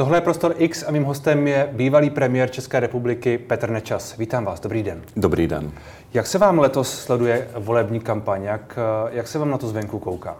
Tohle 0.00 0.16
je 0.16 0.20
Prostor 0.20 0.54
X 0.58 0.84
a 0.88 0.90
mým 0.90 1.04
hostem 1.04 1.48
je 1.48 1.68
bývalý 1.72 2.10
premiér 2.10 2.50
České 2.50 2.80
republiky 2.80 3.38
Petr 3.38 3.70
Nečas. 3.70 4.16
Vítám 4.16 4.44
vás, 4.44 4.60
dobrý 4.60 4.82
den. 4.82 5.02
Dobrý 5.16 5.46
den. 5.46 5.72
Jak 6.14 6.26
se 6.26 6.38
vám 6.38 6.58
letos 6.58 6.98
sleduje 6.98 7.48
volební 7.56 8.00
kampaň? 8.00 8.42
Jak, 8.42 8.78
jak 9.10 9.28
se 9.28 9.38
vám 9.38 9.50
na 9.50 9.58
to 9.58 9.68
zvenku 9.68 9.98
kouká? 9.98 10.36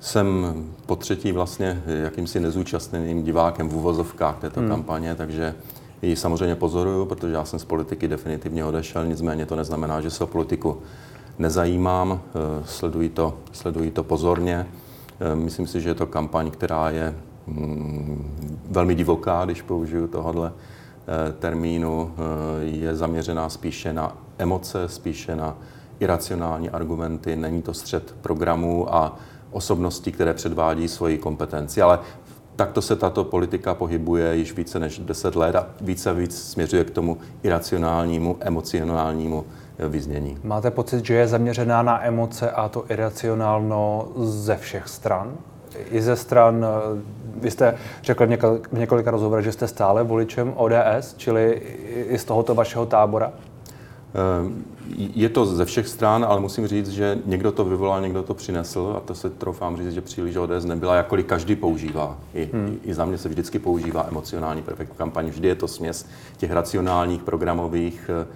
Jsem 0.00 0.54
po 0.86 0.96
třetí 0.96 1.32
vlastně 1.32 1.82
jakýmsi 1.86 2.40
nezúčastněným 2.40 3.22
divákem 3.22 3.68
v 3.68 3.76
uvozovkách 3.76 4.38
této 4.38 4.60
hmm. 4.60 4.68
kampaně, 4.68 5.14
takže 5.14 5.54
ji 6.02 6.16
samozřejmě 6.16 6.54
pozoruju, 6.54 7.04
protože 7.04 7.34
já 7.34 7.44
jsem 7.44 7.58
z 7.58 7.64
politiky 7.64 8.08
definitivně 8.08 8.64
odešel, 8.64 9.06
nicméně 9.06 9.46
to 9.46 9.56
neznamená, 9.56 10.00
že 10.00 10.10
se 10.10 10.24
o 10.24 10.26
politiku 10.26 10.82
nezajímám, 11.38 12.20
eh, 12.34 12.38
sleduji 12.64 13.08
to, 13.08 13.38
sleduji 13.52 13.90
to 13.90 14.04
pozorně. 14.04 14.66
Eh, 15.20 15.34
myslím 15.34 15.66
si, 15.66 15.80
že 15.80 15.88
je 15.88 15.94
to 15.94 16.06
kampaň, 16.06 16.50
která 16.50 16.90
je 16.90 17.14
velmi 18.70 18.94
divoká, 18.94 19.44
když 19.44 19.62
použiju 19.62 20.06
tohohle 20.06 20.52
eh, 20.52 21.32
termínu, 21.32 22.10
je 22.60 22.96
zaměřená 22.96 23.48
spíše 23.48 23.92
na 23.92 24.16
emoce, 24.38 24.88
spíše 24.88 25.36
na 25.36 25.56
iracionální 26.00 26.70
argumenty, 26.70 27.36
není 27.36 27.62
to 27.62 27.74
střed 27.74 28.14
programů 28.20 28.94
a 28.94 29.16
osobností, 29.50 30.12
které 30.12 30.34
předvádí 30.34 30.88
svoji 30.88 31.18
kompetenci. 31.18 31.82
Ale 31.82 31.98
takto 32.56 32.82
se 32.82 32.96
tato 32.96 33.24
politika 33.24 33.74
pohybuje 33.74 34.36
již 34.36 34.56
více 34.56 34.78
než 34.78 34.98
10 34.98 35.36
let 35.36 35.54
a 35.56 35.66
více 35.80 36.10
a 36.10 36.12
víc 36.12 36.42
směřuje 36.42 36.84
k 36.84 36.90
tomu 36.90 37.18
iracionálnímu, 37.42 38.36
emocionálnímu 38.40 39.44
vyznění. 39.88 40.38
Máte 40.44 40.70
pocit, 40.70 41.04
že 41.04 41.14
je 41.14 41.28
zaměřená 41.28 41.82
na 41.82 42.06
emoce 42.06 42.50
a 42.50 42.68
to 42.68 42.84
iracionálno 42.88 44.08
ze 44.16 44.56
všech 44.56 44.88
stran? 44.88 45.32
I 45.90 46.02
ze 46.02 46.16
stran, 46.16 46.64
eh, 46.64 47.02
vy 47.40 47.50
jste 47.50 47.74
řekl 48.02 48.26
v 48.72 48.78
několika 48.78 49.10
rozhovorech, 49.10 49.44
že 49.44 49.52
jste 49.52 49.68
stále 49.68 50.04
voličem 50.04 50.52
ODS, 50.56 51.14
čili 51.16 51.62
i 52.08 52.18
z 52.18 52.24
tohoto 52.24 52.54
vašeho 52.54 52.86
tábora? 52.86 53.32
Eh, 54.14 54.78
je 54.96 55.28
to 55.28 55.46
ze 55.46 55.64
všech 55.64 55.88
stran, 55.88 56.24
ale 56.28 56.40
musím 56.40 56.66
říct, 56.66 56.88
že 56.88 57.18
někdo 57.26 57.52
to 57.52 57.64
vyvolal, 57.64 58.00
někdo 58.00 58.22
to 58.22 58.34
přinesl 58.34 58.94
a 58.96 59.00
to 59.00 59.14
se 59.14 59.30
troufám 59.30 59.76
říct, 59.76 59.92
že 59.92 60.00
příliš 60.00 60.36
ODS 60.36 60.64
nebyla, 60.64 60.94
jakkoliv 60.94 61.26
každý 61.26 61.56
používá. 61.56 62.16
I, 62.34 62.50
hmm. 62.52 62.78
i 62.84 62.94
za 62.94 63.04
mě 63.04 63.18
se 63.18 63.28
vždycky 63.28 63.58
používá 63.58 64.06
emocionální 64.08 64.62
prvek 64.62 64.88
v 64.92 64.96
kampani. 64.96 65.30
Vždy 65.30 65.48
je 65.48 65.54
to 65.54 65.68
směs 65.68 66.06
těch 66.36 66.50
racionálních, 66.50 67.22
programových 67.22 68.10
Eh, 68.22 68.26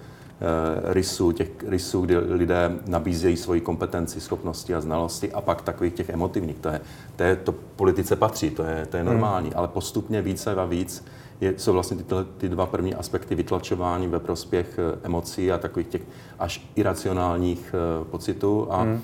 rysů, 0.83 1.31
těch 1.31 1.49
rysů, 1.67 2.01
kdy 2.01 2.17
lidé 2.17 2.71
nabízejí 2.87 3.37
svoji 3.37 3.61
kompetenci, 3.61 4.21
schopnosti 4.21 4.75
a 4.75 4.81
znalosti 4.81 5.31
a 5.31 5.41
pak 5.41 5.61
takových 5.61 5.93
těch 5.93 6.09
emotivních. 6.09 6.59
To, 6.59 6.69
je, 6.69 6.81
to, 7.15 7.23
je, 7.23 7.35
to 7.35 7.51
politice 7.51 8.15
patří, 8.15 8.49
to 8.49 8.63
je, 8.63 8.85
to 8.85 8.97
je 8.97 9.03
hmm. 9.03 9.11
normální, 9.11 9.49
hmm. 9.49 9.57
ale 9.57 9.67
postupně 9.67 10.21
více 10.21 10.55
a 10.55 10.65
víc 10.65 11.05
je, 11.41 11.53
jsou 11.57 11.73
vlastně 11.73 11.97
ty, 11.97 12.15
ty 12.37 12.49
dva 12.49 12.65
první 12.65 12.95
aspekty 12.95 13.35
vytlačování 13.35 14.07
ve 14.07 14.19
prospěch 14.19 14.79
eh, 14.79 14.99
emocí 15.03 15.51
a 15.51 15.57
takových 15.57 15.87
těch 15.87 16.01
až 16.39 16.69
iracionálních 16.75 17.75
uh, 18.01 18.07
pocitů. 18.07 18.67
A 18.69 18.81
hmm. 18.81 19.01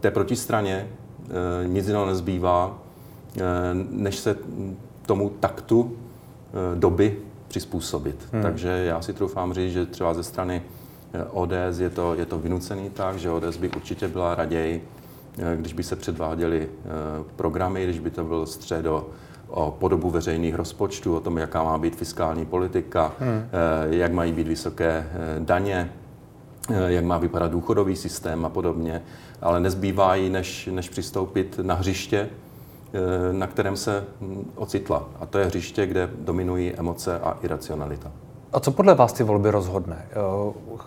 té 0.00 0.10
protistraně 0.10 0.88
nic 1.66 1.86
jiného 1.86 2.06
nezbývá, 2.06 2.78
než 3.90 4.16
se 4.16 4.36
tomu 5.06 5.30
taktu 5.40 5.96
doby 6.74 7.16
přizpůsobit. 7.50 8.16
Hmm. 8.32 8.42
Takže 8.42 8.68
já 8.68 9.02
si 9.02 9.12
troufám 9.12 9.52
říct, 9.52 9.72
že 9.72 9.86
třeba 9.86 10.14
ze 10.14 10.22
strany 10.22 10.62
eh, 11.12 11.24
ODS 11.30 11.78
je 11.78 11.90
to, 11.90 12.14
je 12.14 12.26
to 12.26 12.38
vynucený 12.38 12.90
tak, 12.90 13.18
že 13.18 13.30
ODS 13.30 13.56
by 13.56 13.68
určitě 13.68 14.08
byla 14.08 14.34
raději, 14.34 14.84
eh, 15.38 15.56
když 15.56 15.72
by 15.72 15.82
se 15.82 15.96
předváděly 15.96 16.68
eh, 16.68 16.88
programy, 17.36 17.84
když 17.84 17.98
by 17.98 18.10
to 18.10 18.24
byl 18.24 18.46
středo 18.46 19.08
o 19.48 19.76
podobu 19.80 20.10
veřejných 20.10 20.54
rozpočtů, 20.54 21.16
o 21.16 21.20
tom, 21.20 21.38
jaká 21.38 21.62
má 21.64 21.78
být 21.78 21.96
fiskální 21.96 22.46
politika, 22.46 23.12
hmm. 23.18 23.42
jak 23.90 24.12
mají 24.12 24.32
být 24.32 24.48
vysoké 24.48 25.06
daně, 25.38 25.92
jak 26.86 27.04
má 27.04 27.18
vypadat 27.18 27.50
důchodový 27.50 27.96
systém 27.96 28.44
a 28.44 28.48
podobně, 28.48 29.02
ale 29.42 29.60
nezbývá 29.60 30.14
jí, 30.14 30.30
než, 30.30 30.68
než 30.72 30.88
přistoupit 30.88 31.58
na 31.62 31.74
hřiště, 31.74 32.28
na 33.32 33.46
kterém 33.46 33.76
se 33.76 34.04
hm, 34.20 34.50
ocitla. 34.56 35.08
A 35.20 35.26
to 35.26 35.38
je 35.38 35.44
hřiště, 35.44 35.86
kde 35.86 36.10
dominují 36.18 36.72
emoce 36.76 37.20
a 37.20 37.36
iracionalita. 37.42 38.10
A 38.52 38.60
co 38.60 38.70
podle 38.70 38.94
vás 38.94 39.12
ty 39.12 39.22
volby 39.22 39.50
rozhodne? 39.50 40.06
Eh, 40.10 40.14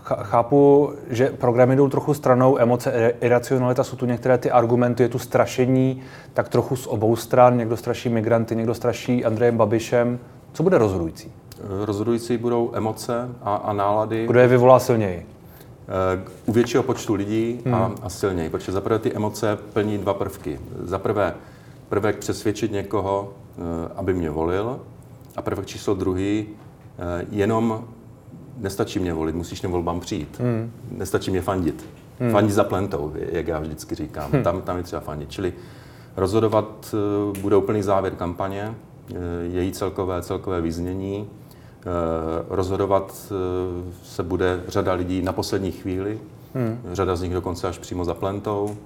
chápu, 0.04 0.94
že 1.10 1.30
programy 1.30 1.76
jdou 1.76 1.90
trochu 1.90 2.14
stranou, 2.14 2.60
emoce, 2.60 3.14
iracionalita, 3.22 3.84
jsou 3.84 3.96
tu 3.96 4.06
některé 4.06 4.38
ty 4.38 4.52
argumenty, 4.52 5.04
je 5.04 5.10
tu 5.10 5.20
strašení, 5.20 6.02
tak 6.34 6.50
trochu 6.50 6.76
z 6.76 6.88
obou 6.88 7.16
stran, 7.16 7.58
někdo 7.58 7.78
straší 7.78 8.10
migranty, 8.10 8.56
někdo 8.56 8.74
straší 8.74 9.26
Andrejem 9.26 9.58
Babišem. 9.58 10.20
Co 10.54 10.64
bude 10.64 10.78
rozhodující? 10.78 11.32
Eh, 11.60 11.86
rozhodující 11.86 12.38
budou 12.38 12.72
emoce 12.74 13.30
a, 13.42 13.56
a 13.56 13.74
nálady. 13.74 14.28
Kdo 14.28 14.40
je 14.40 14.48
vyvolá 14.48 14.80
silněji? 14.80 15.26
U 16.46 16.52
většího 16.52 16.84
počtu 16.84 17.14
lidí 17.14 17.62
hmm. 17.66 17.76
a, 17.76 17.92
a 18.02 18.10
silněji, 18.10 18.50
protože 18.50 18.72
zaprvé 18.72 19.00
ty 19.00 19.14
emoce 19.14 19.58
plní 19.74 19.98
dva 19.98 20.14
prvky. 20.14 20.60
Za 20.84 21.00
prvé 21.00 21.34
prvek 21.94 22.18
přesvědčit 22.18 22.72
někoho, 22.72 23.34
eh, 23.34 23.62
aby 23.96 24.14
mě 24.14 24.30
volil 24.30 24.80
a 25.36 25.42
prvek 25.42 25.66
číslo 25.66 25.94
druhý, 25.94 26.46
eh, 26.50 27.26
jenom 27.32 27.84
nestačí 28.58 29.00
mě 29.00 29.14
volit, 29.14 29.36
musíš 29.36 29.60
těm 29.60 29.72
volbám 29.72 30.00
přijít. 30.00 30.40
Hmm. 30.40 30.72
Nestačí 30.92 31.32
mě 31.32 31.42
fandit. 31.42 31.86
Hmm. 32.20 32.32
Fandit 32.32 32.54
za 32.54 32.64
plentou, 32.64 33.14
jak 33.16 33.48
já 33.48 33.60
vždycky 33.60 33.96
říkám. 33.96 34.32
Hmm. 34.32 34.44
Tam, 34.44 34.62
tam 34.62 34.78
je 34.78 34.84
třeba 34.84 35.00
fandit. 35.00 35.32
Čili 35.32 35.54
rozhodovat 36.18 36.96
eh, 36.96 37.40
bude 37.40 37.56
úplný 37.56 37.82
závěr 37.82 38.16
kampaně, 38.16 38.76
její 39.42 39.72
celkové, 39.72 40.22
celkové 40.22 40.62
význění. 40.62 41.28
Rozhodovat 42.50 43.34
se 44.04 44.24
bude 44.24 44.64
řada 44.68 44.94
lidí 44.94 45.22
na 45.22 45.34
poslední 45.34 45.72
chvíli, 45.72 46.20
hmm. 46.54 46.80
řada 46.92 47.16
z 47.16 47.22
nich 47.22 47.34
dokonce 47.34 47.68
až 47.68 47.78
přímo 47.78 48.06
za 48.06 48.14
plentou. 48.14 48.78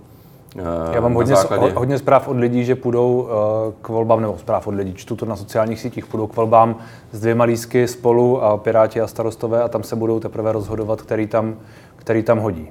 Eh, 0.57 0.95
Já 0.95 1.01
mám 1.01 1.13
hodně, 1.13 1.35
základě... 1.35 1.73
hodně 1.75 1.97
zpráv 1.97 2.27
od 2.27 2.37
lidí, 2.37 2.65
že 2.65 2.75
půjdou 2.75 3.27
eh, 3.29 3.73
k 3.81 3.89
volbám, 3.89 4.21
nebo 4.21 4.37
zpráv 4.37 4.67
od 4.67 4.75
lidí, 4.75 4.93
čtu 4.93 5.15
to 5.15 5.25
na 5.25 5.35
sociálních 5.35 5.79
sítích, 5.79 6.05
půjdou 6.05 6.27
k 6.27 6.35
volbám 6.35 6.75
s 7.11 7.19
dvěma 7.19 7.43
lísky 7.43 7.87
spolu 7.87 8.43
a 8.43 8.57
Piráti 8.57 9.01
a 9.01 9.07
starostové 9.07 9.63
a 9.63 9.67
tam 9.67 9.83
se 9.83 9.95
budou 9.95 10.19
teprve 10.19 10.51
rozhodovat, 10.51 11.01
který 11.01 11.27
tam, 11.27 11.55
který 11.95 12.23
tam 12.23 12.39
hodí. 12.39 12.69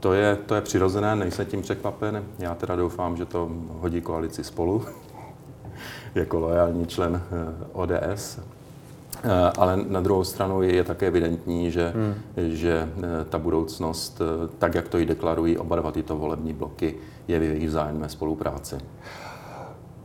To 0.00 0.12
je, 0.12 0.36
to 0.46 0.54
je 0.54 0.60
přirozené, 0.60 1.16
nejsem 1.16 1.46
tím 1.46 1.62
překvapen. 1.62 2.24
Já 2.38 2.54
teda 2.54 2.76
doufám, 2.76 3.16
že 3.16 3.24
to 3.24 3.48
hodí 3.80 4.00
koalici 4.00 4.44
spolu 4.44 4.82
jako 6.14 6.38
lojální 6.38 6.86
člen 6.86 7.22
eh, 7.32 7.54
ODS. 7.72 8.40
Eh, 9.24 9.52
ale 9.58 9.76
na 9.88 10.00
druhou 10.00 10.24
stranu 10.24 10.62
je 10.62 10.84
také 10.84 11.06
evidentní, 11.06 11.70
že, 11.70 11.92
hmm. 11.96 12.14
že 12.36 12.88
eh, 12.96 13.24
ta 13.24 13.38
budoucnost, 13.38 14.20
eh, 14.20 14.48
tak 14.58 14.74
jak 14.74 14.88
to 14.88 14.98
i 14.98 15.06
deklarují 15.06 15.58
oba 15.58 15.76
dva 15.76 15.92
tyto 15.92 16.16
volební 16.16 16.52
bloky, 16.52 16.94
je 17.28 17.38
v 17.38 17.42
jejich 17.42 17.68
vzájemné 17.68 18.08
spolupráci. 18.08 18.78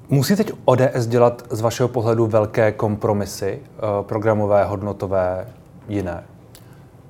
Musí 0.10 0.36
teď 0.36 0.52
ODS 0.66 1.06
dělat 1.08 1.44
z 1.50 1.62
vašeho 1.62 1.90
pohledu 1.90 2.28
velké 2.28 2.72
kompromisy, 2.72 3.62
programové, 4.02 4.66
hodnotové, 4.66 5.48
jiné? 5.88 6.24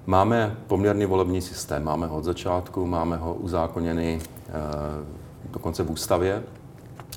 Máme 0.05 0.55
poměrný 0.67 1.05
volební 1.05 1.41
systém, 1.41 1.83
máme 1.83 2.07
ho 2.07 2.17
od 2.17 2.23
začátku, 2.23 2.85
máme 2.85 3.17
ho 3.17 3.33
uzákoněný 3.33 4.19
dokonce 5.51 5.83
v 5.83 5.91
ústavě, 5.91 6.43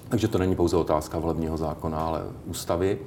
takže 0.09 0.29
to 0.29 0.39
není 0.39 0.57
pouze 0.57 0.77
otázka 0.77 1.19
volebního 1.19 1.57
zákona, 1.57 1.99
ale 1.99 2.23
ústavy. 2.47 2.99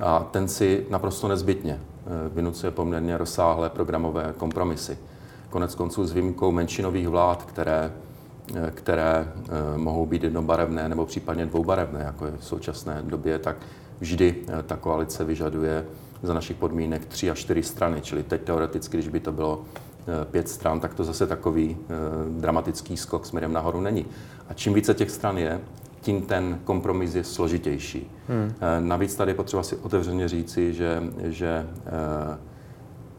A 0.00 0.26
ten 0.30 0.48
si 0.48 0.86
naprosto 0.90 1.28
nezbytně 1.28 1.80
eh, 1.80 2.28
vynucuje 2.28 2.70
poměrně 2.70 3.18
rozsáhlé 3.18 3.70
programové 3.70 4.34
kompromisy. 4.36 4.98
Konec 5.50 5.74
konců 5.74 6.06
s 6.06 6.12
výjimkou 6.12 6.52
menšinových 6.52 7.08
vlád, 7.08 7.44
které, 7.44 7.92
eh, 8.54 8.70
které 8.74 9.32
eh, 9.34 9.78
mohou 9.78 10.06
být 10.06 10.22
jednobarevné 10.24 10.88
nebo 10.88 11.06
případně 11.06 11.46
dvoubarevné, 11.46 12.00
jako 12.00 12.26
je 12.26 12.32
v 12.38 12.44
současné 12.44 13.02
době, 13.02 13.38
tak 13.38 13.56
vždy 14.00 14.34
ta 14.66 14.76
koalice 14.76 15.24
vyžaduje 15.24 15.84
za 16.22 16.34
našich 16.34 16.56
podmínek 16.56 17.04
tři 17.04 17.30
a 17.30 17.34
čtyři 17.34 17.62
strany. 17.62 18.00
Čili 18.00 18.22
teď 18.22 18.42
teoreticky, 18.42 18.96
když 18.96 19.08
by 19.08 19.20
to 19.20 19.32
bylo 19.32 19.64
pět 20.30 20.48
stran, 20.48 20.80
tak 20.80 20.94
to 20.94 21.04
zase 21.04 21.26
takový 21.26 21.76
dramatický 22.30 22.96
skok 22.96 23.26
směrem 23.26 23.52
nahoru 23.52 23.80
není. 23.80 24.06
A 24.48 24.54
čím 24.54 24.74
více 24.74 24.94
těch 24.94 25.10
stran 25.10 25.38
je, 25.38 25.60
tím 26.08 26.22
ten 26.22 26.60
kompromis 26.64 27.14
je 27.14 27.24
složitější. 27.24 28.10
Hmm. 28.28 28.52
Eh, 28.60 28.80
navíc 28.80 29.14
tady 29.14 29.30
je 29.30 29.34
potřeba 29.34 29.62
si 29.62 29.76
otevřeně 29.76 30.28
říci, 30.28 30.72
že, 30.72 31.02
že 31.24 31.66
eh, 31.86 32.38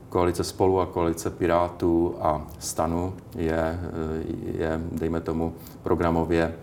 koalice 0.09 0.43
Spolu 0.43 0.79
a 0.79 0.85
koalice 0.85 1.29
Pirátů 1.29 2.15
a 2.21 2.47
Stanu 2.59 3.13
je, 3.35 3.53
eh, 3.53 3.79
je, 4.57 4.81
dejme 4.91 5.21
tomu, 5.21 5.53
programově 5.83 6.55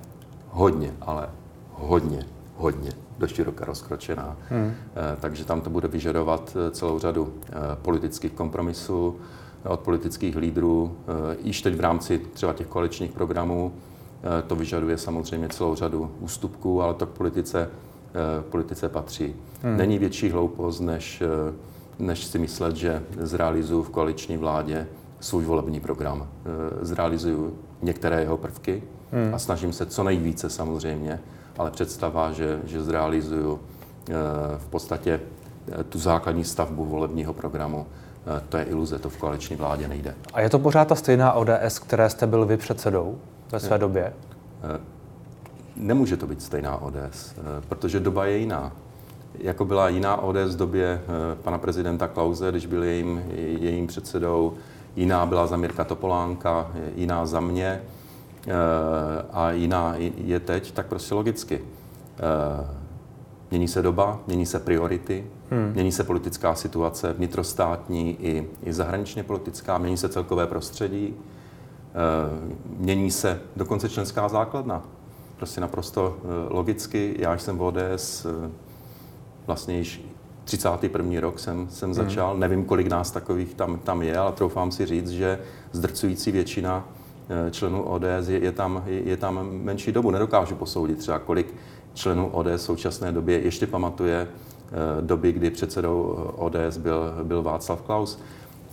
hodně, 0.50 0.94
ale 1.00 1.30
hodně, 1.72 2.26
hodně 2.56 2.90
do 3.18 3.28
široka 3.28 3.64
rozkročená. 3.64 4.36
Hmm. 4.48 4.74
Takže 5.20 5.44
tam 5.44 5.60
to 5.60 5.70
bude 5.70 5.88
vyžadovat 5.88 6.56
celou 6.70 6.98
řadu 6.98 7.32
politických 7.82 8.32
kompromisů 8.32 9.16
od 9.64 9.80
politických 9.80 10.36
lídrů, 10.36 10.96
již 11.42 11.62
teď 11.62 11.74
v 11.74 11.80
rámci 11.80 12.18
třeba 12.34 12.52
těch 12.52 12.66
koaličních 12.66 13.12
programů, 13.12 13.72
to 14.46 14.56
vyžaduje 14.56 14.98
samozřejmě 14.98 15.48
celou 15.48 15.74
řadu 15.74 16.10
ústupků, 16.20 16.82
ale 16.82 16.94
to 16.94 17.06
k 17.06 17.10
politice 17.10 17.68
politice 18.40 18.88
patří. 18.88 19.34
Hmm. 19.62 19.76
Není 19.76 19.98
větší 19.98 20.30
hloupost, 20.30 20.80
než, 20.80 21.22
než 21.98 22.24
si 22.24 22.38
myslet, 22.38 22.76
že 22.76 23.02
zrealizuju 23.18 23.82
v 23.82 23.90
koaliční 23.90 24.36
vládě 24.36 24.86
svůj 25.20 25.44
volební 25.44 25.80
program. 25.80 26.28
Zrealizuju 26.80 27.58
některé 27.82 28.20
jeho 28.20 28.36
prvky 28.36 28.82
hmm. 29.12 29.34
a 29.34 29.38
snažím 29.38 29.72
se 29.72 29.86
co 29.86 30.04
nejvíce 30.04 30.50
samozřejmě, 30.50 31.20
ale 31.58 31.70
představa, 31.70 32.32
že, 32.32 32.60
že 32.64 32.82
zrealizuju 32.82 33.60
v 34.58 34.66
podstatě 34.70 35.20
tu 35.88 35.98
základní 35.98 36.44
stavbu 36.44 36.84
volebního 36.84 37.32
programu, 37.32 37.86
to 38.48 38.56
je 38.56 38.64
iluze, 38.64 38.98
to 38.98 39.10
v 39.10 39.16
koaliční 39.16 39.56
vládě 39.56 39.88
nejde. 39.88 40.14
A 40.32 40.40
je 40.40 40.50
to 40.50 40.58
pořád 40.58 40.88
ta 40.88 40.94
stejná 40.94 41.32
ODS, 41.32 41.78
které 41.78 42.10
jste 42.10 42.26
byl 42.26 42.46
vy 42.46 42.56
předsedou 42.56 43.18
ve 43.52 43.60
své 43.60 43.78
době? 43.78 44.12
Nemůže 45.76 46.16
to 46.16 46.26
být 46.26 46.42
stejná 46.42 46.82
ODS, 46.82 47.34
protože 47.68 48.00
doba 48.00 48.26
je 48.26 48.38
jiná. 48.38 48.72
Jako 49.38 49.64
byla 49.64 49.88
jiná 49.88 50.16
ODS 50.16 50.54
v 50.54 50.56
době 50.56 51.02
pana 51.42 51.58
prezidenta 51.58 52.08
Klauze, 52.08 52.50
když 52.50 52.66
byl 52.66 52.84
jejím, 52.84 53.22
jejím 53.36 53.86
předsedou, 53.86 54.54
jiná 54.96 55.26
byla 55.26 55.46
za 55.46 55.56
Mirka 55.56 55.84
Topolánka, 55.84 56.70
jiná 56.94 57.26
za 57.26 57.40
mě 57.40 57.82
a 59.32 59.50
jiná 59.50 59.94
je 60.16 60.40
teď, 60.40 60.72
tak 60.72 60.86
prostě 60.86 61.14
logicky. 61.14 61.60
Mění 63.50 63.68
se 63.68 63.82
doba, 63.82 64.20
mění 64.26 64.46
se 64.46 64.58
priority, 64.58 65.26
hmm. 65.50 65.72
mění 65.74 65.92
se 65.92 66.04
politická 66.04 66.54
situace, 66.54 67.12
vnitrostátní 67.12 68.16
i, 68.20 68.48
i 68.62 68.72
zahraničně 68.72 69.22
politická, 69.22 69.78
mění 69.78 69.96
se 69.96 70.08
celkové 70.08 70.46
prostředí, 70.46 71.14
mění 72.76 73.10
se 73.10 73.40
dokonce 73.56 73.88
členská 73.88 74.28
základna. 74.28 74.82
Prostě 75.36 75.60
naprosto 75.60 76.16
e, 76.16 76.54
logicky. 76.54 77.14
Já 77.18 77.38
jsem 77.38 77.58
v 77.58 77.62
ODS 77.62 78.24
e, 78.24 78.50
vlastně 79.46 79.78
již 79.78 80.04
31. 80.44 81.20
rok 81.20 81.38
jsem, 81.38 81.68
jsem 81.70 81.88
hmm. 81.88 81.94
začal. 81.94 82.30
Hmm. 82.30 82.40
Nevím, 82.40 82.64
kolik 82.64 82.86
nás 82.86 83.10
takových 83.10 83.54
tam, 83.54 83.78
tam 83.78 84.02
je, 84.02 84.18
ale 84.18 84.32
troufám 84.32 84.70
si 84.70 84.86
říct, 84.86 85.10
že 85.10 85.38
zdrcující 85.72 86.32
většina 86.32 86.84
členů 87.50 87.82
ODS 87.82 88.28
je, 88.28 88.38
je, 88.38 88.52
tam, 88.52 88.82
je, 88.86 89.02
je 89.02 89.16
tam 89.16 89.48
menší 89.50 89.92
dobu. 89.92 90.10
Nedokážu 90.10 90.54
posoudit 90.54 90.98
třeba, 90.98 91.18
kolik 91.18 91.54
členů 91.94 92.28
ODS 92.28 92.46
v 92.56 92.60
současné 92.60 93.12
době 93.12 93.40
ještě 93.40 93.66
pamatuje 93.66 94.28
Eh, 94.66 95.02
doby, 95.02 95.32
kdy 95.32 95.50
předsedou 95.50 96.02
ODS 96.36 96.76
byl, 96.78 97.14
byl 97.22 97.42
Václav 97.42 97.82
Klaus. 97.82 98.18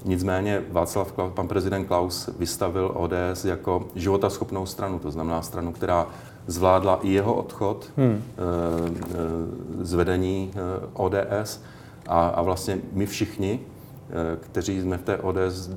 Nicméně 0.05 0.63
Václav 0.71 1.11
Klaus, 1.11 1.33
pan 1.33 1.47
prezident 1.47 1.85
Klaus 1.85 2.29
vystavil 2.39 2.91
ODS 2.95 3.45
jako 3.45 3.87
životaschopnou 3.95 4.65
stranu, 4.65 4.99
to 4.99 5.11
znamená 5.11 5.41
stranu, 5.41 5.71
která 5.71 6.07
zvládla 6.47 6.99
i 7.01 7.09
jeho 7.09 7.33
odchod 7.33 7.91
hmm. 7.97 8.23
Eh, 8.23 8.91
eh, 9.11 9.85
z 9.85 9.93
vedení 9.93 10.51
ODS 10.93 11.61
a, 12.07 12.27
a 12.27 12.41
vlastně 12.41 12.77
my 12.91 13.05
všichni, 13.05 13.59
kteří 14.39 14.81
jsme 14.81 14.97
v 14.97 15.03
té 15.03 15.17
ODS 15.17 15.69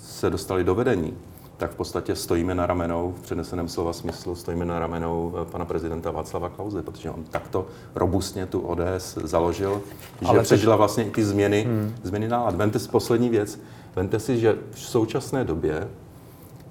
se 0.00 0.30
dostali 0.30 0.64
do 0.64 0.74
vedení, 0.74 1.14
tak 1.62 1.70
v 1.70 1.74
podstatě 1.74 2.16
stojíme 2.16 2.54
na 2.54 2.66
ramenou, 2.66 3.14
v 3.18 3.22
přeneseném 3.22 3.68
slova 3.68 3.92
smyslu, 3.92 4.34
stojíme 4.34 4.64
na 4.64 4.78
ramenou 4.78 5.34
eh, 5.42 5.44
pana 5.44 5.64
prezidenta 5.64 6.10
Václava 6.10 6.48
Klauze, 6.48 6.82
protože 6.82 7.10
on 7.10 7.24
takto 7.24 7.66
robustně 7.94 8.46
tu 8.46 8.60
ODS 8.60 9.18
založil, 9.24 9.82
že 10.20 10.26
Ale 10.26 10.42
přežila 10.42 10.76
vlastně 10.76 11.04
i 11.04 11.10
ty 11.10 11.24
změny, 11.24 11.62
hmm. 11.62 11.94
změny 12.02 12.28
nálad. 12.28 12.54
Vente 12.54 12.78
si 12.78 12.88
poslední 12.88 13.28
věc, 13.28 13.60
vente 13.96 14.20
si, 14.20 14.38
že 14.38 14.58
v 14.70 14.78
současné 14.78 15.44
době 15.44 15.88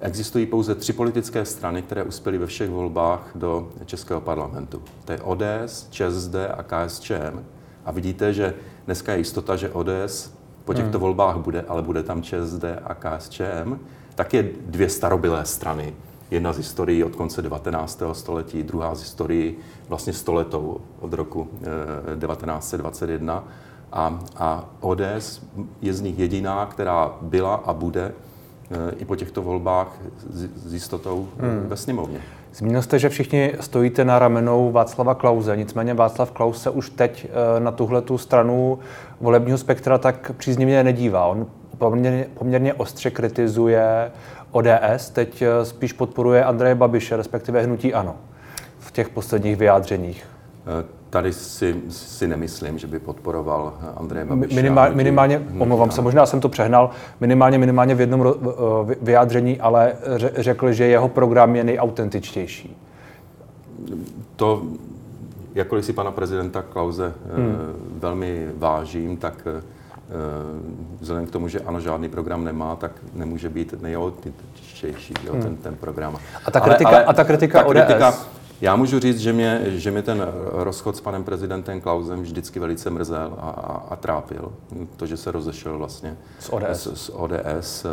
existují 0.00 0.46
pouze 0.46 0.74
tři 0.74 0.92
politické 0.92 1.44
strany, 1.44 1.82
které 1.82 2.02
uspěly 2.02 2.38
ve 2.38 2.46
všech 2.46 2.70
volbách 2.70 3.30
do 3.34 3.68
Českého 3.84 4.20
parlamentu. 4.20 4.82
To 5.04 5.12
je 5.12 5.18
ODS, 5.20 5.88
ČSSD 5.90 6.34
a 6.34 6.62
KSČM. 6.62 7.44
A 7.84 7.92
vidíte, 7.92 8.32
že 8.32 8.54
dneska 8.86 9.12
je 9.12 9.18
jistota, 9.18 9.56
že 9.56 9.70
ODS 9.70 10.34
po 10.64 10.74
těchto 10.74 10.98
hmm. 10.98 11.00
volbách 11.00 11.36
bude, 11.36 11.64
ale 11.68 11.82
bude 11.82 12.02
tam 12.02 12.22
ČSSD 12.22 12.64
a 12.84 12.94
KSČM 12.94 13.78
je 14.32 14.48
dvě 14.66 14.88
starobilé 14.88 15.44
strany. 15.44 15.94
Jedna 16.30 16.52
z 16.52 16.56
historií 16.56 17.04
od 17.04 17.16
konce 17.16 17.42
19. 17.42 18.02
století, 18.12 18.62
druhá 18.62 18.94
z 18.94 19.00
historií 19.00 19.56
vlastně 19.88 20.12
stoletou 20.12 20.80
od 21.00 21.12
roku 21.12 21.48
1921. 22.18 23.44
Eh, 23.46 23.52
a, 23.92 24.18
a 24.36 24.64
ODS 24.80 25.42
je 25.82 25.94
z 25.94 26.00
nich 26.00 26.18
jediná, 26.18 26.66
která 26.66 27.12
byla 27.20 27.54
a 27.54 27.72
bude 27.72 28.12
eh, 28.70 28.94
i 28.98 29.04
po 29.04 29.16
těchto 29.16 29.42
volbách 29.42 29.98
s, 30.30 30.68
s 30.68 30.74
jistotou 30.74 31.28
hmm. 31.38 31.66
ve 31.68 31.76
sněmovně. 31.76 32.20
Zmínil 32.54 32.82
jste, 32.82 32.98
že 32.98 33.08
všichni 33.08 33.54
stojíte 33.60 34.04
na 34.04 34.18
ramenou 34.18 34.72
Václava 34.72 35.14
Klauze, 35.14 35.56
nicméně 35.56 35.94
Václav 35.94 36.30
Klaus 36.30 36.62
se 36.62 36.70
už 36.70 36.90
teď 36.90 37.26
eh, 37.26 37.60
na 37.60 37.72
tuhle 37.72 38.02
tu 38.02 38.18
stranu 38.18 38.78
volebního 39.20 39.58
spektra 39.58 39.98
tak 39.98 40.32
příznivě 40.36 40.84
nedívá. 40.84 41.26
On 41.26 41.46
poměrně, 41.90 42.26
poměrně 42.34 42.74
ostře 42.74 43.10
kritizuje 43.10 44.10
ODS, 44.50 45.10
teď 45.12 45.42
eh, 45.42 45.64
spíš 45.64 45.92
podporuje 45.92 46.44
Andreje 46.44 46.74
Babiše, 46.74 47.16
respektive 47.16 47.62
hnutí 47.62 47.94
ANO 47.94 48.16
v 48.78 48.92
těch 48.92 49.08
posledních 49.08 49.56
vyjádřeních. 49.56 50.26
Eh, 50.80 50.84
tady 51.10 51.32
si, 51.32 51.76
si 51.88 52.28
nemyslím, 52.28 52.78
že 52.78 52.86
by 52.86 52.98
podporoval 52.98 53.74
Andreje 53.96 54.24
Babiše. 54.24 54.54
Minimál, 54.54 54.94
minimálně, 54.94 55.42
omlouvám 55.58 55.90
se, 55.90 56.02
možná 56.02 56.26
jsem 56.26 56.40
to 56.40 56.48
přehnal, 56.48 56.90
minimálně, 57.20 57.58
minimálně 57.58 57.94
v 57.94 58.00
jednom 58.00 58.34
vyjádření, 59.02 59.60
ale 59.60 59.92
řekl, 60.36 60.72
že 60.72 60.84
jeho 60.84 61.08
program 61.08 61.56
je 61.56 61.64
nejautentičtější. 61.64 62.76
To, 64.36 64.62
jakkoliv 65.54 65.84
si 65.84 65.92
pana 65.92 66.10
prezidenta 66.10 66.62
Klauze 66.62 67.12
eh, 67.26 67.36
hmm. 67.36 67.56
velmi 67.98 68.48
vážím, 68.56 69.16
tak 69.16 69.46
Eh, 69.46 69.62
vzhledem 71.00 71.26
k 71.26 71.30
tomu, 71.30 71.48
že 71.48 71.60
ano, 71.60 71.80
žádný 71.80 72.08
program 72.08 72.44
nemá, 72.44 72.76
tak 72.76 72.92
nemůže 73.14 73.48
být 73.48 73.74
nejautentičtější 73.82 75.14
hmm. 75.32 75.42
ten, 75.42 75.56
ten 75.56 75.76
program. 75.76 76.18
A 76.44 76.50
ta 76.50 76.60
kritika, 76.60 76.88
ale, 76.88 76.96
ale, 76.96 77.06
a 77.06 77.12
ta 77.12 77.24
kritika 77.24 77.58
ta 77.58 77.66
ODS? 77.66 77.74
Kritika, 77.74 78.14
já 78.60 78.76
můžu 78.76 78.98
říct, 78.98 79.18
že 79.18 79.32
mě, 79.32 79.62
že 79.66 79.90
mě 79.90 80.02
ten 80.02 80.28
rozchod 80.52 80.96
s 80.96 81.00
panem 81.00 81.24
prezidentem 81.24 81.80
Klausem 81.80 82.22
vždycky 82.22 82.60
velice 82.60 82.90
mrzel 82.90 83.34
a, 83.38 83.50
a, 83.50 83.86
a 83.90 83.96
trápil. 83.96 84.52
To, 84.96 85.06
že 85.06 85.16
se 85.16 85.32
rozešel 85.32 85.78
vlastně 85.78 86.16
z 86.38 86.50
ODS. 86.52 86.66
S, 86.70 87.04
s 87.04 87.16
ODS. 87.16 87.86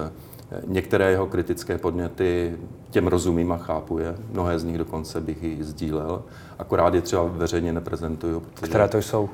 Některé 0.67 1.11
jeho 1.11 1.27
kritické 1.27 1.77
podněty 1.77 2.57
těm 2.89 3.07
rozumím 3.07 3.51
a 3.51 3.57
chápu 3.57 3.99
je. 3.99 4.15
Mnohé 4.31 4.59
z 4.59 4.63
nich 4.63 4.77
dokonce 4.77 5.21
bych 5.21 5.43
i 5.43 5.63
sdílel. 5.63 6.23
Akorát 6.59 6.93
je 6.93 7.01
třeba 7.01 7.23
veřejně 7.23 7.73
neprezentuju. 7.73 8.43
Které 8.53 8.87
to 8.87 8.97
jsou? 8.97 9.29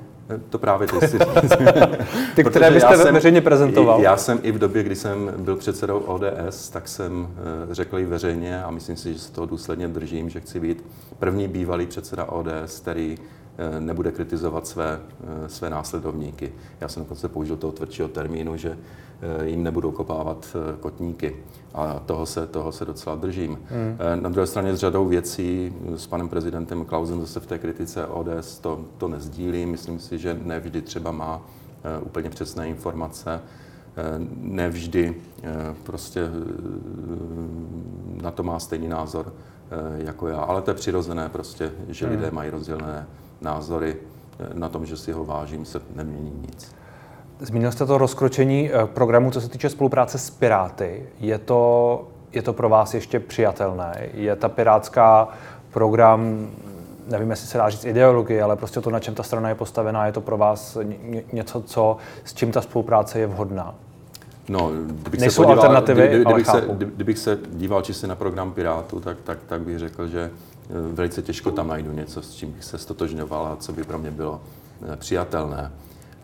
To 0.50 0.60
právě 0.60 0.88
ty 0.88 1.07
si 1.07 1.19
Ty, 2.36 2.44
které 2.44 2.71
byste 2.71 2.97
jsem, 2.97 3.14
veřejně 3.14 3.42
prezentoval. 3.42 4.02
Já 4.02 4.18
jsem 4.18 4.40
i 4.44 4.52
v 4.52 4.59
době, 4.59 4.83
kdy 4.83 4.95
jsem 4.95 5.33
byl 5.38 5.56
předsedou 5.56 6.00
ODS, 6.00 6.69
tak 6.69 6.88
jsem 6.88 7.28
eh, 7.71 7.73
řekl 7.73 8.00
i 8.00 8.06
veřejně 8.06 8.64
a 8.64 8.71
myslím 8.71 8.95
si, 8.95 9.14
že 9.14 9.19
se 9.19 9.31
toho 9.31 9.47
důsledně 9.47 9.88
držím, 9.88 10.30
že 10.30 10.40
chci 10.40 10.59
být 10.59 10.85
první 11.19 11.47
bývalý 11.47 11.88
předseda 11.88 12.26
ODS, 12.26 12.80
který 12.81 13.18
eh, 13.57 13.81
nebude 13.81 14.11
kritizovat 14.11 14.68
své, 14.68 15.00
eh, 15.23 15.50
své 15.50 15.69
následovníky. 15.69 16.52
Já 16.81 16.88
jsem 16.88 17.04
dokonce 17.04 17.30
použil 17.30 17.57
toho 17.57 17.73
tvrdšího 17.73 18.07
termínu, 18.07 18.57
že 18.57 18.78
jim 19.44 19.64
nebudou 19.64 19.92
kopávat 19.92 20.56
kotníky. 20.80 21.36
A 21.74 22.00
toho 22.00 22.26
se, 22.26 22.48
toho 22.48 22.72
se 22.72 22.86
docela 22.86 23.16
držím. 23.16 23.60
Hmm. 23.69 23.98
Na 24.22 24.30
druhé 24.30 24.48
straně 24.48 24.76
s 24.76 24.80
řadou 24.80 25.06
věcí 25.06 25.74
s 25.95 26.07
panem 26.07 26.30
prezidentem 26.30 26.86
Klausem 26.86 27.22
zase 27.22 27.40
v 27.40 27.45
té 27.45 27.57
kritice 27.57 28.07
ODS 28.07 28.60
to, 28.60 28.80
to 28.98 29.07
nezdílím. 29.07 29.72
Myslím 29.72 30.00
si, 30.00 30.18
že 30.18 30.40
nevždy 30.44 30.81
třeba 30.81 31.12
má 31.12 31.42
úplně 32.02 32.30
přesné 32.30 32.68
informace. 32.68 33.42
Nevždy 34.42 35.16
prostě 35.84 36.30
na 38.22 38.31
to 38.31 38.44
má 38.44 38.60
stejný 38.60 38.88
názor 38.88 39.34
jako 39.95 40.28
já. 40.28 40.40
Ale 40.40 40.62
to 40.62 40.72
je 40.72 40.76
přirozené 40.76 41.30
prostě, 41.30 41.72
že 41.88 42.07
lidé 42.07 42.26
hmm. 42.26 42.36
mají 42.36 42.50
rozdílné 42.50 43.07
názory. 43.42 43.98
Na 44.54 44.69
tom, 44.69 44.86
že 44.86 44.98
si 44.98 45.12
ho 45.12 45.26
vážím, 45.26 45.66
se 45.66 45.81
nemění 45.95 46.34
nic. 46.42 46.76
Zmínil 47.39 47.71
jste 47.71 47.85
to 47.85 47.97
rozkročení 47.97 48.71
eh, 48.73 48.85
programu, 48.85 49.31
co 49.31 49.42
se 49.42 49.49
týče 49.49 49.69
spolupráce 49.69 50.18
s 50.18 50.30
Piráty. 50.30 51.06
Je 51.19 51.37
to, 51.37 52.07
je 52.31 52.42
to 52.42 52.54
pro 52.54 52.69
vás 52.69 52.94
ještě 52.94 53.19
přijatelné? 53.19 54.09
Je 54.13 54.35
ta 54.35 54.49
pirátská 54.49 55.27
program, 55.71 56.47
nevím, 57.07 57.30
jestli 57.30 57.47
se 57.47 57.57
dá 57.57 57.69
říct 57.69 57.85
ideologie, 57.85 58.44
ale 58.44 58.56
prostě 58.56 58.81
to, 58.81 58.89
na 58.89 58.99
čem 58.99 59.15
ta 59.15 59.23
strana 59.23 59.49
je 59.49 59.56
postavená, 59.56 60.06
je 60.06 60.11
to 60.11 60.21
pro 60.21 60.37
vás 60.37 60.77
něco, 61.33 61.61
co, 61.61 61.97
s 62.23 62.33
čím 62.33 62.51
ta 62.51 62.61
spolupráce 62.61 63.19
je 63.19 63.27
vhodná? 63.27 63.75
No, 64.49 64.71
kdybych 64.85 65.19
Nejsou 65.19 65.42
se 65.42 65.45
podíval, 65.45 65.59
alternativy, 65.59 66.07
kdy, 66.07 66.23
kdybych, 66.25 66.47
se, 66.47 66.68
kdybych 66.95 67.18
se 67.18 67.39
díval 67.51 67.81
čistě 67.81 68.07
na 68.07 68.15
program 68.15 68.51
Pirátů, 68.51 68.99
tak, 68.99 69.18
tak, 69.23 69.37
tak 69.45 69.61
bych 69.61 69.80
řekl, 69.80 70.07
že 70.07 70.31
eh, 70.69 70.73
velice 70.94 71.21
těžko 71.21 71.51
tam 71.51 71.68
najdu 71.68 71.92
něco, 71.92 72.21
s 72.21 72.35
čím 72.35 72.51
bych 72.51 72.63
se 72.63 72.77
stotožňoval 72.77 73.45
a 73.45 73.56
co 73.56 73.73
by 73.73 73.83
pro 73.83 73.97
mě 73.97 74.11
bylo 74.11 74.42
eh, 74.94 74.97
přijatelné. 74.97 75.71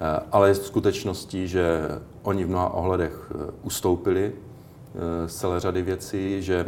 Eh, 0.01 0.20
ale 0.31 0.50
je 0.50 0.55
skutečností, 0.55 1.48
že 1.48 1.88
oni 2.24 2.43
v 2.43 2.50
mnoha 2.50 2.74
ohledech 2.74 3.31
eh, 3.31 3.51
ustoupili 3.63 4.34
eh, 4.34 5.27
z 5.27 5.36
celé 5.36 5.60
řady 5.60 5.81
věcí, 5.81 6.41
že 6.41 6.65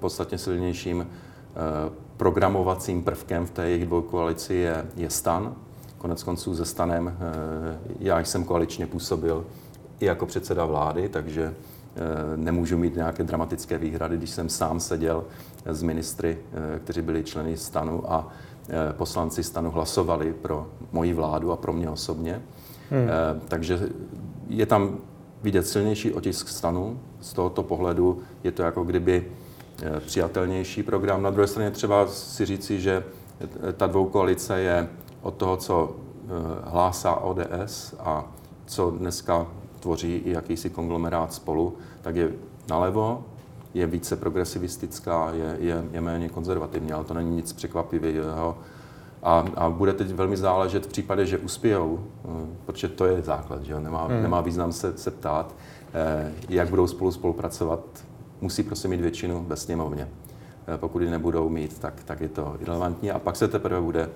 podstatně 0.00 0.38
silnějším 0.38 1.06
programovacím 2.16 3.02
prvkem 3.02 3.46
v 3.46 3.50
té 3.50 3.68
jejich 3.68 3.86
dvojkoalici 3.86 4.54
je, 4.54 4.86
je 4.96 5.10
stan. 5.10 5.54
Konec 5.98 6.22
konců 6.22 6.54
ze 6.54 6.64
stanem 6.64 7.16
já 8.00 8.20
jsem 8.20 8.44
koaličně 8.44 8.86
působil 8.86 9.46
i 10.00 10.04
jako 10.04 10.26
předseda 10.26 10.64
vlády, 10.64 11.08
takže 11.08 11.54
nemůžu 12.36 12.78
mít 12.78 12.94
nějaké 12.94 13.24
dramatické 13.24 13.78
výhrady, 13.78 14.16
když 14.16 14.30
jsem 14.30 14.48
sám 14.48 14.80
seděl 14.80 15.24
s 15.64 15.82
ministry, 15.82 16.38
kteří 16.84 17.02
byli 17.02 17.24
členy 17.24 17.56
stanu 17.56 18.12
a 18.12 18.28
poslanci 18.92 19.42
stanu 19.42 19.70
hlasovali 19.70 20.32
pro 20.32 20.66
moji 20.92 21.14
vládu 21.14 21.52
a 21.52 21.56
pro 21.56 21.72
mě 21.72 21.90
osobně. 21.90 22.42
Hmm. 22.90 23.08
Takže 23.48 23.88
je 24.48 24.66
tam 24.66 24.98
vidět 25.42 25.66
silnější 25.66 26.12
otisk 26.12 26.48
stanu. 26.48 27.00
Z 27.20 27.32
tohoto 27.32 27.62
pohledu 27.62 28.22
je 28.44 28.52
to 28.52 28.62
jako 28.62 28.84
kdyby 28.84 29.26
eh, 29.82 30.00
přijatelnější 30.00 30.82
program. 30.82 31.22
Na 31.22 31.30
druhé 31.30 31.46
straně 31.46 31.70
třeba 31.70 32.06
si 32.06 32.46
říci, 32.46 32.80
že 32.80 33.04
eh, 33.40 33.72
ta 33.72 33.86
dvou 33.86 34.06
koalice 34.06 34.60
je 34.60 34.88
od 35.22 35.34
toho, 35.34 35.56
co 35.56 35.96
eh, 35.96 36.28
hlásá 36.64 37.14
ODS 37.14 37.94
a 37.98 38.24
co 38.66 38.90
dneska 38.90 39.46
tvoří 39.80 40.16
i 40.16 40.30
jakýsi 40.30 40.70
konglomerát 40.70 41.34
spolu, 41.34 41.76
tak 42.02 42.16
je 42.16 42.32
nalevo, 42.68 43.24
je 43.74 43.86
více 43.86 44.16
progresivistická, 44.16 45.30
je, 45.32 45.56
je, 45.60 45.84
je 45.92 46.00
méně 46.00 46.28
konzervativní, 46.28 46.92
ale 46.92 47.04
to 47.04 47.14
není 47.14 47.36
nic 47.36 47.52
překvapivého. 47.52 48.58
A, 49.22 49.44
a 49.56 49.70
bude 49.70 49.92
teď 49.92 50.12
velmi 50.12 50.36
záležet 50.36 50.86
v 50.86 50.88
případě, 50.88 51.26
že 51.26 51.38
uspějou, 51.38 52.00
eh, 52.24 52.28
protože 52.66 52.88
to 52.88 53.06
je 53.06 53.22
základ, 53.22 53.62
že 53.62 53.80
nemá, 53.80 54.06
hmm. 54.06 54.22
nemá 54.22 54.40
význam 54.40 54.72
se, 54.72 54.98
se 54.98 55.10
ptát, 55.10 55.54
eh, 55.94 56.32
jak 56.48 56.68
budou 56.68 56.86
spolu 56.86 57.12
spolupracovat, 57.12 57.80
musí 58.40 58.62
prostě 58.62 58.88
mít 58.88 59.00
většinu 59.00 59.44
ve 59.48 59.56
sněmovně. 59.56 60.08
Eh, 60.74 60.78
pokud 60.78 61.02
ji 61.02 61.10
nebudou 61.10 61.48
mít, 61.48 61.78
tak, 61.78 61.94
tak 62.04 62.20
je 62.20 62.28
to 62.28 62.56
irrelevantní 62.60 63.10
a 63.10 63.18
pak 63.18 63.36
se 63.36 63.48
teprve 63.48 63.80
bude 63.80 64.08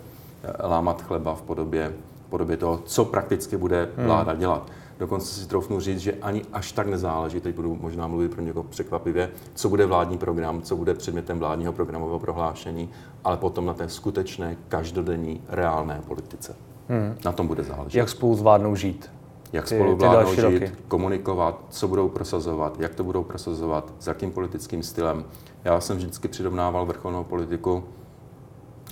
lámat 0.65 1.03
chleba 1.03 1.35
v 1.35 1.43
podobě, 1.43 1.93
v 2.27 2.31
podobě 2.31 2.57
toho, 2.57 2.83
co 2.85 3.05
prakticky 3.05 3.57
bude 3.57 3.89
hmm. 3.97 4.07
vláda 4.07 4.35
dělat. 4.35 4.71
Dokonce 5.01 5.41
si 5.41 5.49
troufnu 5.49 5.81
říct, 5.81 5.99
že 6.01 6.13
ani 6.13 6.43
až 6.53 6.73
tak 6.73 6.87
nezáleží, 6.87 7.41
teď 7.41 7.55
budu 7.57 7.79
možná 7.81 8.07
mluvit 8.07 8.31
pro 8.31 8.43
někoho 8.43 8.65
překvapivě, 8.65 9.31
co 9.55 9.69
bude 9.69 9.87
vládní 9.87 10.19
program, 10.19 10.63
co 10.63 10.77
bude 10.77 10.95
předmětem 10.95 11.39
vládního 11.39 11.73
programového 11.73 12.19
prohlášení, 12.19 12.91
ale 13.25 13.37
potom 13.37 13.67
na 13.67 13.75
té 13.75 13.89
skutečné, 13.89 14.57
každodenní, 14.69 15.41
reálné 15.49 16.01
politice. 16.07 16.57
Hmm. 16.89 17.15
Na 17.25 17.33
tom 17.33 17.47
bude 17.47 17.63
záležet. 17.63 17.99
Jak 17.99 18.09
spolu 18.09 18.35
zvládnou 18.35 18.77
žít? 18.77 19.11
Jak 19.53 19.69
ty, 19.69 19.75
spolu 19.75 19.97
vládnou 19.97 20.35
žít, 20.35 20.41
roky. 20.41 20.73
komunikovat, 20.89 21.65
co 21.71 21.89
budou 21.89 22.09
prosazovat, 22.09 22.81
jak 22.81 22.95
to 22.95 23.05
budou 23.05 23.23
prosazovat, 23.23 23.93
s 23.99 24.07
jakým 24.07 24.31
politickým 24.31 24.83
stylem. 24.83 25.25
Já 25.65 25.81
jsem 25.81 25.97
vždycky 25.97 26.29
přirovnával 26.29 26.87
vrcholnou 26.87 27.25
politiku 27.25 27.85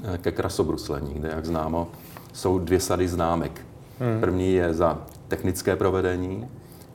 eh, 0.05 0.19
ke 0.19 0.33
krasobruslení, 0.33 1.15
kde, 1.15 1.29
jak 1.29 1.47
známo, 1.47 1.89
jsou 2.33 2.59
dvě 2.59 2.81
sady 2.81 3.09
známek. 3.09 3.67
Hmm. 4.01 4.21
První 4.21 4.53
je 4.53 4.75
za 4.75 4.99
technické 5.29 5.77
provedení 5.77 6.49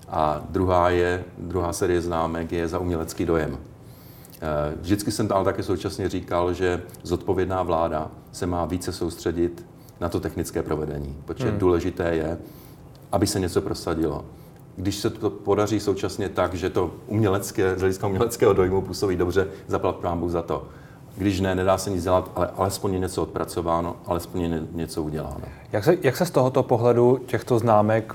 a 0.09 0.41
druhá, 0.49 0.89
je, 0.89 1.23
druhá 1.37 1.73
série 1.73 2.01
známek 2.01 2.51
je 2.51 2.67
za 2.67 2.79
umělecký 2.79 3.25
dojem. 3.25 3.57
Eh, 4.41 4.75
vždycky 4.81 5.11
jsem 5.11 5.27
ale 5.31 5.45
také 5.45 5.63
současně 5.63 6.09
říkal, 6.09 6.53
že 6.53 6.81
zodpovědná 7.03 7.63
vláda 7.63 8.11
se 8.31 8.45
má 8.45 8.65
více 8.65 8.91
soustředit 8.91 9.65
na 9.99 10.09
to 10.09 10.19
technické 10.19 10.63
provedení, 10.63 11.17
protože 11.25 11.49
hmm. 11.49 11.59
důležité 11.59 12.15
je, 12.15 12.37
aby 13.11 13.27
se 13.27 13.39
něco 13.39 13.61
prosadilo. 13.61 14.25
Když 14.75 14.95
se 14.95 15.09
to 15.09 15.29
podaří 15.29 15.79
současně 15.79 16.29
tak, 16.29 16.53
že 16.53 16.69
to 16.69 16.91
umělecké, 17.07 17.75
z 17.75 17.79
hlediska 17.79 18.07
uměleckého 18.07 18.53
dojmu 18.53 18.81
působí 18.81 19.15
dobře, 19.15 19.47
zaplat 19.67 19.95
prámbu 19.95 20.29
za 20.29 20.41
to. 20.41 20.67
Když 21.17 21.39
ne, 21.39 21.55
nedá 21.55 21.77
se 21.77 21.89
nic 21.89 22.03
dělat, 22.03 22.31
ale 22.35 22.49
alespoň 22.57 22.93
je 22.93 22.99
něco 22.99 23.21
odpracováno, 23.21 23.95
alespoň 24.05 24.41
je 24.41 24.61
něco 24.71 25.03
uděláno. 25.03 25.41
Jak 25.71 25.83
se, 25.83 25.97
jak 26.01 26.17
se 26.17 26.25
z 26.25 26.31
tohoto 26.31 26.63
pohledu 26.63 27.17
těchto 27.25 27.59
známek 27.59 28.13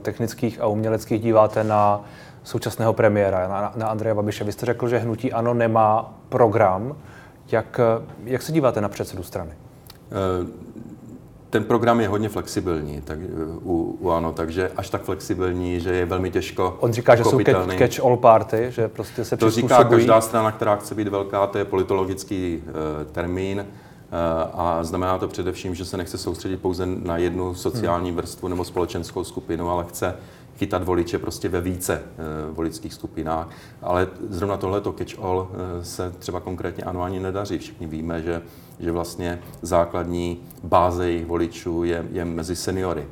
technických 0.00 0.60
a 0.60 0.66
uměleckých 0.66 1.22
díváte 1.22 1.64
na 1.64 2.04
současného 2.42 2.92
premiéra, 2.92 3.48
na, 3.48 3.72
na 3.76 3.86
Andreje 3.86 4.14
Babiše? 4.14 4.44
Vy 4.44 4.52
jste 4.52 4.66
řekl, 4.66 4.88
že 4.88 4.98
hnutí 4.98 5.32
ANO 5.32 5.54
nemá 5.54 6.14
program. 6.28 6.96
Jak, 7.52 7.80
jak 8.24 8.42
se 8.42 8.52
díváte 8.52 8.80
na 8.80 8.88
předsedu 8.88 9.22
strany? 9.22 9.50
Ten 11.50 11.64
program 11.64 12.00
je 12.00 12.08
hodně 12.08 12.28
flexibilní 12.28 13.00
tak, 13.00 13.18
u, 13.62 13.98
u 14.00 14.10
ANO, 14.10 14.32
takže 14.32 14.70
až 14.76 14.90
tak 14.90 15.02
flexibilní, 15.02 15.80
že 15.80 15.94
je 15.94 16.06
velmi 16.06 16.30
těžko 16.30 16.76
On 16.80 16.92
říká, 16.92 17.16
že 17.16 17.24
jsou 17.24 17.40
catch, 17.78 18.00
all 18.04 18.16
party, 18.16 18.66
že 18.68 18.88
prostě 18.88 19.24
se 19.24 19.36
To 19.36 19.50
říká 19.50 19.84
každá 19.84 20.20
strana, 20.20 20.52
která 20.52 20.76
chce 20.76 20.94
být 20.94 21.08
velká, 21.08 21.46
to 21.46 21.58
je 21.58 21.64
politologický 21.64 22.62
uh, 22.66 22.72
termín. 23.12 23.58
Uh, 23.58 24.60
a 24.60 24.84
znamená 24.84 25.18
to 25.18 25.28
především, 25.28 25.74
že 25.74 25.84
se 25.84 25.96
nechce 25.96 26.18
soustředit 26.18 26.56
pouze 26.56 26.86
na 26.86 27.16
jednu 27.16 27.54
sociální 27.54 28.08
hmm. 28.08 28.16
vrstvu 28.16 28.48
nebo 28.48 28.64
společenskou 28.64 29.24
skupinu, 29.24 29.70
ale 29.70 29.84
chce 29.84 30.14
chytat 30.58 30.84
voliče 30.84 31.18
prostě 31.18 31.48
ve 31.48 31.60
více 31.60 32.02
uh, 32.02 32.56
voličských 32.56 32.94
skupinách. 32.94 33.48
Ale 33.82 34.08
zrovna 34.28 34.56
tohleto 34.56 34.92
catch-all 34.92 35.38
uh, 35.38 35.48
se 35.82 36.10
třeba 36.18 36.40
konkrétně 36.40 36.84
ano 36.84 37.02
ani 37.02 37.20
nedaří. 37.20 37.58
Všichni 37.58 37.86
víme, 37.86 38.22
že, 38.22 38.42
že 38.80 38.92
vlastně 38.92 39.42
základní 39.62 40.42
báze 40.62 41.10
jejich 41.10 41.26
voličů 41.26 41.84
je, 41.84 42.06
je 42.12 42.24
mezi 42.24 42.56
seniory. 42.56 43.06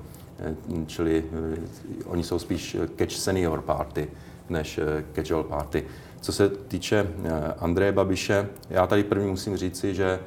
Uh, 0.68 0.84
čili 0.86 1.24
oni 2.06 2.24
jsou 2.24 2.38
spíš 2.38 2.76
catch 2.98 3.12
senior 3.12 3.62
party 3.62 4.08
než 4.48 4.80
catch-all 5.14 5.44
party. 5.44 5.84
Co 6.20 6.32
se 6.32 6.48
týče 6.48 7.06
Andreje 7.58 7.92
Babiše, 7.92 8.48
já 8.70 8.86
tady 8.86 9.04
první 9.04 9.30
musím 9.30 9.56
říci, 9.56 9.94
že 9.94 10.18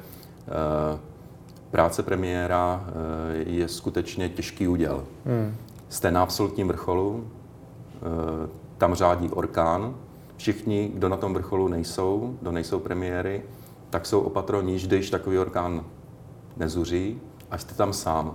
práce 1.70 2.02
premiéra 2.02 2.84
je 3.46 3.68
skutečně 3.68 4.28
těžký 4.28 4.68
úděl. 4.68 5.04
Hmm 5.26 5.54
jste 5.90 6.10
na 6.10 6.22
absolutním 6.22 6.68
vrcholu, 6.68 7.24
eh, 7.26 8.48
tam 8.78 8.94
řádí 8.94 9.28
orkán. 9.28 9.94
Všichni, 10.36 10.90
kdo 10.94 11.08
na 11.08 11.16
tom 11.16 11.34
vrcholu 11.34 11.68
nejsou, 11.68 12.36
kdo 12.40 12.52
nejsou 12.52 12.78
premiéry, 12.78 13.42
tak 13.90 14.06
jsou 14.06 14.20
opatrní, 14.20 14.78
když 14.78 15.10
takový 15.10 15.38
orkán 15.38 15.84
nezuří 16.56 17.20
a 17.50 17.58
jste 17.58 17.74
tam 17.74 17.92
sám 17.92 18.34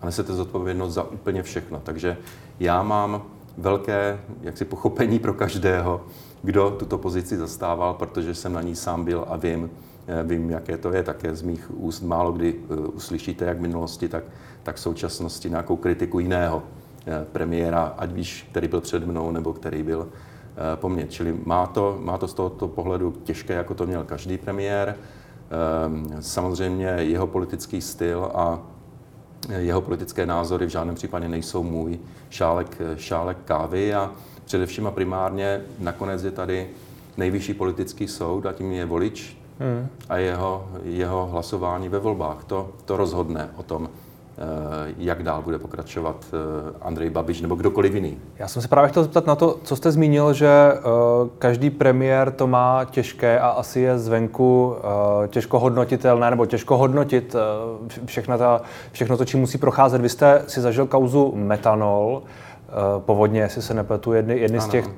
a 0.00 0.06
nesete 0.06 0.32
zodpovědnost 0.32 0.94
za 0.94 1.02
úplně 1.02 1.42
všechno. 1.42 1.80
Takže 1.84 2.16
já 2.60 2.82
mám 2.82 3.22
velké 3.58 4.20
jaksi 4.40 4.64
pochopení 4.64 5.18
pro 5.18 5.34
každého, 5.34 6.00
kdo 6.42 6.70
tuto 6.70 6.98
pozici 6.98 7.36
zastával, 7.36 7.94
protože 7.94 8.34
jsem 8.34 8.52
na 8.52 8.62
ní 8.62 8.76
sám 8.76 9.04
byl 9.04 9.24
a 9.28 9.36
vím, 9.36 9.70
eh, 10.06 10.22
vím, 10.22 10.50
jaké 10.50 10.76
to 10.76 10.92
je. 10.92 11.02
Také 11.02 11.36
z 11.36 11.42
mých 11.42 11.70
úst 11.76 12.02
málo 12.02 12.32
kdy 12.32 12.54
eh, 12.54 12.74
uslyšíte, 12.76 13.44
jak 13.44 13.58
v 13.58 13.60
minulosti, 13.60 14.08
tak, 14.08 14.24
tak 14.62 14.76
v 14.76 14.80
současnosti 14.80 15.50
nějakou 15.50 15.76
kritiku 15.76 16.18
jiného 16.18 16.62
premiéra, 17.32 17.94
ať 17.98 18.12
víš, 18.12 18.46
který 18.50 18.68
byl 18.68 18.80
před 18.80 19.06
mnou 19.06 19.30
nebo 19.30 19.52
který 19.52 19.82
byl 19.82 20.08
eh, 20.08 20.76
po 20.76 20.88
mně. 20.88 21.06
Čili 21.06 21.36
má 21.44 21.66
to, 21.66 21.98
má 22.00 22.18
to 22.18 22.28
z 22.28 22.34
tohoto 22.34 22.68
pohledu 22.68 23.14
těžké, 23.24 23.54
jako 23.54 23.74
to 23.74 23.86
měl 23.86 24.04
každý 24.04 24.38
premiér. 24.38 24.96
Ehm, 24.96 26.16
samozřejmě 26.20 26.86
jeho 26.86 27.26
politický 27.26 27.80
styl 27.80 28.30
a 28.34 28.58
jeho 29.58 29.80
politické 29.80 30.26
názory 30.26 30.66
v 30.66 30.68
žádném 30.68 30.94
případě 30.94 31.28
nejsou 31.28 31.62
můj 31.62 31.98
šálek, 32.30 32.78
šálek 32.96 33.36
kávy 33.44 33.94
a 33.94 34.12
především 34.44 34.86
a 34.86 34.90
primárně 34.90 35.60
nakonec 35.78 36.24
je 36.24 36.30
tady 36.30 36.70
nejvyšší 37.16 37.54
politický 37.54 38.08
soud 38.08 38.46
a 38.46 38.52
tím 38.52 38.72
je 38.72 38.84
volič 38.84 39.36
hmm. 39.58 39.86
a 40.08 40.16
jeho, 40.16 40.68
jeho 40.82 41.26
hlasování 41.26 41.88
ve 41.88 41.98
volbách. 41.98 42.44
To, 42.44 42.70
to 42.84 42.96
rozhodne 42.96 43.50
o 43.56 43.62
tom, 43.62 43.88
Eh, 43.88 44.03
jak 44.98 45.22
dál 45.22 45.42
bude 45.42 45.58
pokračovat 45.58 46.16
eh, 46.32 46.72
Andrej 46.82 47.10
Babiš 47.10 47.40
nebo 47.40 47.54
kdokoliv 47.54 47.94
jiný. 47.94 48.18
Já 48.38 48.48
jsem 48.48 48.62
se 48.62 48.68
právě 48.68 48.90
chtěl 48.90 49.02
zeptat 49.02 49.26
na 49.26 49.34
to, 49.34 49.58
co 49.62 49.76
jste 49.76 49.92
zmínil, 49.92 50.32
že 50.32 50.48
eh, 50.48 50.80
každý 51.38 51.70
premiér 51.70 52.30
to 52.30 52.46
má 52.46 52.84
těžké 52.84 53.40
a 53.40 53.48
asi 53.48 53.80
je 53.80 53.98
zvenku 53.98 54.76
těžko 55.28 55.58
hodnotitelné 55.58 56.30
nebo 56.30 56.46
těžko 56.46 56.76
hodnotit 56.76 57.36
všechno, 58.04 58.38
ta, 58.38 58.62
všechno 58.92 59.16
to, 59.16 59.24
čím 59.24 59.40
musí 59.40 59.58
procházet. 59.58 60.00
Vy 60.00 60.08
jste 60.08 60.42
si 60.46 60.60
zažil 60.60 60.86
kauzu 60.86 61.32
metanol, 61.36 62.22
povodně, 62.98 63.40
jestli 63.40 63.62
se 63.62 63.74
nepletu, 63.74 64.12
jedny, 64.12 64.38
jedny 64.38 64.60
z 64.60 64.68
těch 64.68 64.88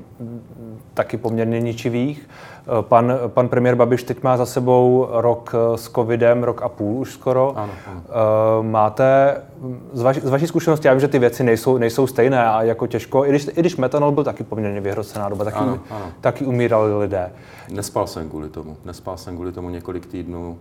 taky 0.94 1.16
poměrně 1.16 1.60
ničivých. 1.60 2.28
Eh, 2.28 2.55
pan, 2.80 3.12
pan 3.28 3.48
premiér 3.48 3.74
Babiš 3.74 4.02
teď 4.02 4.22
má 4.22 4.36
za 4.36 4.46
sebou 4.46 5.08
rok 5.10 5.54
eh, 5.54 5.78
s 5.78 5.88
covidem, 5.88 6.42
rok 6.42 6.62
a 6.62 6.68
půl 6.68 7.00
už 7.00 7.12
skoro. 7.12 7.52
Ano, 7.56 7.72
ano. 7.86 8.02
Eh, 8.08 8.62
máte, 8.62 9.36
z, 9.92 10.02
vaši, 10.02 10.20
z 10.20 10.28
vaší 10.28 10.46
zkušenosti, 10.46 10.88
já 10.88 10.94
vím, 10.94 11.00
že 11.00 11.08
ty 11.08 11.18
věci 11.18 11.44
nejsou, 11.44 11.78
nejsou 11.78 12.06
stejné 12.06 12.46
a 12.46 12.62
jako 12.62 12.86
těžko, 12.86 13.24
i 13.24 13.28
když, 13.28 13.46
i 13.46 13.60
když 13.60 13.76
metanol 13.76 14.12
byl 14.12 14.24
taky 14.24 14.44
poměrně 14.44 14.80
vyhrocená 14.80 15.28
doba, 15.28 15.44
taky, 15.44 15.56
ano, 15.56 15.78
ano. 15.90 16.12
taky 16.20 16.46
umírali 16.46 16.98
lidé. 16.98 17.32
Nespal 17.70 18.06
jsem 18.06 18.28
kvůli 18.28 18.48
tomu. 18.48 18.76
Nespal 18.84 19.16
jsem 19.16 19.34
kvůli 19.34 19.52
tomu 19.52 19.70
několik 19.70 20.06
týdnů. 20.06 20.58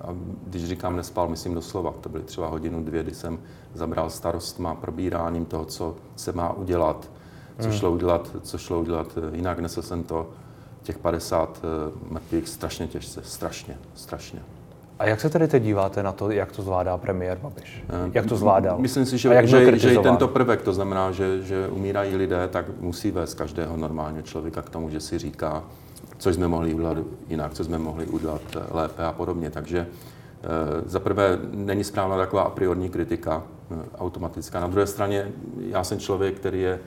A 0.00 0.08
když 0.46 0.64
říkám 0.64 0.96
nespal, 0.96 1.28
myslím 1.28 1.54
doslova. 1.54 1.94
To 2.00 2.08
byly 2.08 2.24
třeba 2.24 2.48
hodinu, 2.48 2.82
dvě, 2.84 3.02
kdy 3.02 3.14
jsem 3.14 3.38
zabral 3.74 4.10
starostma 4.10 4.74
probíráním 4.74 5.44
toho, 5.44 5.64
co 5.64 5.94
se 6.16 6.32
má 6.32 6.52
udělat, 6.52 7.10
co 7.58 7.68
hmm. 7.68 7.78
šlo 7.78 7.90
udělat, 7.90 8.30
co 8.42 8.58
šlo 8.58 8.80
udělat 8.80 9.18
jinak. 9.32 9.58
Nesl 9.58 9.82
jsem 9.82 10.02
to 10.02 10.26
těch 10.82 10.98
50 10.98 11.60
eh, 11.62 12.12
mrtvých 12.12 12.48
strašně 12.48 12.86
těžce, 12.86 13.20
strašně, 13.24 13.76
strašně. 13.94 14.40
A 14.98 15.06
jak 15.06 15.20
se 15.20 15.30
tedy 15.30 15.48
teď 15.48 15.62
díváte 15.62 16.02
na 16.02 16.12
to, 16.12 16.30
jak 16.30 16.52
to 16.52 16.62
zvládá 16.62 16.96
premiér 16.96 17.38
Babiš? 17.38 17.84
Jak 18.12 18.26
to 18.26 18.36
zvládal? 18.36 18.78
Myslím 18.78 19.06
si, 19.06 19.18
že, 19.18 19.28
jak 19.28 19.48
že, 19.48 19.78
že 19.78 19.94
i 19.94 19.98
tento 19.98 20.28
prvek, 20.28 20.62
to 20.62 20.72
znamená, 20.72 21.12
že, 21.12 21.42
že 21.42 21.68
umírají 21.68 22.16
lidé, 22.16 22.48
tak 22.48 22.64
musí 22.80 23.10
vést 23.10 23.34
každého 23.34 23.76
normálního 23.76 24.22
člověka 24.22 24.62
k 24.62 24.70
tomu, 24.70 24.90
že 24.90 25.00
si 25.00 25.18
říká, 25.18 25.64
co 26.18 26.30
jsme 26.30 26.48
mohli 26.48 26.74
udělat 26.74 26.98
jinak, 27.28 27.54
co 27.54 27.64
jsme 27.64 27.78
mohli 27.78 28.06
udělat 28.06 28.42
lépe 28.70 29.04
a 29.04 29.12
podobně. 29.12 29.50
Takže 29.50 29.86
za 30.86 31.00
prvé 31.00 31.38
není 31.50 31.84
správná 31.84 32.16
taková 32.16 32.42
a 32.42 32.50
priorní 32.50 32.90
kritika 32.90 33.42
automatická. 33.98 34.60
Na 34.60 34.66
druhé 34.66 34.86
straně 34.86 35.28
já 35.68 35.84
jsem 35.84 35.98
člověk, 35.98 36.34
který 36.34 36.60
je 36.60 36.78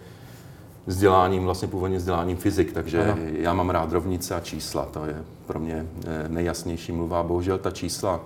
vzděláním, 0.88 1.44
vlastně 1.44 1.68
původně 1.68 1.98
vzděláním 1.98 2.38
fyzik, 2.38 2.74
takže 2.74 3.04
ano. 3.04 3.18
já 3.34 3.54
mám 3.54 3.70
rád 3.70 3.92
rovnice 3.92 4.36
a 4.36 4.40
čísla, 4.40 4.86
to 4.86 5.06
je 5.06 5.24
pro 5.48 5.60
mě 5.60 5.86
eh, 6.08 6.30
nejjasnější 6.30 6.92
mluva. 6.92 7.24
Bohužel 7.24 7.58
ta 7.58 7.72
čísla, 7.72 8.20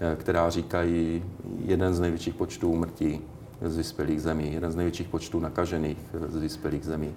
eh, 0.00 0.16
která 0.16 0.50
říkají 0.50 1.24
jeden 1.64 1.94
z 1.94 2.00
největších 2.00 2.34
počtů 2.34 2.70
úmrtí 2.70 3.20
z 3.62 3.76
vyspělých 3.76 4.22
zemí, 4.22 4.52
jeden 4.52 4.72
z 4.72 4.76
největších 4.76 5.08
počtů 5.08 5.40
nakažených 5.40 5.98
z 6.28 6.36
vyspělých 6.36 6.84
zemí, 6.84 7.14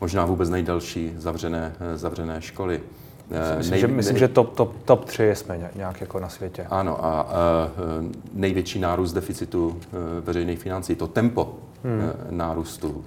možná 0.00 0.24
vůbec 0.24 0.50
nejdelší 0.50 1.12
zavřené, 1.16 1.72
eh, 1.80 1.96
zavřené 1.96 2.42
školy. 2.42 2.80
Myslím, 3.58 3.70
nej, 3.70 3.80
že, 3.80 3.86
myslím, 3.86 4.18
že 4.18 4.28
top, 4.28 4.56
top, 4.56 4.76
top 4.84 5.04
3 5.04 5.30
jsme 5.34 5.70
nějak 5.76 6.00
jako 6.00 6.20
na 6.20 6.28
světě. 6.28 6.66
Ano, 6.70 7.04
a, 7.04 7.20
a 7.20 7.70
největší 8.32 8.78
nárůst 8.78 9.12
deficitu 9.12 9.80
veřejných 10.24 10.58
financí, 10.58 10.94
to 10.94 11.06
tempo 11.06 11.54
hmm. 11.84 12.12
nárůstu 12.30 13.04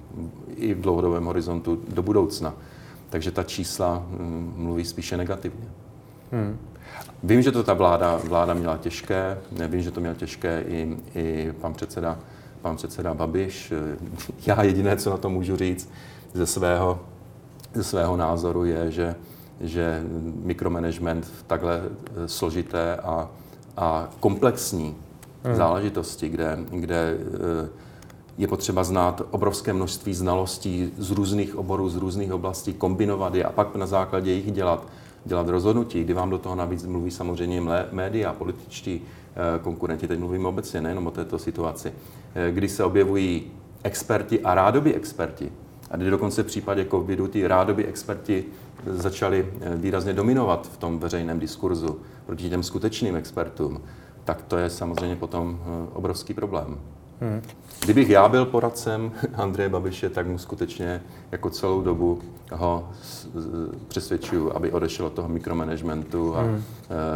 i 0.56 0.74
v 0.74 0.80
dlouhodobém 0.80 1.24
horizontu 1.24 1.80
do 1.88 2.02
budoucna. 2.02 2.54
Takže 3.10 3.30
ta 3.30 3.42
čísla 3.42 4.06
hm, 4.08 4.52
mluví 4.56 4.84
spíše 4.84 5.16
negativně. 5.16 5.68
Hmm. 6.32 6.58
Vím, 7.22 7.42
že 7.42 7.52
to 7.52 7.62
ta 7.62 7.74
vláda, 7.74 8.20
vláda 8.24 8.54
měla 8.54 8.76
těžké, 8.76 9.38
vím, 9.68 9.82
že 9.82 9.90
to 9.90 10.00
měl 10.00 10.14
těžké 10.14 10.64
i, 10.68 10.96
i 11.14 11.52
pan, 11.60 11.74
předseda, 11.74 12.18
pan 12.62 12.76
předseda 12.76 13.14
Babiš. 13.14 13.72
Já 14.46 14.62
jediné, 14.62 14.96
co 14.96 15.10
na 15.10 15.16
to 15.16 15.30
můžu 15.30 15.56
říct 15.56 15.90
ze 16.34 16.46
svého, 16.46 17.00
ze 17.74 17.84
svého 17.84 18.16
názoru, 18.16 18.64
je, 18.64 18.90
že, 18.90 19.14
že 19.60 20.02
mikromanagement 20.42 21.24
v 21.24 21.42
takhle 21.42 21.82
složité 22.26 22.96
a, 22.96 23.28
a 23.76 24.08
komplexní 24.20 24.96
hmm. 25.44 25.56
záležitosti, 25.56 26.28
kde, 26.28 26.58
kde 26.70 27.16
eh, 27.64 27.68
je 28.38 28.48
potřeba 28.48 28.84
znát 28.84 29.22
obrovské 29.30 29.72
množství 29.72 30.14
znalostí 30.14 30.92
z 30.98 31.10
různých 31.10 31.56
oborů, 31.56 31.88
z 31.88 31.96
různých 31.96 32.32
oblastí, 32.32 32.74
kombinovat 32.74 33.34
je 33.34 33.44
a 33.44 33.52
pak 33.52 33.76
na 33.76 33.86
základě 33.86 34.32
jich 34.32 34.52
dělat, 34.52 34.86
dělat 35.24 35.48
rozhodnutí, 35.48 36.04
kdy 36.04 36.14
vám 36.14 36.30
do 36.30 36.38
toho 36.38 36.54
navíc 36.54 36.86
mluví 36.86 37.10
samozřejmě 37.10 37.62
média, 37.92 38.32
političtí 38.32 39.02
eh, 39.02 39.58
konkurenti, 39.58 40.08
teď 40.08 40.18
mluvím 40.18 40.46
obecně, 40.46 40.80
nejenom 40.80 41.06
o 41.06 41.10
této 41.10 41.38
situaci, 41.38 41.92
eh, 42.34 42.50
kdy 42.52 42.68
se 42.68 42.84
objevují 42.84 43.52
experti 43.82 44.40
a 44.40 44.54
rádoby 44.54 44.94
experti. 44.94 45.52
A 45.90 45.96
kdy 45.96 46.10
dokonce 46.10 46.42
v 46.42 46.46
případě 46.46 46.86
covidu 46.90 47.28
ty 47.28 47.46
rádoby 47.46 47.86
experti 47.86 48.44
začali 48.86 49.48
eh, 49.60 49.76
výrazně 49.76 50.12
dominovat 50.12 50.66
v 50.66 50.76
tom 50.76 50.98
veřejném 50.98 51.38
diskurzu 51.38 52.00
proti 52.26 52.50
těm 52.50 52.62
skutečným 52.62 53.16
expertům, 53.16 53.80
tak 54.24 54.42
to 54.42 54.56
je 54.56 54.70
samozřejmě 54.70 55.16
potom 55.16 55.60
obrovský 55.94 56.34
problém. 56.34 56.78
Hmm. 57.20 57.42
Kdybych 57.84 58.10
já 58.10 58.28
byl 58.28 58.44
poradcem 58.44 59.12
Andreje 59.34 59.68
Babiše, 59.68 60.10
tak 60.10 60.26
mu 60.26 60.38
skutečně 60.38 61.02
jako 61.32 61.50
celou 61.50 61.82
dobu 61.82 62.18
ho 62.52 62.88
přesvědčuju, 63.88 64.52
aby 64.56 64.72
odešel 64.72 65.06
od 65.06 65.12
toho 65.12 65.28
mikromanagementu 65.28 66.36
a 66.36 66.40
hmm. 66.40 66.62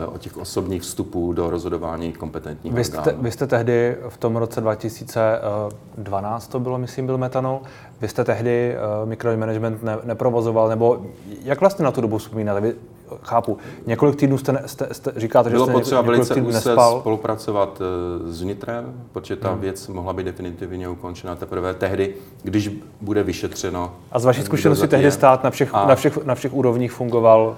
Eh, 0.03 0.07
od 0.07 0.21
těch 0.21 0.37
osobních 0.37 0.83
vstupů 0.83 1.33
do 1.33 1.51
rozhodování 1.51 2.13
kompetentních 2.13 2.75
vy 2.75 2.85
jste, 2.85 2.99
orgánů. 2.99 3.23
Vy 3.23 3.31
jste 3.31 3.47
tehdy 3.47 3.97
v 4.09 4.17
tom 4.17 4.37
roce 4.37 4.61
2012, 4.61 6.49
to 6.49 6.61
bylo, 6.61 6.79
myslím, 6.79 7.07
byl 7.07 7.19
metanol, 7.19 7.61
vy 8.01 8.09
jste 8.09 8.25
tehdy 8.25 8.77
uh, 9.03 9.09
mikromanagement 9.09 9.83
ne, 9.83 9.99
neprovozoval, 10.05 10.69
nebo 10.69 11.07
jak 11.45 11.61
vlastně 11.61 11.85
na 11.85 11.91
tu 11.91 12.01
dobu 12.01 12.19
vzpomínáte? 12.19 12.61
Vy 12.61 12.75
chápu. 13.23 13.59
Několik 13.87 14.17
týdnů 14.17 14.39
jste, 14.39 14.63
jste, 14.67 14.89
jste 14.93 15.13
říkáte, 15.17 15.51
že 15.51 15.55
Bylo 15.57 15.67
jste 15.67 15.73
potřeba 15.73 16.01
velice 16.01 16.35
úzce 16.35 16.77
spolupracovat 17.01 17.81
eh, 17.81 18.33
s 18.33 18.43
vnitrem, 18.43 18.95
protože 19.13 19.37
ta 19.37 19.51
hmm. 19.51 19.61
věc 19.61 19.89
mohla 19.89 20.13
být 20.13 20.25
definitivně 20.25 20.89
ukončena 20.89 21.37
teprve 21.37 21.75
tehdy, 21.75 22.15
když 22.43 22.71
bude 23.01 23.23
vyšetřeno. 23.23 23.93
A 24.13 24.19
z 24.19 24.25
vaší 24.25 24.43
zkušenosti 24.43 24.89
tehdy 24.89 25.11
stát 25.11 25.45
na 25.45 25.51
všech, 25.51 25.75
a... 25.75 25.87
na, 25.87 25.95
všech, 25.95 26.25
na 26.25 26.35
všech 26.35 26.55
úrovních 26.55 26.93
fungoval 26.93 27.57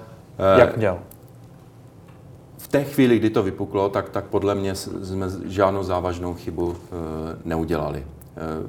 eh, 0.55 0.59
jak 0.59 0.77
měl? 0.77 0.97
V 2.65 2.67
té 2.67 2.83
chvíli, 2.83 3.19
kdy 3.19 3.29
to 3.29 3.43
vypuklo, 3.43 3.89
tak, 3.89 4.09
tak 4.09 4.25
podle 4.25 4.55
mě 4.55 4.75
jsme 4.75 5.27
žádnou 5.45 5.83
závažnou 5.83 6.33
chybu 6.33 6.75
e, 6.75 6.95
neudělali. 7.45 7.99
E, 7.99 8.05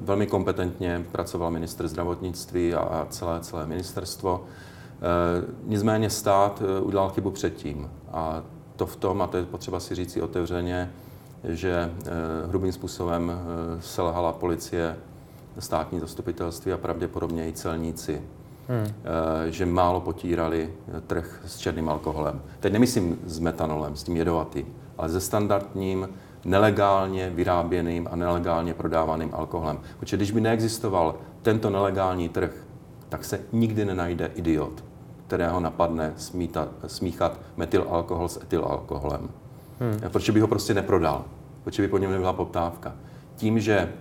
velmi 0.00 0.26
kompetentně 0.26 1.04
pracoval 1.12 1.50
ministr 1.50 1.88
zdravotnictví 1.88 2.74
a, 2.74 2.78
a 2.78 3.06
celé, 3.10 3.40
celé 3.40 3.66
ministerstvo. 3.66 4.44
Nicméně 5.64 6.10
stát 6.10 6.62
eh, 6.62 6.80
udělal 6.80 7.10
chybu 7.10 7.30
předtím. 7.30 7.90
A 8.12 8.42
to 8.76 8.86
v 8.86 8.96
tom, 8.96 9.22
a 9.22 9.26
to 9.26 9.36
je 9.36 9.44
potřeba 9.44 9.80
si 9.80 9.94
říct 9.94 10.16
otevřeně, 10.16 10.92
že 11.44 11.92
eh, 12.04 12.48
hrubým 12.48 12.72
způsobem 12.72 13.32
selhala 13.80 14.32
policie, 14.32 14.96
státní 15.58 16.00
zastupitelství 16.00 16.72
a 16.72 16.76
pravděpodobně 16.76 17.48
i 17.48 17.52
celníci. 17.52 18.22
Hmm. 18.68 18.86
Že 19.50 19.66
málo 19.66 20.00
potírali 20.00 20.72
trh 21.06 21.40
s 21.46 21.58
černým 21.58 21.88
alkoholem. 21.88 22.42
Teď 22.60 22.72
nemyslím 22.72 23.18
s 23.26 23.38
metanolem, 23.38 23.96
s 23.96 24.02
tím 24.02 24.16
jedovatým, 24.16 24.66
ale 24.98 25.08
se 25.08 25.20
standardním, 25.20 26.08
nelegálně 26.44 27.30
vyráběným 27.30 28.08
a 28.10 28.16
nelegálně 28.16 28.74
prodávaným 28.74 29.30
alkoholem. 29.34 29.78
Protože 29.98 30.16
když 30.16 30.30
by 30.30 30.40
neexistoval 30.40 31.14
tento 31.42 31.70
nelegální 31.70 32.28
trh, 32.28 32.65
tak 33.08 33.24
se 33.24 33.40
nikdy 33.52 33.84
nenajde 33.84 34.30
idiot, 34.34 34.84
kterého 35.26 35.60
napadne 35.60 36.12
smítat, 36.16 36.68
smíchat 36.86 37.40
metylalkohol 37.56 38.28
s 38.28 38.42
etylalkoholem. 38.42 39.28
Hmm. 39.80 40.10
Protože 40.10 40.32
by 40.32 40.40
ho 40.40 40.48
prostě 40.48 40.74
neprodal, 40.74 41.24
protože 41.64 41.82
by 41.82 41.88
po 41.88 41.98
něm 41.98 42.10
nebyla 42.10 42.32
poptávka. 42.32 42.94
Tím, 43.36 43.60
že 43.60 43.92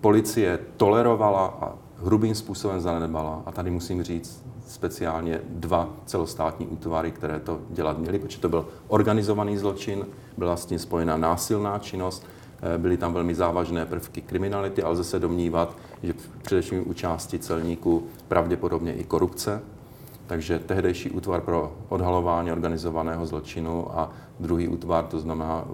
policie 0.00 0.58
tolerovala 0.76 1.46
a 1.46 1.72
hrubým 2.04 2.34
způsobem 2.34 2.80
zanedbala, 2.80 3.42
a 3.46 3.52
tady 3.52 3.70
musím 3.70 4.02
říct 4.02 4.44
speciálně 4.66 5.40
dva 5.48 5.88
celostátní 6.06 6.66
útvary, 6.66 7.10
které 7.10 7.40
to 7.40 7.60
dělat 7.70 7.98
měly, 7.98 8.18
protože 8.18 8.38
to 8.38 8.48
byl 8.48 8.66
organizovaný 8.88 9.56
zločin, 9.56 10.06
byla 10.36 10.56
s 10.56 10.66
tím 10.66 10.78
spojená 10.78 11.16
násilná 11.16 11.78
činnost, 11.78 12.26
eh, 12.26 12.37
byly 12.78 12.96
tam 12.96 13.12
velmi 13.12 13.34
závažné 13.34 13.86
prvky 13.86 14.20
kriminality, 14.20 14.82
ale 14.82 14.92
lze 14.92 15.04
se 15.04 15.18
domnívat, 15.18 15.76
že 16.02 16.14
především 16.42 16.90
u 16.90 16.92
části 16.92 17.38
celníků 17.38 18.06
pravděpodobně 18.28 18.94
i 18.94 19.04
korupce, 19.04 19.62
takže 20.26 20.58
tehdejší 20.58 21.10
útvar 21.10 21.40
pro 21.40 21.72
odhalování 21.88 22.52
organizovaného 22.52 23.26
zločinu 23.26 23.98
a 23.98 24.12
druhý 24.40 24.68
útvar, 24.68 25.04
to 25.04 25.18
znamená 25.18 25.64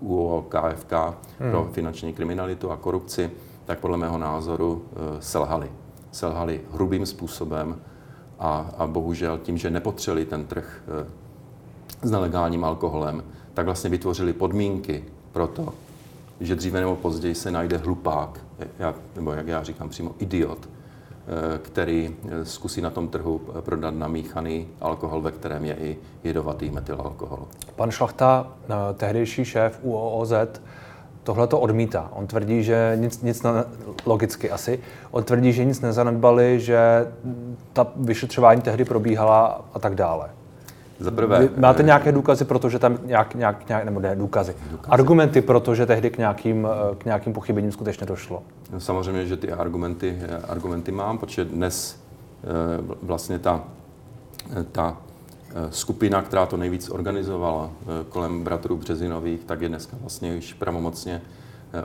UOKFK 0.00 0.92
hmm. 0.92 1.50
pro 1.50 1.68
finanční 1.72 2.12
kriminalitu 2.12 2.70
a 2.70 2.76
korupci, 2.76 3.30
tak 3.64 3.78
podle 3.78 3.96
mého 3.96 4.18
názoru 4.18 4.72
uh, 4.72 5.20
selhali. 5.20 5.70
Selhali 6.12 6.60
hrubým 6.72 7.06
způsobem 7.06 7.76
a, 8.38 8.70
a 8.78 8.86
bohužel 8.86 9.38
tím, 9.38 9.58
že 9.58 9.70
nepotřeli 9.70 10.24
ten 10.24 10.44
trh 10.44 10.82
s 12.02 12.10
nelegálním 12.10 12.64
alkoholem, 12.64 13.24
tak 13.54 13.64
vlastně 13.64 13.90
vytvořili 13.90 14.32
podmínky 14.32 15.04
pro 15.32 15.46
to, 15.46 15.74
že 16.40 16.54
dříve 16.54 16.80
nebo 16.80 16.96
později 16.96 17.34
se 17.34 17.50
najde 17.50 17.76
hlupák, 17.76 18.40
jak, 18.78 18.96
nebo 19.16 19.32
jak 19.32 19.46
já 19.46 19.62
říkám 19.62 19.88
přímo 19.88 20.14
idiot, 20.18 20.68
Eh, 21.30 21.58
který 21.58 22.16
eh, 22.28 22.44
zkusí 22.44 22.80
na 22.80 22.90
tom 22.90 23.08
trhu 23.08 23.40
prodat 23.60 23.94
namíchaný 23.94 24.68
alkohol, 24.80 25.20
ve 25.20 25.32
kterém 25.32 25.64
je 25.64 25.74
i 25.74 25.96
jedovatý 26.24 26.70
metylalkohol. 26.70 27.38
Pan 27.76 27.90
Šlachta, 27.90 28.46
eh, 28.64 28.74
tehdejší 28.94 29.44
šéf 29.44 29.78
UOOZ, 29.82 30.32
tohle 31.22 31.46
to 31.46 31.60
odmítá. 31.60 32.10
On 32.12 32.26
tvrdí, 32.26 32.62
že 32.62 32.92
nic, 33.00 33.22
nic 33.22 33.42
ne, 33.42 33.50
logicky 34.06 34.50
asi, 34.50 34.80
on 35.10 35.24
tvrdí, 35.24 35.52
že 35.52 35.64
nic 35.64 35.80
nezanedbali, 35.80 36.60
že 36.60 37.06
ta 37.72 37.86
vyšetřování 37.96 38.60
tehdy 38.60 38.84
probíhala 38.84 39.64
a 39.74 39.78
tak 39.78 39.94
dále. 39.94 40.30
Za 41.00 41.10
prvé, 41.10 41.38
Vy 41.40 41.60
máte 41.60 41.82
nějaké 41.82 42.12
důkazy, 42.12 42.44
protože 42.44 42.78
tam 42.78 42.98
nějak, 43.04 43.34
nějak, 43.34 43.68
nějak 43.68 43.84
nebo 43.84 44.00
ne, 44.00 44.16
důkazy, 44.16 44.54
důkazy. 44.70 44.90
argumenty, 44.90 45.40
protože 45.40 45.86
tehdy 45.86 46.10
k 46.10 46.18
nějakým, 46.18 46.68
k 46.98 47.04
nějakým 47.04 47.32
pochybením 47.32 47.72
skutečně 47.72 48.06
došlo? 48.06 48.42
No, 48.72 48.80
samozřejmě, 48.80 49.26
že 49.26 49.36
ty 49.36 49.52
argumenty, 49.52 50.18
argumenty 50.48 50.92
mám, 50.92 51.18
protože 51.18 51.44
dnes 51.44 52.02
eh, 52.44 52.46
vlastně 53.02 53.38
ta, 53.38 53.64
ta 54.72 54.96
eh, 55.50 55.54
skupina, 55.70 56.22
která 56.22 56.46
to 56.46 56.56
nejvíc 56.56 56.90
organizovala 56.90 57.70
eh, 57.82 57.86
kolem 58.08 58.44
bratrů 58.44 58.76
Březinových, 58.76 59.44
tak 59.44 59.60
je 59.60 59.68
dneska 59.68 59.96
vlastně 60.00 60.34
již 60.34 60.54
pravomocně 60.54 61.22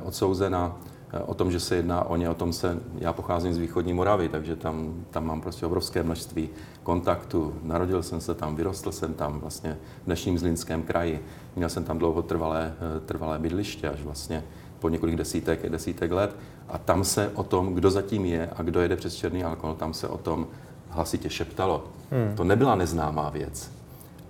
odsouzena. 0.03 0.77
O 1.25 1.33
tom, 1.33 1.51
že 1.51 1.59
se 1.59 1.75
jedná 1.75 2.03
o 2.03 2.15
ně, 2.15 2.29
o 2.29 2.33
tom 2.33 2.53
se, 2.53 2.79
já 2.97 3.13
pocházím 3.13 3.53
z 3.53 3.57
východní 3.57 3.93
Moravy, 3.93 4.29
takže 4.29 4.55
tam, 4.55 5.05
tam 5.11 5.25
mám 5.25 5.41
prostě 5.41 5.65
obrovské 5.65 6.03
množství 6.03 6.49
kontaktu. 6.83 7.53
Narodil 7.63 8.03
jsem 8.03 8.21
se 8.21 8.35
tam, 8.35 8.55
vyrostl 8.55 8.91
jsem 8.91 9.13
tam 9.13 9.39
vlastně 9.39 9.77
v 10.01 10.05
dnešním 10.05 10.39
Zlínském 10.39 10.83
kraji. 10.83 11.25
Měl 11.55 11.69
jsem 11.69 11.83
tam 11.83 11.97
dlouho 11.97 12.21
trvalé, 12.21 12.73
trvalé 13.05 13.39
bydliště, 13.39 13.89
až 13.89 14.01
vlastně 14.01 14.43
po 14.79 14.89
několik 14.89 15.15
desítek, 15.15 15.69
desítek 15.69 16.11
let. 16.11 16.35
A 16.67 16.77
tam 16.77 17.03
se 17.03 17.31
o 17.35 17.43
tom, 17.43 17.73
kdo 17.73 17.91
zatím 17.91 18.25
je 18.25 18.49
a 18.55 18.63
kdo 18.63 18.81
jede 18.81 18.95
přes 18.95 19.15
černý 19.15 19.43
alkohol, 19.43 19.75
tam 19.75 19.93
se 19.93 20.07
o 20.07 20.17
tom 20.17 20.47
hlasitě 20.89 21.29
šeptalo. 21.29 21.83
Hmm. 22.11 22.35
To 22.35 22.43
nebyla 22.43 22.75
neznámá 22.75 23.29
věc. 23.29 23.71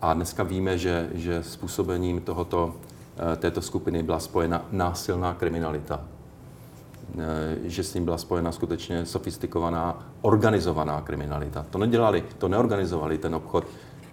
A 0.01 0.13
dneska 0.13 0.43
víme, 0.43 0.77
že, 0.77 1.09
že 1.13 1.43
způsobením 1.43 2.21
tohoto, 2.21 2.75
eh, 3.33 3.35
této 3.35 3.61
skupiny 3.61 4.03
byla 4.03 4.19
spojena 4.19 4.65
násilná 4.71 5.33
kriminalita. 5.33 6.05
Eh, 7.13 7.69
že 7.69 7.83
s 7.83 7.93
ním 7.93 8.05
byla 8.05 8.17
spojena 8.17 8.51
skutečně 8.51 9.05
sofistikovaná, 9.05 10.07
organizovaná 10.21 11.01
kriminalita. 11.01 11.65
To 11.69 11.77
nedělali, 11.77 12.23
to 12.37 12.47
neorganizovali 12.47 13.17
ten 13.17 13.35
obchod 13.35 13.67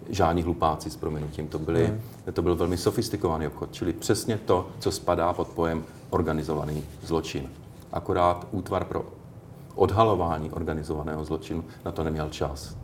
žádní 0.08 0.42
hlupáci 0.42 0.90
s 0.90 0.96
proměnutím. 0.96 1.48
To, 1.48 1.58
byly, 1.58 1.86
hmm. 1.86 2.00
to 2.32 2.42
byl 2.42 2.56
velmi 2.56 2.76
sofistikovaný 2.76 3.46
obchod, 3.46 3.72
čili 3.72 3.92
přesně 3.92 4.38
to, 4.38 4.68
co 4.78 4.90
spadá 4.90 5.32
pod 5.32 5.48
pojem 5.48 5.84
organizovaný 6.10 6.84
zločin. 7.02 7.50
Akorát 7.92 8.46
útvar 8.50 8.84
pro 8.84 9.04
odhalování 9.74 10.50
organizovaného 10.50 11.24
zločinu 11.24 11.64
na 11.84 11.92
to 11.92 12.04
neměl 12.04 12.28
čas. 12.28 12.76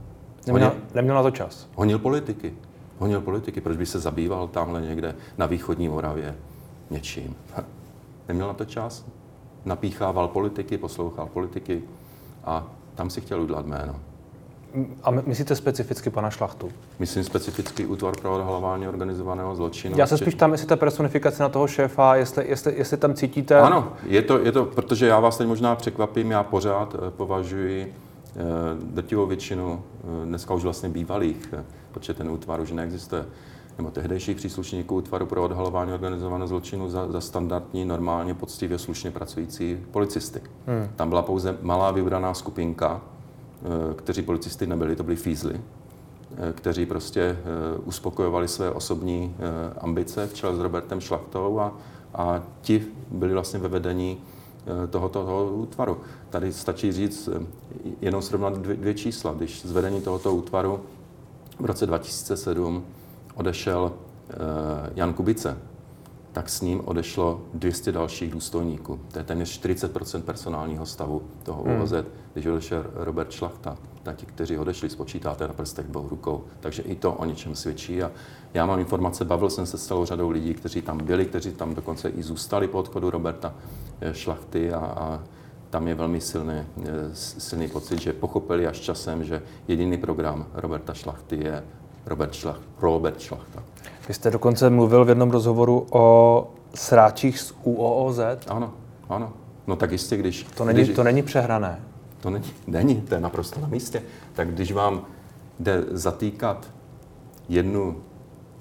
Neměl, 0.46 0.68
honil, 0.68 0.82
neměl 0.94 1.14
na 1.14 1.22
to 1.22 1.30
čas. 1.30 1.68
Honil 1.74 1.98
politiky. 1.98 2.54
Honil 2.98 3.20
politiky. 3.20 3.60
Proč 3.60 3.76
by 3.76 3.86
se 3.86 3.98
zabýval 3.98 4.48
tamhle 4.48 4.80
někde 4.80 5.14
na 5.38 5.46
východní 5.46 5.88
Moravě 5.88 6.34
něčím? 6.90 7.36
Neměl 8.28 8.46
na 8.46 8.54
to 8.54 8.64
čas. 8.64 9.04
Napíchával 9.64 10.28
politiky, 10.28 10.78
poslouchal 10.78 11.26
politiky 11.26 11.82
a 12.44 12.66
tam 12.94 13.10
si 13.10 13.20
chtěl 13.20 13.42
udělat 13.42 13.66
jméno. 13.66 13.94
A 15.02 15.10
myslíte 15.10 15.54
specificky 15.56 16.10
pana 16.10 16.30
Šlachtu? 16.30 16.70
Myslím 16.98 17.24
specifický 17.24 17.86
útvar 17.86 18.14
pro 18.20 18.34
odhalování 18.34 18.88
organizovaného 18.88 19.56
zločinu. 19.56 19.98
Já 19.98 20.06
se 20.06 20.18
spíš 20.18 20.34
tam, 20.34 20.52
jestli 20.52 20.66
ta 20.66 20.76
personifikace 20.76 21.42
na 21.42 21.48
toho 21.48 21.66
šéfa, 21.66 22.16
jestli, 22.16 22.48
jestli, 22.48 22.74
jestli 22.76 22.96
tam 22.96 23.14
cítíte... 23.14 23.60
Ano, 23.60 23.92
je 24.06 24.22
to, 24.22 24.38
je 24.38 24.52
to, 24.52 24.64
protože 24.64 25.06
já 25.06 25.20
vás 25.20 25.38
teď 25.38 25.46
možná 25.46 25.76
překvapím, 25.76 26.30
já 26.30 26.42
pořád 26.42 26.94
eh, 26.94 27.10
považuji 27.10 27.94
eh, 28.36 28.40
drtivou 28.82 29.26
většinu 29.26 29.82
eh, 29.82 30.26
dneska 30.26 30.54
už 30.54 30.62
vlastně 30.62 30.88
bývalých, 30.88 31.54
protože 31.92 32.14
ten 32.14 32.30
útvar 32.30 32.60
už 32.60 32.72
neexistuje, 32.72 33.24
nebo 33.78 33.90
tehdejších 33.90 34.36
příslušníků 34.36 34.94
útvaru 34.94 35.26
pro 35.26 35.44
odhalování 35.44 35.92
organizovaného 35.92 36.48
zločinu 36.48 36.90
za, 36.90 37.12
za 37.12 37.20
standardní, 37.20 37.84
normálně, 37.84 38.34
poctivě, 38.34 38.78
slušně 38.78 39.10
pracující 39.10 39.78
policisty. 39.90 40.40
Hmm. 40.66 40.88
Tam 40.96 41.08
byla 41.08 41.22
pouze 41.22 41.58
malá 41.62 41.90
vybraná 41.90 42.34
skupinka, 42.34 43.00
Eh, 43.62 43.94
kteří 43.94 44.22
policisty 44.22 44.66
nebyli, 44.66 44.96
to 44.96 45.02
byli 45.02 45.16
fízly, 45.16 45.60
eh, 46.36 46.52
kteří 46.52 46.86
prostě 46.86 47.20
eh, 47.20 47.78
uspokojovali 47.84 48.48
své 48.48 48.70
osobní 48.70 49.34
ambice 49.80 50.26
v 50.26 50.34
čele 50.34 50.56
s 50.56 50.58
Robertem 50.58 51.00
Šlachtou 51.00 51.60
a, 51.60 51.72
a 52.14 52.42
ti 52.60 52.86
byli 53.10 53.32
vlastně 53.32 53.58
ve 53.58 53.68
vedení 53.68 54.18
tohoto 54.90 55.24
toho 55.24 55.52
útvaru. 55.52 56.00
Tady 56.30 56.52
stačí 56.52 56.92
říct, 56.92 57.28
jenom 58.00 58.22
srovnat 58.22 58.58
dvě, 58.58 58.76
dvě 58.76 58.94
čísla. 58.94 59.32
Když 59.32 59.66
z 59.66 59.72
vedení 59.72 60.00
tohoto 60.00 60.34
útvaru 60.34 60.80
v 61.58 61.64
roce 61.64 61.86
2007 61.86 62.84
odešel 63.38 63.92
Jan 64.94 65.14
Kubice, 65.14 65.56
tak 66.32 66.48
s 66.48 66.60
ním 66.60 66.80
odešlo 66.84 67.40
200 67.54 67.92
dalších 67.92 68.32
důstojníků. 68.32 69.00
To 69.12 69.18
je 69.18 69.24
téměř 69.24 69.60
40% 69.60 70.22
personálního 70.22 70.86
stavu 70.86 71.22
toho 71.42 71.62
hmm. 71.62 71.80
UOZ. 71.80 71.92
Když 72.32 72.46
odešel 72.46 72.86
Robert 72.94 73.30
Šlachta, 73.32 73.76
tak 74.02 74.16
ti, 74.16 74.26
kteří 74.26 74.58
odešli, 74.58 74.90
spočítáte 74.90 75.48
na 75.48 75.54
prstech 75.54 75.86
dvou 75.86 76.08
rukou. 76.08 76.44
Takže 76.60 76.82
i 76.82 76.94
to 76.94 77.12
o 77.12 77.24
něčem 77.24 77.54
svědčí. 77.54 78.02
A 78.02 78.10
já 78.54 78.66
mám 78.66 78.78
informace, 78.78 79.24
bavil 79.24 79.50
jsem 79.50 79.66
se 79.66 79.78
s 79.78 79.86
celou 79.86 80.04
řadou 80.04 80.30
lidí, 80.30 80.54
kteří 80.54 80.82
tam 80.82 80.98
byli, 81.04 81.26
kteří 81.26 81.52
tam 81.52 81.74
dokonce 81.74 82.08
i 82.08 82.22
zůstali 82.22 82.68
po 82.68 82.78
odchodu 82.78 83.10
Roberta 83.10 83.54
eh, 84.00 84.14
Šlachty 84.14 84.72
a, 84.72 84.78
a 84.78 85.22
tam 85.70 85.88
je 85.88 85.94
velmi 85.94 86.20
silný, 86.20 86.54
eh, 86.54 87.10
silný 87.12 87.68
pocit, 87.68 88.00
že 88.00 88.12
pochopili 88.12 88.66
až 88.66 88.80
časem, 88.80 89.24
že 89.24 89.42
jediný 89.68 89.98
program 89.98 90.46
Roberta 90.54 90.94
Šlachty 90.94 91.36
je 91.36 91.64
Robert, 92.08 92.32
Šlach, 92.32 92.60
Robert 92.80 93.20
Šlachta. 93.20 93.62
Vy 94.08 94.14
jste 94.14 94.30
dokonce 94.30 94.70
mluvil 94.70 95.04
v 95.04 95.08
jednom 95.08 95.30
rozhovoru 95.30 95.86
o 95.90 96.48
sráčích 96.74 97.40
z 97.40 97.54
UOOZ. 97.62 98.18
Ano, 98.48 98.72
ano. 99.08 99.32
No 99.66 99.76
tak 99.76 99.92
jistě, 99.92 100.16
když... 100.16 100.46
To 100.56 100.64
není, 100.64 100.82
když, 100.82 100.96
to 100.96 101.02
není 101.02 101.22
přehrané. 101.22 101.80
To 102.20 102.30
není, 102.30 102.50
není, 102.66 103.00
to 103.00 103.14
je 103.14 103.20
naprosto 103.20 103.60
na 103.60 103.68
místě. 103.68 104.02
Tak 104.32 104.54
když 104.54 104.72
vám 104.72 105.04
jde 105.60 105.84
zatýkat 105.90 106.70
jednu 107.48 107.96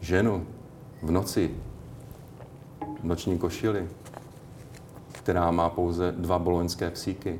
ženu 0.01 0.45
v 1.03 1.11
noci, 1.11 1.51
v 3.01 3.03
noční 3.03 3.37
košili, 3.37 3.87
která 5.11 5.51
má 5.51 5.69
pouze 5.69 6.11
dva 6.17 6.39
boloňské 6.39 6.89
psíky, 6.89 7.39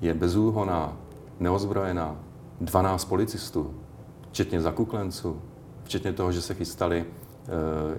je 0.00 0.14
bezúhoná, 0.14 0.96
neozbrojená, 1.40 2.16
12 2.60 3.04
policistů, 3.04 3.74
včetně 4.38 4.60
zakuklenců, 4.60 5.42
včetně 5.84 6.12
toho, 6.12 6.32
že 6.32 6.42
se 6.42 6.54
chystali, 6.54 7.04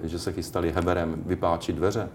eh, 0.03 0.07
že 0.07 0.19
se 0.19 0.31
chystali 0.31 0.71
heberem 0.71 1.23
vypáčit 1.25 1.75
dveře, 1.75 2.09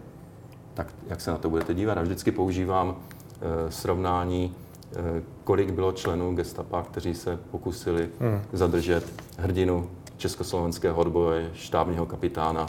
tak 0.74 0.86
jak 1.08 1.20
se 1.20 1.30
na 1.30 1.38
to 1.38 1.50
budete 1.50 1.74
dívat? 1.74 1.96
Já 1.96 2.02
vždycky 2.02 2.32
používám 2.32 2.96
eh, 2.96 3.72
srovnání, 3.72 4.54
eh, 4.92 5.22
kolik 5.44 5.70
bylo 5.70 5.92
členů 5.92 6.34
gestapa, 6.34 6.82
kteří 6.82 7.14
se 7.14 7.38
pokusili 7.50 8.08
hmm. 8.20 8.40
zadržet 8.52 9.22
hrdinu 9.38 9.90
československého 10.16 10.96
odboje, 10.96 11.50
štábního 11.54 12.06
kapitána 12.06 12.66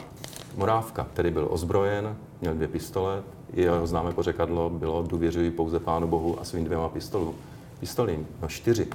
Morávka, 0.56 1.06
který 1.12 1.30
byl 1.30 1.48
ozbrojen, 1.50 2.16
měl 2.40 2.54
dvě 2.54 2.68
pistole, 2.68 3.22
jeho 3.52 3.86
známé 3.86 4.12
pořekadlo 4.12 4.70
bylo 4.70 5.02
důvěřuji 5.02 5.50
pouze 5.50 5.80
Pánu 5.80 6.06
Bohu 6.06 6.40
a 6.40 6.44
svým 6.44 6.64
dvěma 6.64 6.88
pistolům. 6.88 7.34
Pistolím, 7.80 8.26
no 8.42 8.48
čtyři. 8.48 8.88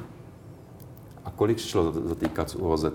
A 1.26 1.32
kolik 1.32 1.58
šlo 1.58 1.92
zatýkat 1.92 2.50
z 2.50 2.56
UOZ 2.56 2.86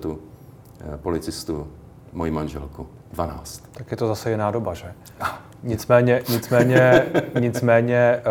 Eh, 0.80 0.96
policistů 0.96 1.66
moji 2.12 2.30
manželku. 2.30 2.86
12. 3.12 3.62
Tak 3.72 3.90
je 3.90 3.96
to 3.96 4.06
zase 4.06 4.30
jiná 4.30 4.50
doba, 4.50 4.74
že? 4.74 4.94
Nicméně, 5.62 6.22
nicméně, 6.28 7.06
nicméně... 7.40 8.22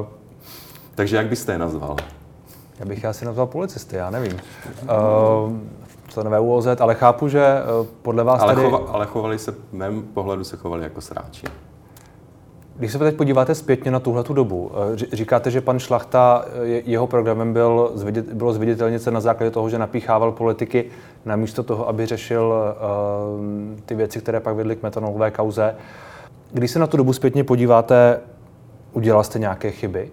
Uh, 0.00 0.06
Takže 0.94 1.16
jak 1.16 1.26
byste 1.26 1.52
je 1.52 1.58
nazval? 1.58 1.96
Já 2.78 2.86
bych 2.86 3.02
je 3.02 3.08
asi 3.08 3.24
nazval 3.24 3.46
policisty, 3.46 3.96
já 3.96 4.10
nevím. 4.10 4.40
Uh, 4.82 5.52
členové 6.08 6.40
UOZ, 6.40 6.66
ale 6.80 6.94
chápu, 6.94 7.28
že 7.28 7.56
uh, 7.80 7.86
podle 8.02 8.24
vás 8.24 8.40
ale 8.40 8.54
tady... 8.54 8.66
Chova, 8.66 8.92
ale 8.92 9.06
chovali 9.06 9.38
se, 9.38 9.52
v 9.52 9.72
mém 9.72 10.02
pohledu 10.02 10.44
se 10.44 10.56
chovali 10.56 10.82
jako 10.82 11.00
sráči. 11.00 11.46
Když 12.76 12.92
se 12.92 12.98
teď 12.98 13.16
podíváte 13.16 13.54
zpětně 13.54 13.90
na 13.90 14.00
tuhle 14.00 14.24
dobu, 14.32 14.70
eh, 14.94 15.16
říkáte, 15.16 15.50
že 15.50 15.60
pan 15.60 15.78
Šlachta, 15.78 16.44
eh, 16.46 16.66
jeho 16.66 17.06
programem 17.06 17.52
byl, 17.52 17.92
bylo 18.32 18.52
zviditelnice 18.52 19.10
na 19.10 19.20
základě 19.20 19.50
toho, 19.50 19.70
že 19.70 19.78
napíchával 19.78 20.32
politiky 20.32 20.84
namísto 21.24 21.62
toho, 21.62 21.88
aby 21.88 22.06
řešil 22.06 22.54
uh, 22.54 23.80
ty 23.86 23.94
věci, 23.94 24.20
které 24.20 24.40
pak 24.40 24.56
vedly 24.56 24.76
k 24.76 24.82
metanolové 24.82 25.30
kauze. 25.30 25.74
Když 26.52 26.70
se 26.70 26.78
na 26.78 26.86
tu 26.86 26.96
dobu 26.96 27.12
zpětně 27.12 27.44
podíváte, 27.44 28.20
udělal 28.92 29.24
jste 29.24 29.38
nějaké 29.38 29.70
chyby? 29.70 30.10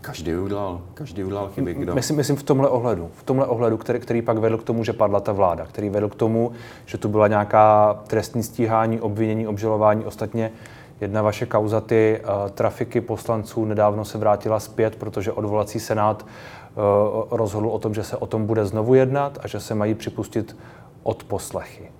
Každý 0.00 0.34
udělal, 0.34 0.80
každý 0.94 1.24
udělal 1.24 1.48
chyby. 1.48 1.74
Kdo? 1.74 1.94
Myslím, 1.94 2.16
myslím 2.16 2.36
v 2.36 2.42
tomhle 2.42 2.68
ohledu, 2.68 3.10
v 3.14 3.22
tomhle 3.22 3.46
ohledu, 3.46 3.76
který, 3.76 4.00
který 4.00 4.22
pak 4.22 4.38
vedl 4.38 4.58
k 4.58 4.62
tomu, 4.62 4.84
že 4.84 4.92
padla 4.92 5.20
ta 5.20 5.32
vláda, 5.32 5.66
který 5.66 5.88
vedl 5.88 6.08
k 6.08 6.14
tomu, 6.14 6.52
že 6.86 6.98
tu 6.98 7.08
byla 7.08 7.28
nějaká 7.28 7.94
trestní 8.06 8.42
stíhání, 8.42 9.00
obvinění, 9.00 9.46
obžalování. 9.46 10.04
Ostatně 10.04 10.50
Jedna 11.00 11.22
vaše 11.22 11.46
kauza, 11.46 11.80
ty 11.80 12.20
uh, 12.22 12.50
trafiky 12.50 13.00
poslanců, 13.00 13.64
nedávno 13.64 14.04
se 14.04 14.18
vrátila 14.18 14.60
zpět, 14.60 14.96
protože 14.96 15.32
odvolací 15.32 15.80
senát 15.80 16.26
uh, 16.26 16.82
rozhodl 17.30 17.68
o 17.68 17.78
tom, 17.78 17.94
že 17.94 18.04
se 18.04 18.16
o 18.16 18.26
tom 18.26 18.46
bude 18.46 18.66
znovu 18.66 18.94
jednat 18.94 19.38
a 19.42 19.48
že 19.48 19.60
se 19.60 19.74
mají 19.74 19.94
připustit 19.94 20.56
od 21.02 21.24
poslechy. 21.24 21.90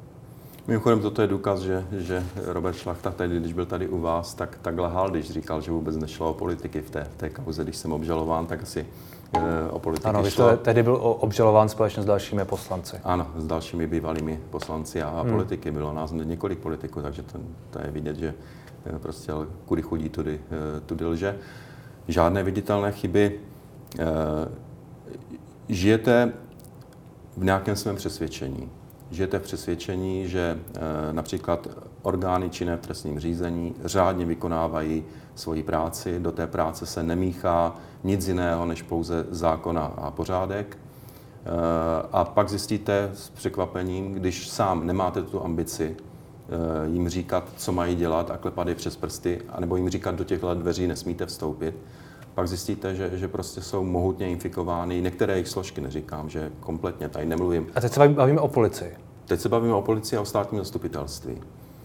Mimochodem, 0.67 1.01
toto 1.01 1.23
je 1.23 1.29
důkaz, 1.29 1.61
že, 1.61 1.85
že 1.93 2.25
Robert 2.45 2.77
Šlachta, 2.77 3.11
tedy, 3.11 3.41
když 3.41 3.53
byl 3.53 3.67
tady 3.67 3.89
u 3.89 4.01
vás, 4.01 4.35
tak, 4.35 4.59
tak 4.63 4.79
lhal, 4.79 5.11
když 5.11 5.31
říkal, 5.31 5.61
že 5.61 5.71
vůbec 5.71 5.97
nešlo 5.97 6.31
o 6.31 6.35
politiky 6.35 6.81
v 6.81 6.91
té, 6.91 7.05
v 7.05 7.17
té 7.17 7.31
kauze. 7.31 7.65
Když 7.65 7.77
jsem 7.77 7.93
obžalován, 7.93 8.47
tak 8.47 8.63
asi 8.63 8.87
e, 9.33 9.71
o 9.71 9.79
politiky 9.79 10.09
Ano, 10.09 10.23
vy 10.23 10.31
jste 10.31 10.57
tehdy 10.57 10.83
byl 10.83 10.99
obžalován 11.03 11.69
společně 11.69 12.03
s 12.03 12.07
dalšími 12.07 12.45
poslanci. 12.45 12.97
Ano, 13.05 13.27
s 13.37 13.47
dalšími 13.47 13.87
bývalými 13.87 14.41
poslanci 14.51 15.03
a, 15.03 15.09
a 15.09 15.23
hmm. 15.23 15.33
politiky. 15.33 15.71
Bylo 15.71 15.93
nás 15.93 16.13
několik 16.13 16.59
politiků, 16.59 17.03
takže 17.03 17.23
to, 17.23 17.39
to 17.71 17.79
je 17.79 17.91
vidět, 17.91 18.17
že 18.17 18.35
Eh, 18.35 18.64
prostě 18.99 19.33
ale 19.33 19.47
kudy 19.67 19.83
chodí, 19.83 20.09
tudy, 20.09 20.41
eh, 20.51 20.81
tudy 20.81 21.05
lže. 21.05 21.39
Žádné 22.09 22.43
viditelné 22.43 22.93
chyby. 22.93 23.41
Eh, 23.99 24.05
žijete 25.69 26.33
v 27.37 27.45
nějakém 27.45 27.77
svém 27.77 27.97
přesvědčení, 27.97 28.71
žijete 29.11 29.39
v 29.39 29.43
přesvědčení, 29.43 30.29
že 30.29 30.59
například 31.13 31.69
orgány 32.03 32.51
činné 32.51 32.77
v 32.77 32.81
trestním 32.81 33.21
řízení 33.21 33.75
řádně 33.85 34.27
vykonávají 34.27 35.05
svoji 35.35 35.63
práci, 35.63 36.21
do 36.21 36.33
té 36.33 36.47
práce 36.47 36.87
se 36.87 37.03
nemíchá 37.03 37.77
nic 38.05 38.29
jiného 38.29 38.67
než 38.67 38.83
pouze 38.83 39.27
zákona 39.31 39.85
a 39.85 40.11
pořádek. 40.11 40.79
A 42.13 42.25
pak 42.25 42.49
zjistíte 42.49 43.11
s 43.15 43.31
překvapením, 43.31 44.13
když 44.13 44.49
sám 44.49 44.87
nemáte 44.87 45.23
tu 45.23 45.45
ambici 45.45 45.97
jim 46.87 47.09
říkat, 47.09 47.49
co 47.57 47.73
mají 47.73 47.97
dělat 47.97 48.31
a 48.31 48.37
klepat 48.37 48.69
je 48.69 48.75
přes 48.75 48.97
prsty, 48.97 49.41
anebo 49.49 49.77
jim 49.77 49.89
říkat, 49.89 50.15
do 50.15 50.25
těchto 50.25 50.55
dveří 50.55 50.87
nesmíte 50.87 51.27
vstoupit, 51.27 51.75
pak 52.35 52.49
zjistíte, 52.49 52.95
že, 52.95 53.11
že 53.15 53.29
prostě 53.29 53.61
jsou 53.61 53.85
mohutně 53.85 54.29
infikovány. 54.29 55.01
Některé 55.01 55.33
jejich 55.33 55.49
složky, 55.49 55.81
neříkám, 55.81 56.29
že 56.29 56.53
kompletně, 56.61 57.09
tady 57.09 57.27
nemluvím. 57.27 57.67
A 57.75 57.81
teď 57.81 57.93
se 57.93 58.09
bavíme 58.09 58.41
o 58.41 58.49
policii. 58.49 58.97
Teď 59.25 59.41
se 59.41 59.49
bavíme 59.49 59.75
o 59.75 59.83
policii 59.83 60.19
a 60.19 60.21
o 60.21 60.25
státním 60.25 60.61
zastupitelství, 60.61 61.41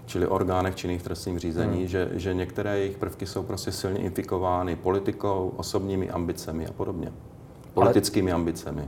čili 0.06 0.28
orgánech 0.28 0.76
činných 0.76 1.02
v 1.02 1.04
trestním 1.04 1.40
řízení, 1.40 1.78
hmm. 1.78 1.88
že, 1.88 2.10
že 2.14 2.34
některé 2.34 2.80
jejich 2.80 2.98
prvky 2.98 3.26
jsou 3.26 3.44
prostě 3.44 3.72
silně 3.72 4.00
infikovány 4.00 4.76
politikou, 4.76 5.54
osobními 5.58 6.10
ambicemi 6.10 6.68
a 6.68 6.72
podobně. 6.72 7.12
Politickými 7.74 8.32
Ale... 8.32 8.36
ambicemi 8.36 8.88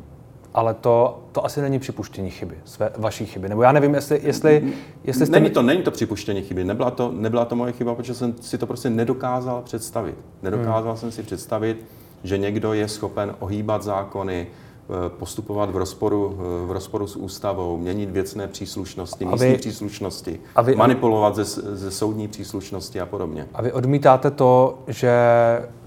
ale 0.54 0.74
to, 0.74 1.24
to 1.32 1.46
asi 1.46 1.62
není 1.62 1.80
připuštění 1.80 2.30
chyby, 2.30 2.56
své, 2.66 2.92
vaší 2.98 3.26
chyby. 3.26 3.50
Nebo 3.50 3.64
já 3.64 3.72
nevím, 3.72 3.94
jestli, 3.94 4.20
jestli, 4.24 4.74
jestli 5.04 5.26
jste... 5.26 5.40
Není 5.40 5.50
to, 5.50 5.62
není 5.62 5.84
to 5.84 5.92
připuštění 5.92 6.42
chyby, 6.42 6.64
nebyla 6.64 6.92
to, 6.92 7.12
nebyla 7.16 7.46
to 7.46 7.56
moje 7.56 7.74
chyba, 7.74 7.96
protože 7.96 8.14
jsem 8.14 8.34
si 8.42 8.58
to 8.58 8.68
prostě 8.68 8.90
nedokázal 8.90 9.62
představit. 9.62 10.16
Nedokázal 10.42 10.92
hmm. 10.92 10.98
jsem 10.98 11.12
si 11.12 11.24
představit, 11.24 11.86
že 12.24 12.38
někdo 12.38 12.74
je 12.74 12.88
schopen 12.88 13.36
ohýbat 13.40 13.84
zákony, 13.84 14.48
eh, 14.48 15.10
postupovat 15.10 15.70
v 15.70 15.78
rozporu, 15.78 16.38
eh, 16.40 16.66
v 16.66 16.72
rozporu 16.72 17.08
s 17.08 17.16
ústavou, 17.16 17.78
měnit 17.78 18.10
věcné 18.10 18.48
příslušnosti, 18.48 19.26
místní 19.26 19.48
vy, 19.48 19.58
příslušnosti, 19.58 20.40
a 20.56 20.62
vy, 20.62 20.76
manipulovat 20.76 21.36
ze, 21.36 21.46
ze 21.78 21.92
soudní 21.92 22.28
příslušnosti 22.28 23.02
a 23.02 23.06
podobně. 23.06 23.48
A 23.54 23.62
vy 23.62 23.72
odmítáte 23.72 24.32
to, 24.32 24.80
že 24.88 25.12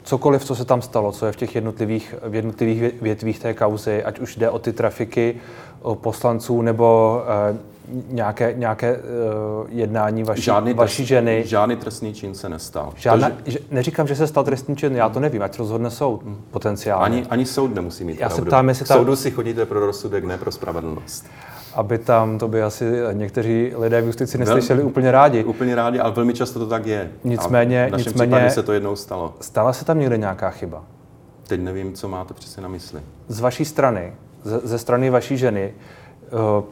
cokoliv, 0.04 0.44
co 0.44 0.54
se 0.54 0.64
tam 0.64 0.82
stalo, 0.82 1.12
co 1.12 1.26
je 1.26 1.32
v 1.32 1.36
těch 1.36 1.54
jednotlivých, 1.54 2.14
v 2.22 2.34
jednotlivých 2.34 3.02
větvích 3.02 3.38
té 3.38 3.54
kauzy, 3.54 4.04
ať 4.04 4.18
už 4.18 4.36
jde 4.36 4.50
o 4.50 4.58
ty 4.58 4.72
trafiky 4.72 5.36
o 5.82 5.94
poslanců 5.94 6.62
nebo 6.62 7.18
uh, 7.50 7.56
nějaké, 8.08 8.54
nějaké 8.56 8.96
uh, 8.96 9.02
jednání 9.68 10.22
vaší, 10.22 10.42
žádný 10.42 10.74
vaší 10.74 10.96
trest, 10.96 11.08
ženy. 11.08 11.42
Žádný 11.46 11.76
trestný 11.76 12.14
čin 12.14 12.34
se 12.34 12.48
nestal. 12.48 12.92
Žádná, 12.96 13.30
to, 13.30 13.36
že... 13.44 13.58
Neříkám, 13.70 14.06
že 14.06 14.16
se 14.16 14.26
stal 14.26 14.44
trestný 14.44 14.76
čin, 14.76 14.96
já 14.96 15.08
to 15.08 15.20
nevím, 15.20 15.42
ať 15.42 15.58
rozhodne 15.58 15.90
soud 15.90 16.22
hmm. 16.22 16.36
potenciálně. 16.50 17.04
Ani, 17.04 17.26
ani 17.30 17.46
soud 17.46 17.74
nemusí 17.74 18.04
mít 18.04 18.20
já 18.20 18.28
pravdu. 18.28 18.44
Se 18.44 18.48
ptám, 18.48 18.68
jestli 18.68 18.84
tam... 18.84 18.98
soudu 18.98 19.16
si 19.16 19.30
chodíte 19.30 19.66
pro 19.66 19.86
rozsudek, 19.86 20.24
ne 20.24 20.38
pro 20.38 20.52
spravedlnost 20.52 21.26
aby 21.74 21.98
tam, 21.98 22.38
to 22.38 22.48
by 22.48 22.62
asi 22.62 22.84
někteří 23.12 23.72
lidé 23.76 24.02
v 24.02 24.06
justici 24.06 24.38
neslyšeli 24.38 24.78
Vel, 24.78 24.88
úplně 24.88 25.10
rádi. 25.10 25.44
Úplně 25.44 25.74
rádi, 25.74 25.98
ale 25.98 26.12
velmi 26.12 26.34
často 26.34 26.58
to 26.58 26.66
tak 26.66 26.86
je. 26.86 27.10
Nicméně, 27.24 27.90
a 27.92 27.96
v 27.96 27.98
nicméně 27.98 28.50
se 28.50 28.62
to 28.62 28.72
jednou 28.72 28.96
stalo. 28.96 29.34
Stala 29.40 29.72
se 29.72 29.84
tam 29.84 29.98
někde 29.98 30.16
nějaká 30.16 30.50
chyba? 30.50 30.84
Teď 31.46 31.60
nevím, 31.60 31.92
co 31.92 32.08
máte 32.08 32.34
přesně 32.34 32.62
na 32.62 32.68
mysli. 32.68 33.00
Z 33.28 33.40
vaší 33.40 33.64
strany, 33.64 34.12
ze, 34.44 34.60
ze 34.64 34.78
strany 34.78 35.10
vaší 35.10 35.36
ženy, 35.36 35.74
uh, 36.58 36.64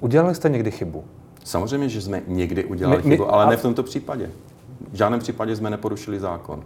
udělali 0.00 0.34
jste 0.34 0.48
někdy 0.48 0.70
chybu? 0.70 1.04
Samozřejmě, 1.44 1.88
že 1.88 2.00
jsme 2.00 2.22
někdy 2.26 2.64
udělali 2.64 2.96
my, 2.96 3.02
chybu, 3.10 3.24
my, 3.24 3.30
ale 3.30 3.44
a... 3.44 3.50
ne 3.50 3.56
v 3.56 3.62
tomto 3.62 3.82
případě. 3.82 4.30
V 4.92 4.96
žádném 4.96 5.20
případě 5.20 5.56
jsme 5.56 5.70
neporušili 5.70 6.20
zákon. 6.20 6.64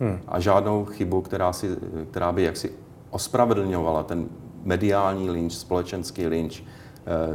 Hmm. 0.00 0.18
A 0.28 0.40
žádnou 0.40 0.84
chybu, 0.84 1.20
která, 1.20 1.52
si, 1.52 1.68
která 2.10 2.32
by 2.32 2.42
jaksi 2.42 2.70
ospravedlňovala 3.10 4.02
ten 4.02 4.26
mediální 4.64 5.30
lynč, 5.30 5.52
společenský 5.52 6.26
lynč, 6.26 6.62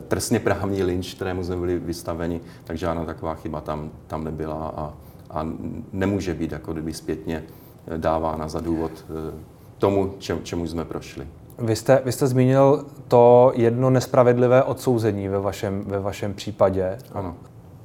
trestně 0.07 0.39
právní 0.39 0.83
lynč, 0.83 1.13
kterému 1.13 1.43
jsme 1.43 1.55
byli 1.55 1.79
vystaveni, 1.79 2.41
tak 2.63 2.77
žádná 2.77 3.05
taková 3.05 3.35
chyba 3.35 3.61
tam, 3.61 3.89
tam 4.07 4.23
nebyla 4.23 4.73
a, 4.77 4.93
a 5.29 5.47
nemůže 5.93 6.33
být 6.33 6.51
jako 6.51 6.73
kdyby 6.73 6.93
zpětně 6.93 7.43
eh, 7.87 7.97
dávána 7.97 8.47
za 8.47 8.59
důvod 8.59 8.91
eh, 9.09 9.33
tomu, 9.77 10.13
čem, 10.19 10.39
čemu 10.43 10.67
jsme 10.67 10.85
prošli. 10.85 11.27
Vy 11.59 11.75
jste, 11.75 12.01
vy 12.05 12.11
jste 12.11 12.27
zmínil 12.27 12.85
to 13.07 13.51
jedno 13.55 13.89
nespravedlivé 13.89 14.63
odsouzení 14.63 15.27
ve 15.27 15.39
vašem, 15.39 15.83
ve 15.87 15.99
vašem 15.99 16.33
případě. 16.33 16.97
Ano. 17.13 17.35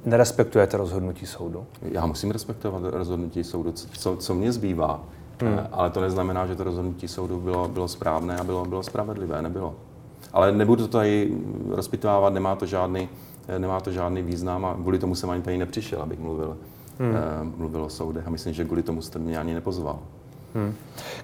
Nerespektujete 0.05 0.77
rozhodnutí 0.77 1.25
soudu? 1.25 1.65
Já 1.81 2.05
musím 2.05 2.31
respektovat 2.31 2.81
rozhodnutí 2.85 3.43
soudu, 3.43 3.71
co, 3.71 4.17
co 4.17 4.33
mě 4.33 4.51
zbývá. 4.51 5.03
Hmm. 5.41 5.59
Ale 5.71 5.89
to 5.89 6.01
neznamená, 6.01 6.47
že 6.47 6.55
to 6.55 6.63
rozhodnutí 6.63 7.07
soudu 7.07 7.39
bylo, 7.39 7.67
bylo 7.67 7.87
správné 7.87 8.37
a 8.37 8.43
bylo, 8.43 8.65
bylo 8.65 8.83
spravedlivé. 8.83 9.41
Nebylo. 9.41 9.75
Ale 10.33 10.51
nebudu 10.51 10.87
to 10.87 10.97
tady 10.97 11.31
rozpitvávat, 11.69 12.33
nemá 12.33 12.55
to 12.55 12.65
žádný, 12.65 13.09
nemá 13.57 13.79
to 13.79 13.91
žádný 13.91 14.21
význam 14.21 14.65
a 14.65 14.73
kvůli 14.73 14.99
tomu 14.99 15.15
jsem 15.15 15.29
ani 15.29 15.41
tady 15.41 15.57
nepřišel, 15.57 16.01
abych 16.01 16.19
mluvil, 16.19 16.57
hmm. 16.99 17.09
uh, 17.09 17.15
mluvil 17.57 17.83
o 17.83 17.89
soudech 17.89 18.27
a 18.27 18.29
myslím, 18.29 18.53
že 18.53 18.65
kvůli 18.65 18.83
tomu 18.83 19.01
jste 19.01 19.19
mě 19.19 19.39
ani 19.39 19.53
nepozval. 19.53 19.99
Hmm. 20.55 20.73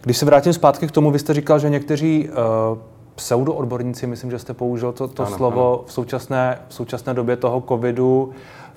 Když 0.01 0.17
se 0.17 0.25
vrátím 0.25 0.53
zpátky 0.53 0.87
k 0.87 0.91
tomu, 0.91 1.11
vy 1.11 1.19
jste 1.19 1.33
říkal, 1.33 1.59
že 1.59 1.69
někteří 1.69 2.29
uh, 2.29 2.77
pseudoodborníci, 3.15 4.07
myslím, 4.07 4.31
že 4.31 4.39
jste 4.39 4.53
použil 4.53 4.91
to, 4.91 5.07
to 5.07 5.25
ano, 5.25 5.37
slovo 5.37 5.73
ano. 5.73 5.83
V, 5.85 5.93
současné, 5.93 6.59
v 6.67 6.73
současné 6.73 7.13
době 7.13 7.35
toho 7.35 7.63
covidu, 7.67 8.31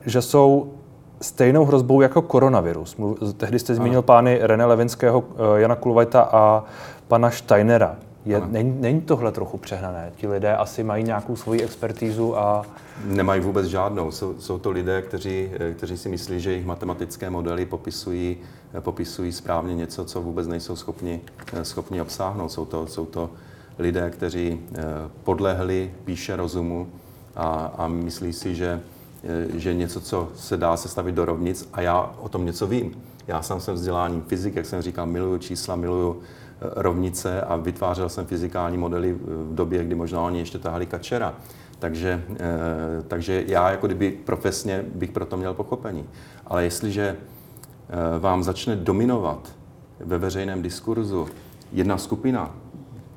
že 0.06 0.22
jsou 0.22 0.72
stejnou 1.20 1.64
hrozbou 1.64 2.00
jako 2.00 2.22
koronavirus. 2.22 2.96
Tehdy 3.36 3.58
jste 3.58 3.74
zmínil 3.74 3.98
ano. 3.98 4.02
pány 4.02 4.38
René 4.42 4.64
Levinského, 4.64 5.24
eh, 5.34 5.60
Jana 5.60 5.76
Kulvajta 5.76 6.20
a 6.32 6.64
pana 7.08 7.30
Steinera. 7.30 7.96
Je, 8.24 8.42
není, 8.46 8.80
není 8.80 9.00
tohle 9.00 9.32
trochu 9.32 9.58
přehnané? 9.58 10.12
Ti 10.16 10.28
lidé 10.28 10.56
asi 10.56 10.84
mají 10.84 11.04
nějakou 11.04 11.36
svoji 11.36 11.62
expertízu 11.62 12.38
a... 12.38 12.66
Nemají 13.04 13.40
vůbec 13.40 13.66
žádnou. 13.66 14.10
Jsou, 14.10 14.34
jsou 14.38 14.58
to 14.58 14.70
lidé, 14.70 15.02
kteří, 15.02 15.50
kteří 15.76 15.98
si 15.98 16.08
myslí, 16.08 16.40
že 16.40 16.50
jejich 16.50 16.66
matematické 16.66 17.30
modely 17.30 17.66
popisují, 17.66 18.36
popisují 18.80 19.32
správně 19.32 19.74
něco, 19.74 20.04
co 20.04 20.22
vůbec 20.22 20.46
nejsou 20.46 20.76
schopni, 20.76 21.20
schopni 21.62 22.00
obsáhnout. 22.00 22.52
Jsou 22.52 22.64
to, 22.64 22.86
jsou 22.86 23.06
to 23.06 23.30
lidé, 23.78 24.10
kteří 24.10 24.60
eh, 24.60 24.82
podlehli 25.24 25.90
píše 26.04 26.36
rozumu 26.36 26.88
a, 27.36 27.72
a 27.78 27.88
myslí 27.88 28.32
si, 28.32 28.54
že, 28.54 28.80
eh, 29.24 29.58
že 29.58 29.74
něco, 29.74 30.00
co 30.00 30.28
se 30.36 30.56
dá 30.56 30.76
sestavit 30.76 31.14
do 31.14 31.24
rovnic, 31.24 31.68
a 31.72 31.80
já 31.80 32.14
o 32.20 32.28
tom 32.28 32.46
něco 32.46 32.66
vím. 32.66 33.02
Já 33.26 33.42
sám 33.42 33.60
jsem 33.60 33.74
vzděláním 33.74 34.22
fyzik, 34.22 34.56
jak 34.56 34.66
jsem 34.66 34.82
říkal, 34.82 35.06
miluju 35.06 35.38
čísla, 35.38 35.76
miluju 35.76 36.20
rovnice 36.60 37.40
a 37.40 37.56
vytvářel 37.56 38.08
jsem 38.08 38.26
fyzikální 38.26 38.78
modely 38.78 39.12
v 39.12 39.54
době, 39.54 39.84
kdy 39.84 39.94
možná 39.94 40.20
oni 40.20 40.38
ještě 40.38 40.58
tahali 40.58 40.86
kačera. 40.86 41.34
Takže, 41.78 42.24
eh, 42.32 43.02
takže 43.08 43.44
já 43.46 43.70
jako 43.70 43.86
kdyby 43.86 44.10
profesně 44.10 44.84
bych 44.94 45.10
proto 45.10 45.36
měl 45.36 45.54
pochopení. 45.54 46.04
Ale 46.46 46.64
jestliže 46.64 47.16
eh, 47.16 48.18
vám 48.18 48.42
začne 48.42 48.76
dominovat 48.76 49.52
ve 50.00 50.18
veřejném 50.18 50.62
diskurzu 50.62 51.28
jedna 51.72 51.98
skupina, 51.98 52.54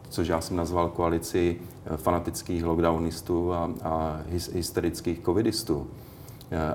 což 0.09 0.27
já 0.27 0.41
jsem 0.41 0.57
nazval 0.57 0.89
koalici 0.89 1.57
eh, 1.85 1.97
fanatických 1.97 2.63
lockdownistů 2.65 3.53
a, 3.53 3.69
a 3.83 4.19
hysterických 4.53 5.21
covidistů, 5.25 5.87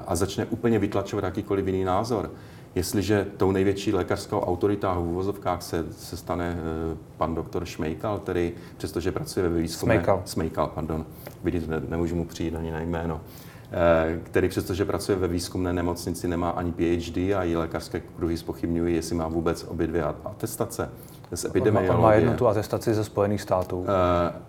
a 0.07 0.16
začne 0.16 0.46
úplně 0.46 0.79
vytlačovat 0.79 1.24
jakýkoliv 1.24 1.66
jiný 1.66 1.85
názor, 1.85 2.31
Jestliže 2.77 3.27
tou 3.37 3.53
největší 3.53 3.93
lékařskou 3.93 4.41
autoritou 4.41 4.95
v 4.95 5.09
úvozovkách 5.09 5.62
se, 5.62 5.85
se 5.91 6.17
stane 6.17 6.57
uh, 6.91 6.99
pan 7.17 7.35
doktor 7.35 7.65
Šmejkal, 7.65 8.19
který 8.19 8.53
přestože 8.77 9.12
pracuje 9.12 9.49
ve 9.49 9.61
výzkumu... 9.61 9.93
Smejkal. 9.93 10.23
Smejkal, 10.25 10.71
pardon. 10.75 11.07
Vidíte, 11.45 11.67
ne, 11.67 11.83
nemůžu 11.89 12.17
mu 12.17 12.25
přijít 12.25 12.55
ani 12.55 12.71
na 12.71 12.81
jméno. 12.81 13.15
Uh, 13.15 13.21
který 14.23 14.49
přestože 14.49 14.85
pracuje 14.85 15.19
ve 15.19 15.29
výzkumné 15.29 15.73
nemocnici, 15.73 16.29
nemá 16.29 16.51
ani 16.51 16.73
PhD 16.73 17.17
a 17.17 17.45
i 17.45 17.57
lékařské 17.57 18.01
kruhy 18.01 18.37
spochybňují, 18.37 18.95
jestli 18.95 19.17
má 19.17 19.29
vůbec 19.29 19.65
obě 19.69 19.87
dvě 19.87 20.05
atestace 20.25 20.91
z 21.35 21.45
epidemiologie. 21.45 21.97
On 21.97 22.03
má 22.03 22.15
jednu 22.15 22.35
tu 22.35 22.49
atestaci 22.49 22.95
ze 22.95 23.05
Spojených 23.05 23.43
států. 23.43 23.79
Uh, 23.79 23.87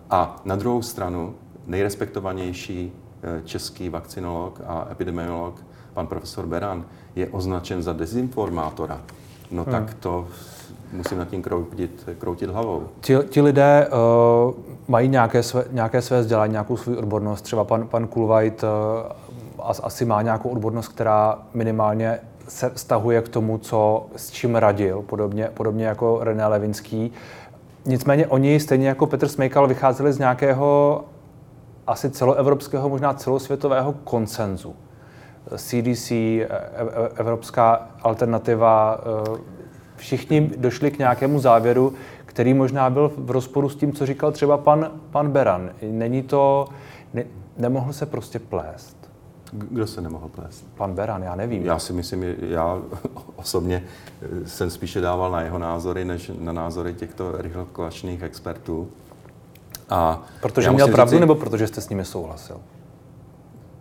a 0.10 0.42
na 0.46 0.56
druhou 0.56 0.82
stranu 0.82 1.36
nejrespektovanější 1.66 2.92
český 3.44 3.90
vakcinolog 3.90 4.62
a 4.66 4.88
epidemiolog 4.92 5.66
pan 5.94 6.08
profesor 6.08 6.46
Beran 6.46 6.86
je 7.18 7.28
označen 7.28 7.84
za 7.84 7.94
dezinformátora, 7.94 9.02
no 9.52 9.64
hmm. 9.64 9.72
tak 9.72 9.94
to 9.94 10.28
musím 10.94 11.18
nad 11.18 11.28
tím 11.28 11.42
kroutit, 11.42 12.10
kroutit 12.20 12.50
hlavou. 12.50 12.84
Ti, 13.02 13.16
ti 13.30 13.42
lidé 13.42 13.88
uh, 13.88 14.54
mají 14.88 15.10
nějaké 15.10 15.44
své, 15.44 15.66
nějaké 15.72 16.02
své 16.02 16.22
vzdělání, 16.22 16.52
nějakou 16.52 16.78
svou 16.78 16.96
odbornost. 16.96 17.42
Třeba 17.42 17.64
pan, 17.64 17.88
pan 17.88 18.08
Kulvajt 18.08 18.64
uh, 18.64 18.70
asi 19.84 20.06
má 20.06 20.22
nějakou 20.22 20.50
odbornost, 20.50 20.88
která 20.88 21.40
minimálně 21.54 22.20
se 22.48 22.70
vztahuje 22.70 23.22
k 23.22 23.30
tomu, 23.30 23.58
co, 23.58 24.06
s 24.16 24.32
čím 24.32 24.56
radil, 24.56 25.02
podobně, 25.02 25.50
podobně 25.54 25.86
jako 25.86 26.20
René 26.22 26.48
Levinský. 26.48 27.12
Nicméně 27.86 28.28
oni, 28.28 28.60
stejně 28.60 28.88
jako 28.88 29.06
Petr 29.06 29.28
Smejkal, 29.28 29.68
vycházeli 29.68 30.14
z 30.14 30.20
nějakého 30.20 31.04
asi 31.88 32.10
celoevropského, 32.10 32.90
možná 32.90 33.14
celosvětového 33.14 33.94
koncenzu. 34.04 34.76
CDC, 35.56 36.12
e, 36.12 36.44
e, 36.44 36.48
Evropská 37.16 37.90
alternativa, 38.02 39.00
e, 39.36 39.40
všichni 39.96 40.52
došli 40.58 40.92
k 40.92 40.98
nějakému 41.00 41.40
závěru, 41.40 41.94
který 42.26 42.54
možná 42.54 42.90
byl 42.90 43.12
v 43.18 43.32
rozporu 43.32 43.70
s 43.70 43.76
tím, 43.76 43.94
co 43.94 44.06
říkal 44.06 44.32
třeba 44.32 44.58
pan, 44.58 44.92
pan 45.12 45.32
Beran. 45.32 45.70
Není 45.82 46.24
to, 46.24 46.68
ne, 47.14 47.24
nemohl 47.58 47.94
se 47.94 48.06
prostě 48.06 48.40
plést. 48.40 48.98
Kdo 49.52 49.88
se 49.88 50.02
nemohl 50.02 50.28
plést? 50.28 50.68
Pan 50.76 50.94
Beran, 50.94 51.24
já 51.24 51.36
nevím. 51.36 51.66
Já 51.66 51.80
si 51.80 51.94
myslím, 51.94 52.24
já 52.40 52.82
osobně 53.36 53.84
jsem 54.46 54.70
spíše 54.70 55.02
dával 55.02 55.32
na 55.32 55.42
jeho 55.42 55.60
názory, 55.60 56.06
než 56.06 56.32
na 56.40 56.52
názory 56.52 56.94
těchto 56.94 57.42
rychlokolačných 57.42 58.22
expertů. 58.24 58.88
A 59.90 60.24
protože 60.42 60.72
měl 60.72 60.88
pravdu, 60.88 61.12
říci, 61.12 61.20
nebo 61.20 61.36
protože 61.36 61.68
jste 61.68 61.82
s 61.82 61.90
nimi 61.90 62.06
souhlasil? 62.06 62.58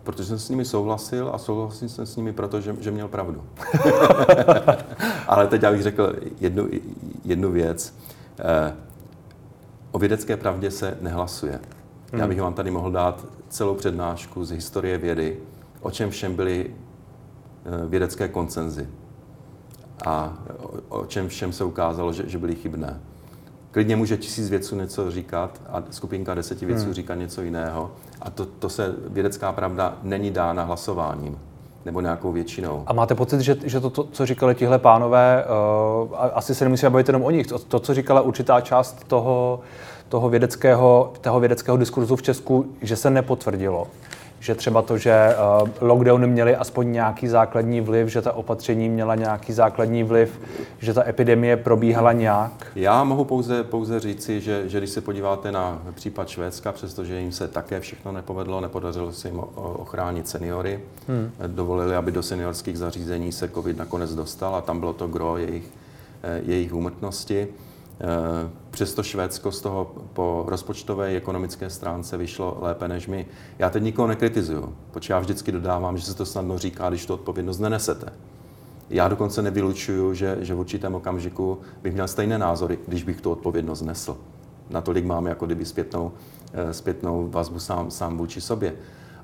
Protože 0.07 0.25
jsem 0.25 0.39
s 0.39 0.49
nimi 0.49 0.65
souhlasil 0.65 1.29
a 1.33 1.37
souhlasil 1.37 1.89
jsem 1.89 2.05
s 2.05 2.15
nimi, 2.15 2.33
protože 2.33 2.75
že 2.79 2.91
měl 2.91 3.07
pravdu. 3.07 3.43
Ale 5.27 5.47
teď 5.47 5.63
já 5.63 5.71
bych 5.71 5.83
řekl 5.83 6.15
jednu, 6.39 6.67
jednu 7.25 7.51
věc. 7.51 7.93
Eh, 8.39 8.75
o 9.91 9.99
vědecké 9.99 10.37
pravdě 10.37 10.71
se 10.71 10.97
nehlasuje. 11.01 11.59
Hmm. 12.11 12.21
Já 12.21 12.27
bych 12.27 12.41
vám 12.41 12.53
tady 12.53 12.71
mohl 12.71 12.91
dát 12.91 13.25
celou 13.49 13.75
přednášku 13.75 14.45
z 14.45 14.51
historie 14.51 14.97
vědy, 14.97 15.39
o 15.81 15.91
čem 15.91 16.09
všem 16.09 16.35
byly 16.35 16.71
eh, 16.71 17.87
vědecké 17.87 18.27
koncenzy 18.27 18.87
a 20.05 20.37
o 20.89 21.05
čem 21.05 21.27
všem 21.27 21.53
se 21.53 21.63
ukázalo, 21.63 22.13
že, 22.13 22.23
že 22.29 22.37
byly 22.37 22.55
chybné. 22.55 22.99
Klidně 23.77 23.95
může 23.95 24.17
tisíc 24.17 24.49
vědců 24.49 24.75
něco 24.75 25.11
říkat 25.11 25.61
a 25.69 25.83
skupinka 25.89 26.33
deseti 26.33 26.65
vědců 26.65 26.83
hmm. 26.83 26.93
říkat 26.93 27.15
něco 27.15 27.41
jiného. 27.41 27.91
A 28.21 28.29
to, 28.29 28.45
to 28.45 28.69
se 28.69 28.95
vědecká 29.07 29.51
pravda 29.51 29.97
není 30.03 30.31
dána 30.31 30.63
hlasováním 30.63 31.39
nebo 31.85 32.01
nějakou 32.01 32.31
většinou. 32.31 32.83
A 32.87 32.93
máte 32.93 33.15
pocit, 33.15 33.41
že, 33.41 33.57
že 33.63 33.79
to, 33.79 33.89
to, 33.89 34.03
co 34.03 34.25
říkali 34.25 34.55
tihle 34.55 34.79
pánové, 34.79 35.45
uh, 36.09 36.15
asi 36.33 36.55
se 36.55 36.65
nemusíme 36.65 36.89
bavit 36.89 37.07
jenom 37.07 37.23
o 37.23 37.31
nich, 37.31 37.47
to, 37.47 37.59
to 37.59 37.79
co 37.79 37.93
říkala 37.93 38.21
určitá 38.21 38.61
část 38.61 39.03
toho, 39.07 39.59
toho, 40.09 40.29
vědeckého, 40.29 41.13
toho 41.21 41.39
vědeckého 41.39 41.77
diskurzu 41.77 42.15
v 42.15 42.21
Česku, 42.21 42.65
že 42.81 42.95
se 42.95 43.09
nepotvrdilo 43.09 43.87
že 44.39 44.55
třeba 44.55 44.81
to, 44.81 44.97
že 44.97 45.35
uh, 45.61 45.69
lockdowny 45.81 46.27
měly 46.27 46.55
aspoň 46.55 46.91
nějaký 46.91 47.27
základní 47.27 47.81
vliv, 47.81 48.07
že 48.07 48.21
ta 48.21 48.31
opatření 48.31 48.89
měla 48.89 49.15
nějaký 49.15 49.53
základní 49.53 50.03
vliv, 50.03 50.39
že 50.79 50.93
ta 50.93 51.07
epidemie 51.07 51.57
probíhala 51.57 52.11
nějak? 52.13 52.67
Já 52.75 53.03
mohu 53.03 53.25
pouze, 53.25 53.63
pouze 53.63 53.99
říci, 53.99 54.41
že, 54.41 54.69
že 54.69 54.77
když 54.77 54.89
se 54.89 55.01
podíváte 55.01 55.51
na 55.51 55.81
případ 55.95 56.29
Švédska, 56.29 56.71
přestože 56.71 57.19
jim 57.19 57.31
se 57.31 57.47
také 57.47 57.79
všechno 57.79 58.11
nepovedlo, 58.11 58.61
nepodařilo 58.61 59.11
se 59.11 59.27
jim 59.27 59.39
ochránit 59.55 60.27
seniory, 60.27 60.79
hmm. 61.07 61.31
dovolili, 61.47 61.95
aby 61.95 62.11
do 62.11 62.23
seniorských 62.23 62.77
zařízení 62.77 63.31
se 63.31 63.49
COVID 63.49 63.77
nakonec 63.77 64.15
dostal 64.15 64.55
a 64.55 64.61
tam 64.61 64.79
bylo 64.79 64.93
to 64.93 65.07
gro 65.07 65.37
jejich, 65.37 65.65
eh, 66.23 66.41
jejich 66.45 66.73
úmrtnosti. 66.73 67.47
Eh, 68.01 68.49
přesto 68.71 69.03
Švédsko 69.03 69.51
z 69.51 69.61
toho 69.61 69.91
po 70.13 70.43
rozpočtové 70.47 71.07
ekonomické 71.07 71.69
stránce 71.69 72.17
vyšlo 72.17 72.57
lépe 72.61 72.87
než 72.87 73.07
my. 73.07 73.25
Já 73.59 73.69
teď 73.69 73.83
nikoho 73.83 74.07
nekritizuju, 74.07 74.75
protože 74.91 75.13
já 75.13 75.19
vždycky 75.19 75.51
dodávám, 75.51 75.97
že 75.97 76.05
se 76.05 76.13
to 76.13 76.25
snadno 76.25 76.57
říká, 76.57 76.89
když 76.89 77.05
tu 77.05 77.13
odpovědnost 77.13 77.59
nenesete. 77.59 78.13
Já 78.89 79.07
dokonce 79.07 79.41
nevylučuju, 79.41 80.13
že, 80.13 80.37
že 80.39 80.55
v 80.55 80.59
určitém 80.59 80.95
okamžiku 80.95 81.57
bych 81.83 81.93
měl 81.93 82.07
stejné 82.07 82.37
názory, 82.37 82.79
když 82.87 83.03
bych 83.03 83.21
tu 83.21 83.31
odpovědnost 83.31 83.81
nesl. 83.81 84.17
Natolik 84.69 85.05
mám 85.05 85.25
jako 85.25 85.45
kdyby 85.45 85.65
zpětnou, 85.65 86.11
eh, 86.53 86.73
zpětnou 86.73 87.29
vazbu 87.29 87.59
sám, 87.59 87.91
sám 87.91 88.17
vůči 88.17 88.41
sobě. 88.41 88.73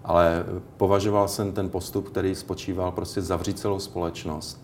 Ale 0.04 0.46
považoval 0.78 1.28
jsem 1.28 1.52
ten 1.52 1.70
postup, 1.70 2.10
který 2.10 2.36
spočíval 2.36 2.92
prostě 2.92 3.22
zavřít 3.22 3.60
celou 3.60 3.80
společnost 3.80 4.62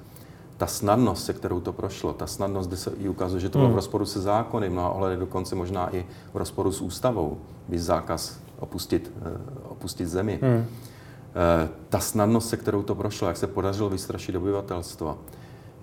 ta 0.60 0.68
snadnost, 0.68 1.26
se 1.26 1.34
kterou 1.34 1.60
to 1.60 1.74
prošlo, 1.74 2.14
ta 2.14 2.28
snadnost, 2.28 2.70
kde 2.70 2.78
se 2.78 2.92
i 2.98 3.10
ukazuje, 3.10 3.42
že 3.42 3.50
to 3.50 3.58
bylo 3.58 3.68
hmm. 3.68 3.74
v 3.74 3.76
rozporu 3.76 4.06
se 4.06 4.22
zákony, 4.22 4.70
mnoha 4.70 4.90
ohledy 4.90 5.18
dokonce 5.18 5.56
možná 5.56 5.96
i 5.96 6.06
v 6.34 6.38
rozporu 6.38 6.72
s 6.72 6.82
ústavou, 6.82 7.38
by 7.68 7.80
zákaz 7.80 8.40
opustit, 8.60 9.12
eh, 9.22 9.38
opustit 9.70 10.08
zemi. 10.08 10.40
Hmm. 10.42 10.66
Eh, 10.66 11.70
ta 11.90 12.00
snadnost, 12.00 12.50
se 12.50 12.58
kterou 12.58 12.84
to 12.84 12.96
prošlo, 12.96 13.28
jak 13.28 13.38
se 13.38 13.48
podařilo 13.48 13.90
vystrašit 13.90 14.36
obyvatelstvo, 14.36 15.18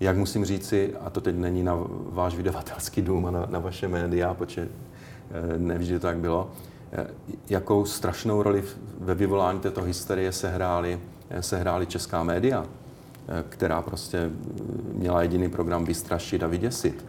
jak 0.01 0.17
musím 0.17 0.45
říci, 0.45 0.95
a 1.01 1.11
to 1.11 1.21
teď 1.21 1.37
není 1.37 1.63
na 1.63 1.79
váš 2.13 2.37
vydavatelský 2.37 3.03
dům 3.03 3.27
a 3.27 3.31
na, 3.31 3.47
na 3.51 3.59
vaše 3.59 3.89
média, 3.89 4.35
protože 4.35 4.69
eh, 5.31 5.59
nevždy 5.59 5.95
to 5.99 6.07
tak 6.07 6.19
bylo, 6.19 6.51
jakou 7.49 7.85
strašnou 7.85 8.43
roli 8.43 8.65
ve 9.01 9.15
vyvolání 9.15 9.61
této 9.61 9.83
hysterie 9.83 10.33
sehrály, 10.33 11.01
sehrály 11.41 11.87
česká 11.87 12.23
média 12.23 12.67
která 13.49 13.83
prostě 13.83 14.31
měla 14.93 15.23
jediný 15.23 15.49
program 15.49 15.85
vystrašit 15.85 16.43
a 16.43 16.47
vyděsit. 16.47 17.05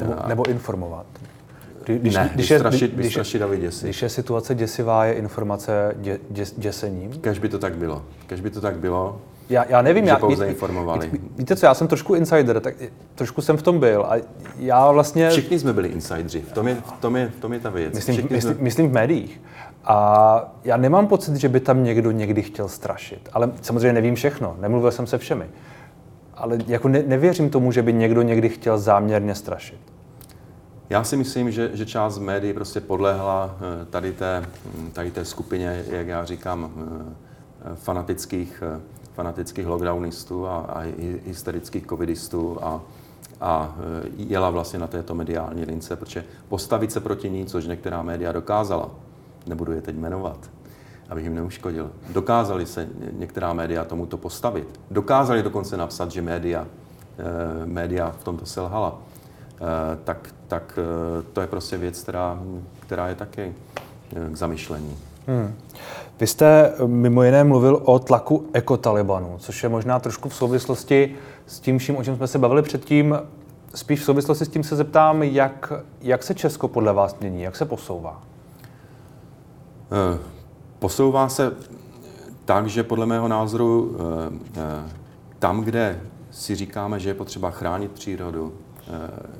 Nebo, 0.00 0.14
nebo 0.26 0.48
informovat. 0.48 1.06
Když, 1.84 2.14
ne, 2.14 2.30
když 2.34 2.50
vystrašit, 2.50 2.82
je, 2.82 2.88
když, 2.88 3.06
vystrašit 3.06 3.42
a 3.42 3.46
vyděsit. 3.46 3.84
Když 3.84 4.02
je 4.02 4.08
situace 4.08 4.54
děsivá, 4.54 5.04
je 5.04 5.12
informace 5.12 5.94
dě, 5.96 6.18
dě, 6.30 6.44
děsením? 6.56 7.12
Kež 7.12 7.38
by 7.38 7.48
to 7.48 7.58
tak 7.58 7.76
bylo. 7.76 8.04
Kež 8.26 8.40
by 8.40 8.50
to 8.50 8.60
tak 8.60 8.76
bylo, 8.76 9.20
já, 9.48 9.64
já 9.68 9.82
nevím, 9.82 10.04
já, 10.04 10.16
pouze 10.16 10.46
informovali. 10.46 11.08
Ví, 11.08 11.20
víte 11.38 11.56
co, 11.56 11.66
já 11.66 11.74
jsem 11.74 11.88
trošku 11.88 12.14
insider, 12.14 12.60
tak 12.60 12.74
trošku 13.14 13.42
jsem 13.42 13.56
v 13.56 13.62
tom 13.62 13.78
byl 13.78 14.06
a 14.08 14.14
já 14.58 14.90
vlastně... 14.90 15.30
Všichni 15.30 15.58
jsme 15.58 15.72
byli 15.72 15.88
insidři, 15.88 16.40
v 16.40 16.52
tom 16.52 16.68
je, 16.68 16.74
v 16.74 16.92
tom 16.92 17.16
je, 17.16 17.28
v 17.28 17.40
tom 17.40 17.52
je 17.52 17.60
ta 17.60 17.70
věc. 17.70 17.94
Myslím, 17.94 18.16
myslím, 18.16 18.40
jsme... 18.40 18.62
myslím 18.62 18.88
v 18.88 18.92
médiích. 18.92 19.40
A 19.84 20.54
já 20.64 20.76
nemám 20.76 21.06
pocit, 21.06 21.36
že 21.36 21.48
by 21.48 21.60
tam 21.60 21.84
někdo 21.84 22.10
někdy 22.10 22.42
chtěl 22.42 22.68
strašit. 22.68 23.28
Ale 23.32 23.52
samozřejmě 23.62 23.92
nevím 23.92 24.14
všechno, 24.14 24.56
nemluvil 24.60 24.90
jsem 24.90 25.06
se 25.06 25.18
všemi. 25.18 25.46
Ale 26.34 26.58
jako 26.66 26.88
ne, 26.88 27.02
nevěřím 27.06 27.50
tomu, 27.50 27.72
že 27.72 27.82
by 27.82 27.92
někdo 27.92 28.22
někdy 28.22 28.48
chtěl 28.48 28.78
záměrně 28.78 29.34
strašit. 29.34 29.80
Já 30.90 31.04
si 31.04 31.16
myslím, 31.16 31.50
že, 31.50 31.70
že 31.74 31.86
část 31.86 32.18
médií 32.18 32.52
prostě 32.52 32.80
podlehla 32.80 33.56
eh, 33.58 33.84
tady 33.84 34.12
té, 34.12 34.44
hm, 34.66 34.90
tady 34.92 35.10
té 35.10 35.24
skupině, 35.24 35.84
jak 35.90 36.06
já 36.06 36.24
říkám, 36.24 36.70
eh, 36.76 37.74
fanatických, 37.74 38.62
eh, 38.76 38.80
fanatických 39.14 39.66
lockdownistů 39.66 40.46
a, 40.46 40.56
a 40.58 40.92
hysterických 41.26 41.86
covidistů 41.86 42.58
a, 42.62 42.80
a 43.40 43.74
jela 44.16 44.50
vlastně 44.50 44.78
na 44.78 44.86
této 44.86 45.14
mediální 45.14 45.64
lince, 45.64 45.96
protože 45.96 46.24
postavit 46.48 46.92
se 46.92 47.00
proti 47.00 47.30
ní, 47.30 47.46
což 47.46 47.66
některá 47.66 48.02
média 48.02 48.32
dokázala, 48.32 48.90
nebudu 49.46 49.72
je 49.72 49.82
teď 49.82 49.96
jmenovat, 49.96 50.50
abych 51.08 51.24
jim 51.24 51.34
neuškodil. 51.34 51.90
Dokázali 52.12 52.66
se 52.66 52.88
některá 53.12 53.52
média 53.52 53.84
tomuto 53.84 54.16
postavit. 54.16 54.80
Dokázali 54.90 55.42
dokonce 55.42 55.76
napsat, 55.76 56.10
že 56.10 56.22
média, 56.22 56.66
eh, 57.18 57.66
média 57.66 58.14
v 58.20 58.24
tomto 58.24 58.46
selhala. 58.46 58.98
Eh, 59.54 59.98
tak, 60.04 60.34
tak 60.48 60.78
eh, 60.78 61.22
to 61.32 61.40
je 61.40 61.46
prostě 61.46 61.78
věc, 61.78 62.02
která, 62.02 62.38
která 62.80 63.08
je 63.08 63.14
taky 63.14 63.54
k 64.32 64.36
zamyšlení. 64.36 64.96
Hmm. 65.26 65.54
Vy 66.20 66.26
jste 66.26 66.72
mimo 66.86 67.22
jiné 67.22 67.44
mluvil 67.44 67.80
o 67.84 67.98
tlaku 67.98 68.46
ekotalibanů, 68.52 69.36
což 69.38 69.62
je 69.62 69.68
možná 69.68 69.98
trošku 70.00 70.28
v 70.28 70.34
souvislosti 70.34 71.16
s 71.46 71.60
tím 71.60 71.78
vším, 71.78 71.96
o 71.96 72.04
čem 72.04 72.16
jsme 72.16 72.26
se 72.26 72.38
bavili 72.38 72.62
předtím. 72.62 73.18
Spíš 73.74 74.00
v 74.00 74.04
souvislosti 74.04 74.44
s 74.44 74.48
tím 74.48 74.64
se 74.64 74.76
zeptám, 74.76 75.22
jak, 75.22 75.72
jak 76.00 76.22
se 76.22 76.34
Česko 76.34 76.68
podle 76.68 76.92
vás 76.92 77.18
mění, 77.20 77.42
jak 77.42 77.56
se 77.56 77.64
posouvá? 77.64 78.22
Eh, 79.92 80.18
posouvá 80.78 81.28
se 81.28 81.56
tak, 82.44 82.66
že 82.66 82.82
podle 82.82 83.06
mého 83.06 83.28
názoru 83.28 83.96
eh, 83.96 84.50
eh, 84.56 84.90
tam, 85.38 85.60
kde 85.60 86.00
si 86.30 86.54
říkáme, 86.54 87.00
že 87.00 87.10
je 87.10 87.14
potřeba 87.14 87.50
chránit 87.50 87.90
přírodu, 87.90 88.52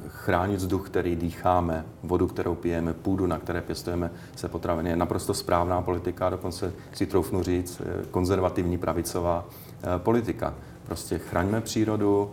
chránit 0.09 0.57
vzduch, 0.57 0.87
který 0.87 1.17
dýcháme, 1.17 1.85
vodu, 2.03 2.27
kterou 2.27 2.55
pijeme, 2.55 2.93
půdu, 2.93 3.27
na 3.27 3.39
které 3.39 3.61
pěstujeme 3.61 4.11
se 4.37 4.49
potraviny, 4.49 4.91
je 4.91 4.97
naprosto 4.97 5.35
správná 5.35 5.83
politika, 5.83 6.31
dokonce 6.31 6.73
si 6.93 7.07
troufnu 7.07 7.43
říct, 7.43 7.83
konzervativní 8.11 8.79
pravicová 8.79 9.45
politika. 9.99 10.55
Prostě 10.87 11.19
chraňme 11.19 11.61
přírodu, 11.61 12.31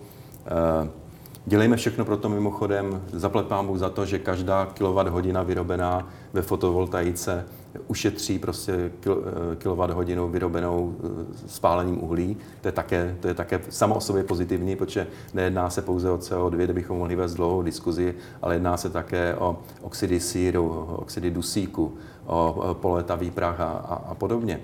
Dělejme 1.46 1.76
všechno 1.76 2.06
pro 2.06 2.18
to 2.18 2.30
mimochodem, 2.30 3.02
zaplet 3.14 3.48
pán 3.48 3.78
za 3.78 3.90
to, 3.90 4.06
že 4.06 4.20
každá 4.20 4.66
kilowatt 4.66 5.10
hodina 5.10 5.44
vyrobená 5.44 6.08
ve 6.34 6.42
fotovoltaice 6.42 7.46
ušetří 7.88 8.40
prostě 8.40 8.92
kilowatt 9.58 9.94
hodinu 9.94 10.30
vyrobenou 10.30 10.96
eh, 11.04 11.48
spálením 11.48 12.04
uhlí. 12.04 12.38
To 12.62 12.68
je 12.68 12.72
také, 12.72 13.18
to 13.20 13.28
je 13.28 13.34
také 13.34 13.62
samo 13.70 13.96
o 13.96 14.02
sobě 14.02 14.24
pozitivní, 14.24 14.76
protože 14.76 15.08
nejedná 15.34 15.70
se 15.70 15.82
pouze 15.82 16.12
o 16.12 16.18
CO2, 16.18 16.50
kde 16.50 16.74
bychom 16.74 16.98
mohli 16.98 17.16
vést 17.16 17.34
dlouhou 17.34 17.62
diskuzi, 17.62 18.16
ale 18.42 18.56
jedná 18.56 18.78
se 18.78 18.90
také 18.90 19.36
o 19.36 19.60
oxidy 19.82 20.20
síru, 20.20 20.70
oxidy 20.96 21.32
dusíku, 21.32 21.94
o 22.26 22.78
poletavý 22.82 23.32
prach 23.32 23.60
a, 23.60 23.70
a, 23.70 23.96
a 23.96 24.16
podobně. 24.16 24.60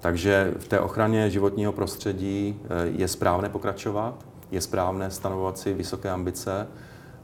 Takže 0.00 0.54
v 0.58 0.68
té 0.68 0.80
ochraně 0.80 1.30
životního 1.30 1.72
prostředí 1.72 2.60
eh, 2.64 2.68
je 2.96 3.08
správné 3.08 3.48
pokračovat, 3.48 4.29
je 4.50 4.60
správné 4.60 5.10
stanovovat 5.10 5.58
si 5.58 5.74
vysoké 5.74 6.10
ambice, 6.10 6.68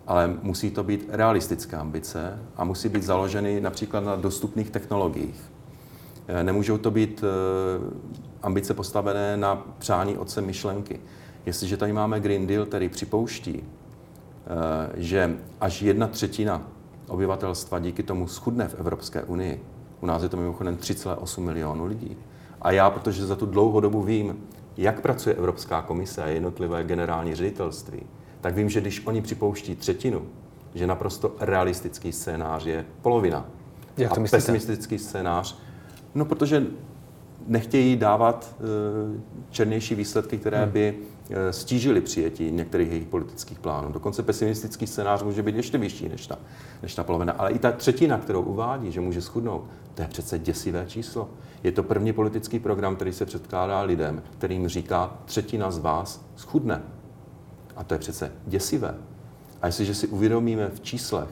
ale 0.07 0.35
musí 0.43 0.71
to 0.71 0.85
být 0.85 1.09
realistické 1.09 1.77
ambice 1.77 2.39
a 2.57 2.65
musí 2.65 2.89
být 2.89 3.03
založeny 3.03 3.61
například 3.61 4.01
na 4.01 4.17
dostupných 4.17 4.71
technologiích. 4.71 5.41
Eh, 6.29 6.45
nemůžou 6.45 6.79
to 6.79 6.91
být 6.91 7.25
eh, 7.25 8.09
ambice 8.43 8.75
postavené 8.75 9.37
na 9.37 9.67
přání 9.79 10.19
otce 10.19 10.41
myšlenky. 10.41 11.01
Jestliže 11.47 11.77
tady 11.77 11.93
máme 11.93 12.21
Green 12.21 12.47
Deal, 12.47 12.67
který 12.67 12.89
připouští, 12.89 13.63
eh, 13.63 14.91
že 14.95 15.37
až 15.61 15.83
jedna 15.83 16.07
třetina 16.07 16.63
obyvatelstva 17.09 17.79
díky 17.79 18.03
tomu 18.03 18.29
schudne 18.29 18.69
v 18.69 18.75
Evropské 18.75 19.23
unii, 19.23 19.63
U 20.01 20.07
nás 20.07 20.23
je 20.23 20.29
to 20.29 20.37
mimochodem 20.37 20.77
3,8 20.77 21.45
milionů 21.45 21.87
lidí. 21.87 22.17
A 22.63 22.71
já, 22.71 22.91
protože 22.91 23.27
za 23.27 23.37
tu 23.37 23.47
dlouhou 23.47 23.81
dobu 23.81 24.03
vím, 24.03 24.37
jak 24.77 25.01
pracuje 25.01 25.35
Evropská 25.35 25.83
komise 25.83 26.23
a 26.23 26.27
jednotlivé 26.27 26.85
generální 26.85 27.35
ředitelství, 27.35 28.01
tak 28.41 28.55
vím, 28.55 28.71
že 28.71 28.81
když 28.81 29.07
oni 29.07 29.23
připouští 29.23 29.77
třetinu, 29.77 30.23
že 30.75 30.87
naprosto 30.87 31.37
realistický 31.41 32.13
scénář 32.13 32.65
je 32.65 32.85
polovina. 33.03 33.47
Jak 33.97 34.11
to 34.11 34.17
a 34.17 34.23
myslíte? 34.23 34.37
pesimistický 34.37 34.99
scénář, 34.99 35.59
no 36.15 36.25
protože 36.25 36.67
nechtějí 37.47 37.97
dávat 37.97 38.55
uh, 38.59 39.21
černější 39.51 39.95
výsledky, 39.95 40.39
které 40.39 40.63
hmm. 40.63 40.73
by 40.73 40.95
uh, 40.99 41.37
stížily 41.51 42.01
přijetí 42.01 42.51
některých 42.51 42.89
jejich 42.89 43.07
politických 43.07 43.59
plánů. 43.59 43.93
Dokonce 43.93 44.23
pesimistický 44.23 44.87
scénář 44.87 45.23
může 45.23 45.43
být 45.43 45.57
ještě 45.57 45.79
vyšší 45.79 46.09
než 46.09 46.27
ta, 46.27 46.39
než 46.83 46.95
ta 46.95 47.05
polovina. 47.05 47.33
Ale 47.33 47.51
i 47.51 47.59
ta 47.59 47.73
třetina, 47.73 48.19
kterou 48.19 48.43
uvádí, 48.43 48.93
že 48.93 49.01
může 49.01 49.23
schudnout, 49.23 49.65
to 49.95 50.03
je 50.03 50.09
přece 50.09 50.39
děsivé 50.39 50.85
číslo. 50.87 51.29
Je 51.67 51.73
to 51.73 51.83
první 51.83 52.13
politický 52.13 52.59
program, 52.59 52.97
který 52.97 53.13
se 53.13 53.27
předkládá 53.27 53.83
lidem, 53.83 54.23
kterým 54.39 54.69
říká, 54.69 55.17
třetina 55.25 55.71
z 55.71 55.79
vás 55.79 56.25
schudne. 56.37 56.83
A 57.77 57.85
to 57.85 57.95
je 57.95 57.99
přece 57.99 58.33
děsivé. 58.47 58.95
A 59.63 59.67
jestliže 59.67 59.95
si 59.95 60.07
uvědomíme 60.07 60.69
v 60.69 60.81
číslech, 60.81 61.29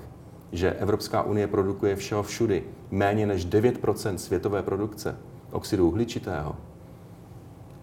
že 0.52 0.72
Evropská 0.72 1.22
unie 1.22 1.46
produkuje 1.46 1.96
všeho 1.96 2.22
všudy 2.22 2.64
méně 2.90 3.26
než 3.26 3.46
9% 3.46 4.14
světové 4.14 4.62
produkce 4.62 5.16
oxidu 5.50 5.88
uhličitého, 5.88 6.56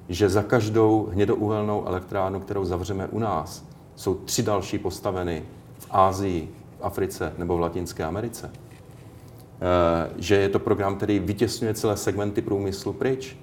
že 0.10 0.30
za 0.30 0.44
každou 0.44 1.10
hnědouhelnou 1.12 1.88
elektrárnu, 1.88 2.40
kterou 2.40 2.66
zavřeme 2.66 3.08
u 3.08 3.20
nás, 3.20 3.66
jsou 3.96 4.16
tři 4.16 4.44
další 4.44 4.80
postaveny 4.80 5.44
v 5.80 5.88
Ázii, 5.92 6.56
v 6.80 6.82
Africe 6.82 7.34
nebo 7.38 7.58
v 7.58 7.60
Latinské 7.60 8.04
Americe. 8.04 8.52
Eh, 9.62 10.10
že 10.18 10.36
je 10.36 10.50
to 10.50 10.60
program, 10.60 10.96
který 10.96 11.20
vytěsňuje 11.20 11.74
celé 11.74 11.98
segmenty 11.98 12.42
průmyslu 12.42 12.94
pryč 12.94 13.38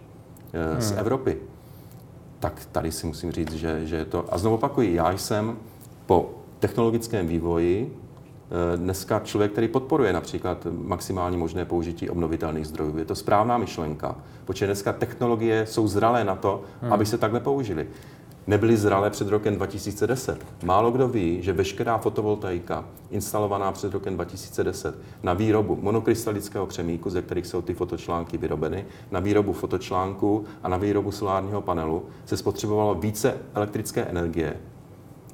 eh, 0.53 0.81
z 0.81 0.91
hmm. 0.91 1.01
Evropy. 1.01 1.39
Tak 2.41 2.69
tady 2.73 2.93
si 2.93 3.07
musím 3.07 3.33
říct, 3.33 3.53
že, 3.53 3.87
že 3.87 3.97
je 3.97 4.05
to... 4.05 4.25
A 4.31 4.39
znovu 4.39 4.57
opakuji, 4.57 4.95
já 4.95 5.13
jsem 5.13 5.57
po 6.07 6.31
technologickém 6.59 7.27
vývoji 7.27 7.93
eh, 7.95 8.77
dneska 8.77 9.21
člověk, 9.21 9.53
který 9.53 9.69
podporuje 9.69 10.13
například 10.13 10.67
maximální 10.71 11.37
možné 11.37 11.65
použití 11.65 12.11
obnovitelných 12.11 12.67
zdrojů. 12.67 12.99
Je 12.99 13.05
to 13.05 13.15
správná 13.15 13.59
myšlenka, 13.59 14.17
protože 14.45 14.67
dneska 14.67 14.93
technologie 14.93 15.67
jsou 15.67 15.89
zralé 15.89 16.25
na 16.25 16.37
to, 16.37 16.63
hmm. 16.83 16.93
aby 16.93 17.07
se 17.07 17.19
takhle 17.19 17.41
použili. 17.41 17.87
Nebyly 18.49 18.77
zralé 18.77 19.11
před 19.11 19.29
rokem 19.29 19.55
2010. 19.55 20.47
Málo 20.65 20.91
kdo 20.91 21.09
ví, 21.09 21.43
že 21.43 21.53
veškerá 21.53 21.99
fotovoltaika 21.99 22.85
instalovaná 23.11 23.73
před 23.73 23.93
rokem 23.93 24.15
2010 24.15 24.99
na 25.23 25.33
výrobu 25.33 25.79
monokrystalického 25.83 26.67
křemíku, 26.67 27.11
ze 27.11 27.23
kterých 27.23 27.47
jsou 27.47 27.63
ty 27.63 27.75
fotočlánky 27.75 28.39
vyrobeny, 28.39 28.85
na 29.11 29.21
výrobu 29.21 29.53
fotočlánku 29.53 30.45
a 30.63 30.69
na 30.69 30.77
výrobu 30.77 31.11
solárního 31.11 31.63
panelu 31.63 32.07
se 32.27 32.37
spotřebovalo 32.37 32.95
více 32.95 33.37
elektrické 33.55 34.03
energie 34.03 34.57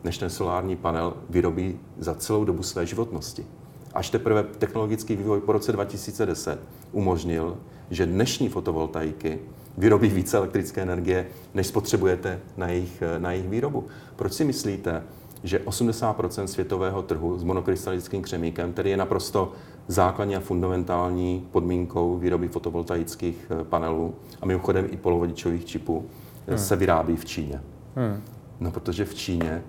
než 0.05 0.19
ten 0.19 0.31
solární 0.31 0.77
panel 0.77 1.15
vyrobí 1.31 1.81
za 1.99 2.15
celou 2.15 2.45
dobu 2.45 2.63
své 2.63 2.87
životnosti. 2.87 3.47
Až 3.93 4.11
teprve 4.11 4.43
technologický 4.43 5.17
vývoj 5.17 5.41
po 5.41 5.53
roce 5.53 5.73
2010 5.73 6.59
umožnil, 6.93 7.57
že 7.91 8.07
dnešní 8.07 8.49
fotovoltaiky 8.49 9.39
vyrobí 9.79 10.09
více 10.09 10.37
elektrické 10.37 10.83
energie, 10.83 11.27
než 11.55 11.67
spotřebujete 11.67 12.41
na 12.57 12.69
jejich, 12.69 13.03
na 13.19 13.33
jejich 13.33 13.49
výrobu. 13.49 13.87
Proč 14.17 14.33
si 14.33 14.45
myslíte, 14.45 15.03
že 15.45 15.59
80% 15.59 16.45
světového 16.45 17.03
trhu 17.03 17.39
s 17.39 17.43
monokrystalickým 17.43 18.23
křemíkem, 18.23 18.73
který 18.73 18.91
je 18.91 18.97
naprosto 18.97 19.53
základní 19.89 20.37
a 20.37 20.41
fundamentální 20.41 21.49
podmínkou 21.51 22.19
výroby 22.19 22.49
fotovoltaických 22.49 23.51
eh, 23.51 23.65
panelů 23.65 24.15
a 24.43 24.47
mimochodem 24.47 24.87
i 24.91 24.97
polovodičových 24.97 25.65
čipů, 25.65 26.07
hmm. 26.49 26.59
se 26.59 26.77
vyrábí 26.77 27.17
v 27.17 27.25
Číně. 27.25 27.61
Hmm. 27.97 28.23
No, 28.61 28.71
protože 28.71 29.05
v 29.05 29.15
Číně 29.15 29.63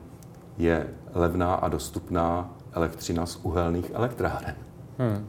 je 0.58 0.88
levná 1.14 1.53
a 1.53 1.68
dostupná 1.68 2.53
elektřina 2.74 3.26
z 3.26 3.39
uhelných 3.43 3.91
elektráren. 3.93 4.56
Hmm. 4.97 5.28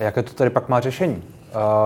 A 0.00 0.02
jaké 0.02 0.22
to 0.22 0.32
tady 0.32 0.50
pak 0.50 0.68
má 0.68 0.80
řešení? 0.80 1.22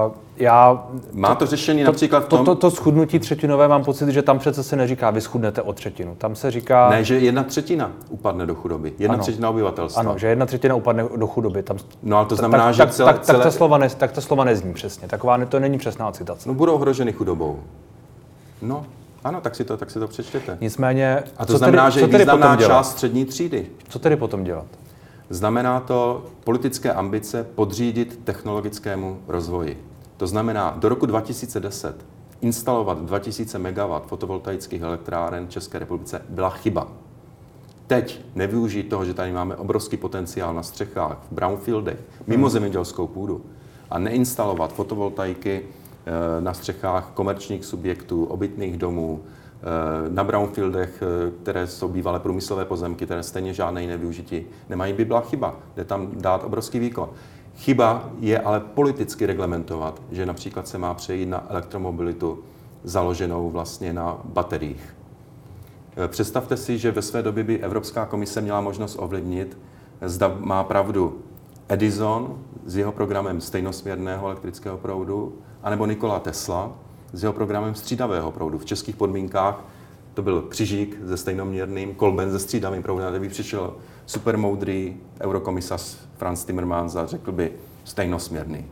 Uh, 0.06 0.12
já, 0.36 0.86
má 1.12 1.34
to 1.34 1.46
řešení 1.46 1.80
to, 1.80 1.86
například 1.86 2.24
v 2.24 2.28
tom... 2.28 2.38
To, 2.38 2.44
to, 2.44 2.60
to 2.60 2.70
schudnutí 2.70 3.18
třetinové 3.18 3.68
mám 3.68 3.84
pocit, 3.84 4.08
že 4.08 4.22
tam 4.22 4.38
přece 4.38 4.62
se 4.62 4.76
neříká, 4.76 5.10
vy 5.10 5.20
schudnete 5.20 5.62
o 5.62 5.72
třetinu. 5.72 6.14
Tam 6.14 6.34
se 6.34 6.50
říká... 6.50 6.90
Ne, 6.90 7.04
že 7.04 7.18
jedna 7.18 7.42
třetina 7.42 7.92
upadne 8.08 8.46
do 8.46 8.54
chudoby. 8.54 8.92
Jedna 8.98 9.14
ano, 9.14 9.22
třetina 9.22 9.50
obyvatelstva. 9.50 10.00
Ano, 10.00 10.18
že 10.18 10.26
jedna 10.26 10.46
třetina 10.46 10.74
upadne 10.74 11.04
do 11.16 11.26
chudoby. 11.26 11.62
Tam, 11.62 11.76
no 12.02 12.16
ale 12.16 12.26
to 12.26 12.36
znamená, 12.36 12.64
tak, 12.64 12.74
že 12.74 12.82
tak, 12.82 12.90
celé, 12.92 13.12
tak, 13.12 13.22
celé... 13.22 13.38
tak, 13.38 13.44
ta 13.44 13.50
slova 13.50 13.78
ne, 13.78 13.88
tak 13.88 14.12
ta 14.12 14.20
slova 14.20 14.44
nezní 14.44 14.74
přesně. 14.74 15.08
Taková 15.08 15.44
to 15.44 15.60
není 15.60 15.78
přesná 15.78 16.12
citace. 16.12 16.48
No 16.48 16.54
budou 16.54 16.74
ohroženy 16.74 17.12
chudobou. 17.12 17.58
No, 18.62 18.86
ano, 19.24 19.40
tak 19.40 19.56
si 19.56 19.64
to, 19.64 19.76
tak 19.76 19.90
si 19.90 19.98
to 19.98 20.08
přečtěte. 20.08 20.58
Nicméně, 20.60 21.22
a 21.36 21.46
to 21.46 21.58
znamená, 21.58 21.84
tedy, 21.90 21.94
že 21.94 22.00
je 22.00 22.18
významná 22.18 22.56
část 22.56 22.90
střední 22.90 23.24
třídy. 23.24 23.66
Co 23.88 23.98
tedy 23.98 24.16
potom 24.16 24.44
dělat? 24.44 24.66
Znamená 25.30 25.80
to 25.80 26.26
politické 26.44 26.92
ambice 26.92 27.46
podřídit 27.54 28.20
technologickému 28.24 29.20
rozvoji. 29.28 29.84
To 30.16 30.26
znamená, 30.26 30.76
do 30.78 30.88
roku 30.88 31.06
2010 31.06 32.06
instalovat 32.40 33.04
2000 33.04 33.58
MW 33.58 34.00
fotovoltaických 34.06 34.82
elektráren 34.82 35.46
v 35.46 35.50
České 35.50 35.78
republice 35.78 36.22
byla 36.28 36.50
chyba. 36.50 36.88
Teď 37.86 38.20
nevyužít 38.34 38.88
toho, 38.88 39.04
že 39.04 39.14
tady 39.14 39.32
máme 39.32 39.56
obrovský 39.56 39.96
potenciál 39.96 40.54
na 40.54 40.62
střechách, 40.62 41.18
v 41.30 41.34
brownfieldech, 41.34 41.98
mimo 42.26 42.46
hmm. 42.46 42.52
zemědělskou 42.52 43.06
půdu 43.06 43.44
a 43.90 43.98
neinstalovat 43.98 44.72
fotovoltaiky 44.72 45.62
Eh, 46.06 46.40
na 46.40 46.54
střechách 46.54 47.10
komerčních 47.14 47.64
subjektů, 47.64 48.24
obytných 48.24 48.76
domů, 48.76 49.20
na 50.08 50.24
brownfieldech, 50.24 51.02
eh, 51.02 51.30
které 51.42 51.66
jsou 51.66 51.88
bývalé 51.88 52.20
průmyslové 52.20 52.64
pozemky, 52.64 53.04
které 53.04 53.22
stejně 53.22 53.54
žádné 53.54 53.82
jiné 53.82 53.96
využití 53.96 54.46
nemají, 54.68 54.92
by 54.92 55.04
byla 55.04 55.20
chyba. 55.20 55.56
Jde 55.76 55.84
tam 55.84 56.10
dát 56.14 56.44
obrovský 56.44 56.78
výkon. 56.78 57.08
Chyba 57.56 58.10
je 58.18 58.38
ale 58.38 58.60
politicky 58.60 59.26
reglementovat, 59.26 60.02
že 60.10 60.26
například 60.26 60.68
se 60.68 60.78
má 60.78 60.94
přejít 60.94 61.26
na 61.26 61.46
elektromobilitu 61.48 62.38
založenou 62.84 63.50
vlastně 63.50 63.92
na 63.92 64.18
bateriích. 64.24 64.96
Představte 66.08 66.56
si, 66.56 66.78
že 66.78 66.90
ve 66.90 67.02
své 67.02 67.22
době 67.22 67.44
by 67.44 67.58
Evropská 67.58 68.06
komise 68.06 68.40
měla 68.40 68.60
možnost 68.60 68.96
ovlivnit, 68.98 69.58
zda 70.02 70.36
má 70.38 70.64
pravdu 70.64 71.18
Edison 71.68 72.38
s 72.66 72.76
jeho 72.76 72.92
programem 72.92 73.40
stejnosměrného 73.40 74.26
elektrického 74.26 74.78
proudu, 74.78 75.38
anebo 75.62 75.86
Nikola 75.86 76.20
Tesla 76.20 76.72
s 77.12 77.22
jeho 77.22 77.32
programem 77.32 77.74
střídavého 77.74 78.30
proudu. 78.30 78.58
V 78.58 78.64
českých 78.64 78.96
podmínkách 78.96 79.64
to 80.14 80.22
byl 80.22 80.42
křižík 80.42 80.98
se 81.08 81.16
stejnoměrným, 81.16 81.94
kolben 81.94 82.30
se 82.30 82.38
střídavým 82.38 82.82
proudem, 82.82 83.10
kde 83.10 83.20
by 83.20 83.28
přišel 83.28 83.74
super 84.06 84.36
moudrý 84.36 84.96
eurokomisař 85.20 85.96
Franz 86.16 86.44
Timmermans 86.44 86.96
a 86.96 87.06
řekl 87.06 87.32
by 87.32 87.52
stejnosměrný. 87.84 88.66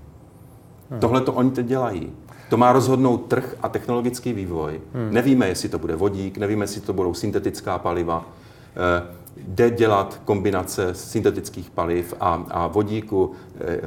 Hmm. 0.91 1.01
Tohle 1.01 1.21
to 1.21 1.33
oni 1.33 1.51
teď 1.51 1.67
dělají. 1.67 2.13
To 2.51 2.57
má 2.57 2.73
rozhodnout 2.73 3.17
trh 3.17 3.57
a 3.63 3.69
technologický 3.69 4.33
vývoj. 4.33 4.81
Hmm. 4.95 5.15
Nevíme, 5.15 5.49
jestli 5.49 5.69
to 5.69 5.79
bude 5.79 5.97
vodík, 5.97 6.39
nevíme, 6.39 6.65
jestli 6.65 6.81
to 6.81 6.93
budou 6.93 7.15
syntetická 7.15 7.79
paliva. 7.79 8.27
Jde 9.47 9.71
dělat 9.71 10.21
kombinace 10.25 10.95
syntetických 10.95 11.71
paliv 11.71 12.15
a, 12.21 12.45
a 12.51 12.67
vodíku, 12.67 13.33
e, 13.61 13.79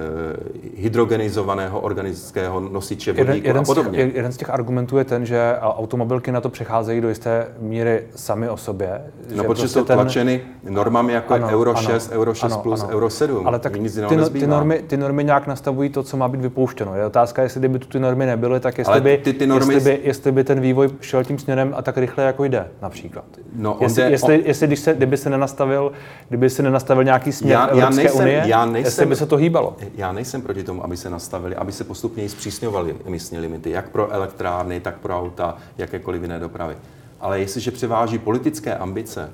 hydrogenizovaného 0.76 1.80
organického 1.80 2.60
nosiče 2.60 3.12
vodíku 3.12 3.32
jeden, 3.32 3.46
jeden 3.46 3.62
a 3.62 3.64
podobně. 3.64 3.92
Z 3.92 4.06
těch, 4.06 4.16
jeden 4.16 4.32
z 4.32 4.38
těch 4.38 4.50
argumentů 4.50 4.98
je 4.98 5.04
ten, 5.04 5.26
že 5.26 5.56
automobilky 5.62 6.32
na 6.32 6.42
to 6.42 6.50
přecházejí 6.50 7.02
do 7.02 7.10
jisté 7.10 7.48
míry 7.60 8.04
sami 8.16 8.50
o 8.50 8.58
sobě. 8.58 9.02
No, 9.30 9.36
že 9.36 9.36
protože 9.36 9.46
prostě 9.46 9.68
jsou 9.68 9.84
ten... 9.84 9.98
tlačeny 9.98 10.42
normami 10.70 11.14
jako 11.14 11.34
ano, 11.34 11.48
Euro 11.48 11.76
6, 11.76 12.12
ano, 12.12 12.22
Euro 12.22 12.34
6 12.34 12.44
ano, 12.44 12.62
plus, 12.62 12.84
ano. 12.84 12.94
Euro 12.94 13.10
7. 13.10 13.48
Ale 13.48 13.60
tak 13.60 13.76
nic 13.76 13.96
ty, 13.96 14.02
no- 14.02 14.30
ty, 14.30 14.48
normy, 14.48 14.84
ty 14.88 14.98
normy 14.98 15.24
nějak 15.24 15.48
nastavují 15.48 15.90
to, 15.90 16.04
co 16.04 16.18
má 16.18 16.28
být 16.28 16.42
vypouštěno. 16.42 16.96
Je 16.96 17.06
otázka, 17.06 17.44
jestli 17.44 17.70
by 17.70 17.80
tu 17.80 17.88
ty 17.88 18.00
normy 18.00 18.26
nebyly, 18.26 18.60
tak 18.60 18.78
jestli, 18.78 19.02
by, 19.02 19.18
ty, 19.18 19.34
ty 19.34 19.48
normy... 19.48 19.74
jestli, 19.74 19.92
by, 19.92 20.00
jestli 20.04 20.32
by 20.32 20.44
ten 20.44 20.60
vývoj 20.60 20.90
šel 21.02 21.24
tím 21.24 21.40
směrem 21.40 21.74
a 21.78 21.82
tak 21.82 21.98
rychle, 21.98 22.24
jako 22.24 22.46
jde 22.46 22.68
například. 22.82 23.26
No, 23.56 23.78
jestli, 23.82 24.02
jde, 24.04 24.10
jestli, 24.10 24.40
on... 24.40 24.46
jestli, 24.46 24.68
když 24.68 24.80
se, 24.80 24.94
kdyby 24.94 25.18
se 25.18 25.30
nenastavil, 25.42 25.92
kdyby 26.30 26.50
se 26.50 26.64
nenastavil 26.64 27.04
nějaký 27.04 27.32
směr 27.32 27.54
já, 27.54 27.66
Evropské 27.66 27.82
já 27.82 27.90
nejsem, 27.90 28.22
unie, 28.22 28.44
já 28.46 28.66
nejsem, 28.66 28.86
jestli 28.86 29.06
by 29.06 29.16
se 29.16 29.26
to 29.26 29.38
hýbalo. 29.38 29.76
Já 29.96 30.12
nejsem 30.12 30.42
proti 30.42 30.64
tomu, 30.64 30.84
aby 30.84 30.98
se 30.98 31.10
nastavili, 31.10 31.56
aby 31.56 31.72
se 31.72 31.84
postupně 31.84 32.30
zpřísňovaly 32.30 32.96
emisní 33.06 33.40
limity, 33.40 33.70
jak 33.70 33.90
pro 33.90 34.12
elektrárny, 34.12 34.80
tak 34.80 35.00
pro 35.00 35.20
auta, 35.20 35.58
jakékoliv 35.78 36.22
jiné 36.22 36.40
dopravy. 36.40 36.78
Ale 37.20 37.40
jestliže 37.40 37.72
převáží 37.72 38.18
politické 38.18 38.76
ambice 38.76 39.30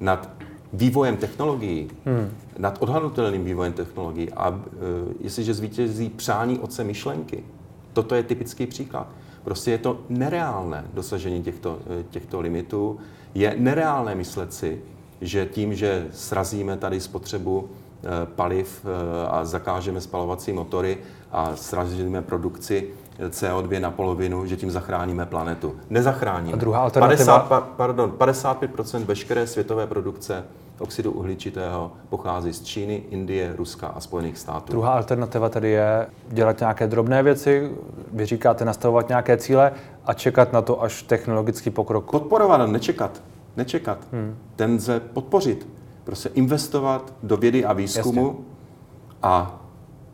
nad 0.00 0.30
vývojem 0.72 1.16
technologií, 1.16 1.90
hmm. 2.06 2.30
nad 2.58 2.76
odhadnutelným 2.80 3.44
vývojem 3.44 3.72
technologií 3.72 4.32
a 4.32 4.48
uh, 4.48 4.58
jestliže 5.20 5.54
zvítězí 5.54 6.08
přání 6.08 6.58
otce 6.58 6.84
myšlenky, 6.84 7.42
toto 7.92 8.14
je 8.14 8.22
typický 8.22 8.66
příklad. 8.66 9.06
Prostě 9.44 9.70
je 9.70 9.78
to 9.78 10.00
nereálné 10.08 10.84
dosažení 10.94 11.42
těchto, 11.42 11.78
e, 12.00 12.02
těchto 12.10 12.40
limitů. 12.40 12.98
Je 13.34 13.54
nereálné 13.58 14.14
myslet 14.14 14.54
si, 14.54 14.80
že 15.20 15.46
tím, 15.46 15.74
že 15.74 16.06
srazíme 16.12 16.76
tady 16.76 17.00
spotřebu 17.00 17.68
paliv 18.24 18.86
a 19.28 19.44
zakážeme 19.44 20.00
spalovací 20.00 20.52
motory 20.52 20.98
a 21.32 21.56
srazíme 21.56 22.22
produkci 22.22 22.86
CO2 23.28 23.80
na 23.80 23.90
polovinu, 23.90 24.46
že 24.46 24.56
tím 24.56 24.70
zachráníme 24.70 25.26
planetu. 25.26 25.76
Nezachráníme. 25.90 26.52
A 26.52 26.56
druhá 26.56 26.80
alternativa... 26.80 27.38
50, 27.38 27.68
pardon, 27.76 28.10
55% 28.18 29.04
veškeré 29.04 29.46
světové 29.46 29.86
produkce 29.86 30.44
oxidu 30.78 31.12
uhličitého 31.12 31.92
pochází 32.08 32.52
z 32.52 32.62
Číny, 32.62 33.02
Indie, 33.10 33.52
Ruska 33.56 33.86
a 33.86 34.00
Spojených 34.00 34.38
států. 34.38 34.72
Druhá 34.72 34.92
alternativa 34.92 35.48
tedy 35.48 35.70
je 35.70 36.06
dělat 36.28 36.60
nějaké 36.60 36.86
drobné 36.86 37.22
věci, 37.22 37.70
vy 38.12 38.26
říkáte 38.26 38.64
nastavovat 38.64 39.08
nějaké 39.08 39.36
cíle 39.36 39.72
a 40.04 40.14
čekat 40.14 40.52
na 40.52 40.62
to, 40.62 40.82
až 40.82 41.02
technologický 41.02 41.70
pokrok. 41.70 42.10
Podporovat, 42.10 42.66
nečekat. 42.70 43.22
Nečekat. 43.58 44.08
Hmm. 44.12 44.36
Ten 44.56 44.74
lze 44.74 45.00
podpořit. 45.00 45.68
Prostě 46.04 46.28
investovat 46.28 47.14
do 47.22 47.36
vědy 47.36 47.64
a 47.64 47.72
výzkumu 47.72 48.26
Jasně. 48.26 48.44
a 49.22 49.60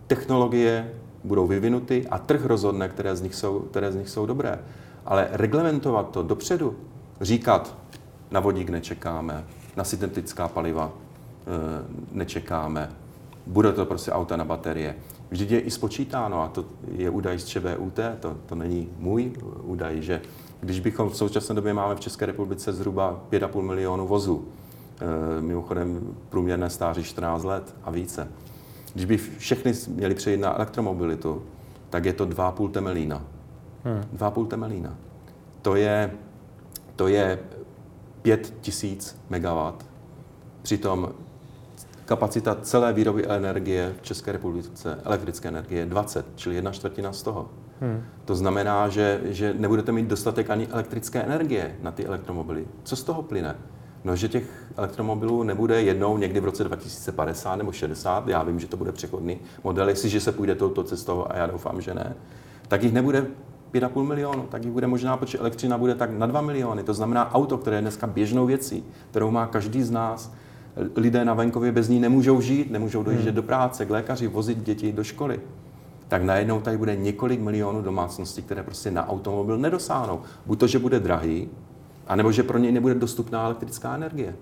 technologie 0.07 0.91
budou 1.25 1.47
vyvinuty 1.47 2.07
a 2.11 2.19
trh 2.19 2.45
rozhodne, 2.45 2.89
které 2.89 3.17
z 3.17 3.23
nich 3.23 3.35
jsou, 3.35 3.61
které 3.61 3.93
z 3.93 3.97
nich 3.97 4.09
jsou 4.09 4.27
dobré. 4.27 4.59
Ale 5.07 5.29
reglementovat 5.31 6.11
to 6.11 6.23
dopředu, 6.23 6.77
říkat, 7.21 7.77
na 8.31 8.41
vodík 8.41 8.71
nečekáme, 8.71 9.45
na 9.77 9.85
syntetická 9.85 10.49
paliva 10.49 10.93
e, 10.93 11.85
nečekáme, 12.13 12.91
bude 13.47 13.73
to 13.73 13.87
prostě 13.87 14.13
auta 14.13 14.37
na 14.37 14.45
baterie. 14.45 14.97
Vždyť 15.31 15.51
je 15.51 15.61
i 15.61 15.71
spočítáno, 15.71 16.43
a 16.43 16.49
to 16.49 16.65
je 16.97 17.11
údaj 17.11 17.39
z 17.39 17.45
ČVUT, 17.45 17.99
to, 18.21 18.37
to 18.47 18.55
není 18.55 18.89
můj 18.99 19.33
údaj, 19.63 20.03
že 20.03 20.21
když 20.65 20.81
bychom 20.81 21.11
v 21.11 21.17
současné 21.17 21.55
době 21.55 21.75
máme 21.75 21.95
v 21.95 22.01
České 22.01 22.27
republice 22.27 22.73
zhruba 22.73 23.21
5,5 23.31 23.63
milionu 23.63 24.07
vozů, 24.07 24.49
e, 25.39 25.41
mimochodem 25.41 26.17
průměrné 26.29 26.71
stáří 26.71 27.03
14 27.03 27.45
let 27.45 27.75
a 27.85 27.91
více, 27.91 28.29
když 28.95 29.05
by 29.05 29.17
všechny 29.17 29.73
měli 29.89 30.15
přejít 30.15 30.41
na 30.41 30.57
elektromobilitu, 30.57 31.43
tak 31.91 32.05
je 32.05 32.13
to 32.13 32.27
2,5 32.27 32.71
temelína. 32.71 33.23
Hmm. 33.85 34.05
2,5 34.17 34.47
temelína. 34.47 34.97
To 35.63 35.77
je, 35.77 36.11
to 36.97 37.09
je 37.09 37.39
5 38.23 38.55
tisíc 38.61 39.21
megawatt. 39.31 39.87
Přitom 40.63 41.09
kapacita 42.05 42.57
celé 42.63 42.93
výroby 42.93 43.27
energie 43.29 43.95
v 44.01 44.03
České 44.03 44.33
republice, 44.33 44.99
elektrické 45.05 45.49
energie, 45.49 45.81
je 45.81 45.87
20, 45.87 46.27
čili 46.37 46.55
jedna 46.55 46.73
čtvrtina 46.73 47.13
z 47.13 47.23
toho. 47.23 47.51
Hmm. 47.85 48.03
To 48.25 48.35
znamená, 48.35 48.89
že, 48.89 49.21
že 49.25 49.55
nebudete 49.59 49.93
mít 49.93 50.07
dostatek 50.07 50.51
ani 50.51 50.67
elektrické 50.67 51.23
energie 51.23 51.77
na 51.83 51.91
ty 51.91 52.07
elektromobily. 52.07 52.67
Co 52.83 52.97
z 52.97 53.03
toho 53.03 53.23
plyne? 53.23 53.57
No, 54.05 54.17
že 54.17 54.29
těch 54.29 54.45
elektromobilů 54.77 55.43
nebude 55.43 55.83
jednou 55.83 56.19
někdy 56.19 56.41
v 56.41 56.45
roce 56.45 56.65
2050 56.65 57.57
nebo 57.57 57.73
60, 57.73 58.29
já 58.29 58.43
vím, 58.43 58.61
že 58.61 58.67
to 58.67 58.77
bude 58.77 58.93
přechodný 58.93 59.39
model, 59.65 59.89
jestliže 59.89 60.21
se 60.21 60.33
půjde 60.33 60.55
touto 60.55 60.85
cestou 60.85 61.27
a 61.29 61.37
já 61.37 61.47
doufám, 61.47 61.81
že 61.81 61.95
ne, 61.95 62.15
tak 62.69 62.83
jich 62.83 62.93
nebude 62.93 63.27
5,5 63.75 64.03
milionu, 64.03 64.43
tak 64.51 64.65
jich 64.65 64.73
bude 64.73 64.87
možná, 64.87 65.17
protože 65.17 65.39
elektřina 65.39 65.79
bude 65.79 65.95
tak 65.95 66.11
na 66.11 66.27
2 66.27 66.41
miliony. 66.41 66.83
To 66.83 66.95
znamená 66.95 67.35
auto, 67.35 67.59
které 67.59 67.77
je 67.77 67.83
dneska 67.83 68.07
běžnou 68.07 68.47
věcí, 68.47 68.85
kterou 69.11 69.31
má 69.31 69.47
každý 69.47 69.83
z 69.83 69.91
nás. 69.91 70.33
Lidé 70.97 71.25
na 71.25 71.35
venkově 71.35 71.73
bez 71.73 71.89
ní 71.89 72.01
nemůžou 72.01 72.41
žít, 72.41 72.71
nemůžou 72.71 73.03
dojíždět 73.03 73.35
hmm. 73.35 73.37
do 73.37 73.43
práce, 73.43 73.87
k 73.87 73.91
lékaři, 73.91 74.27
vozit 74.27 74.59
děti 74.59 74.93
do 74.93 75.05
školy. 75.05 75.41
Tak 76.09 76.23
najednou 76.23 76.61
tady 76.61 76.79
bude 76.79 76.97
několik 76.97 77.41
milionů 77.41 77.83
domácností, 77.83 78.43
které 78.43 78.63
prostě 78.63 78.91
na 78.91 79.09
automobil 79.09 79.59
nedosáhnou. 79.59 80.21
Buď 80.47 80.61
to, 80.61 80.67
že 80.67 80.79
bude 80.79 81.01
drahý, 81.01 81.49
anebo 82.07 82.33
že 82.33 82.43
pro 82.43 82.59
něj 82.59 82.73
nebude 82.73 82.95
dostupná 82.95 83.45
elektrická 83.45 83.95
energie. 83.95 84.37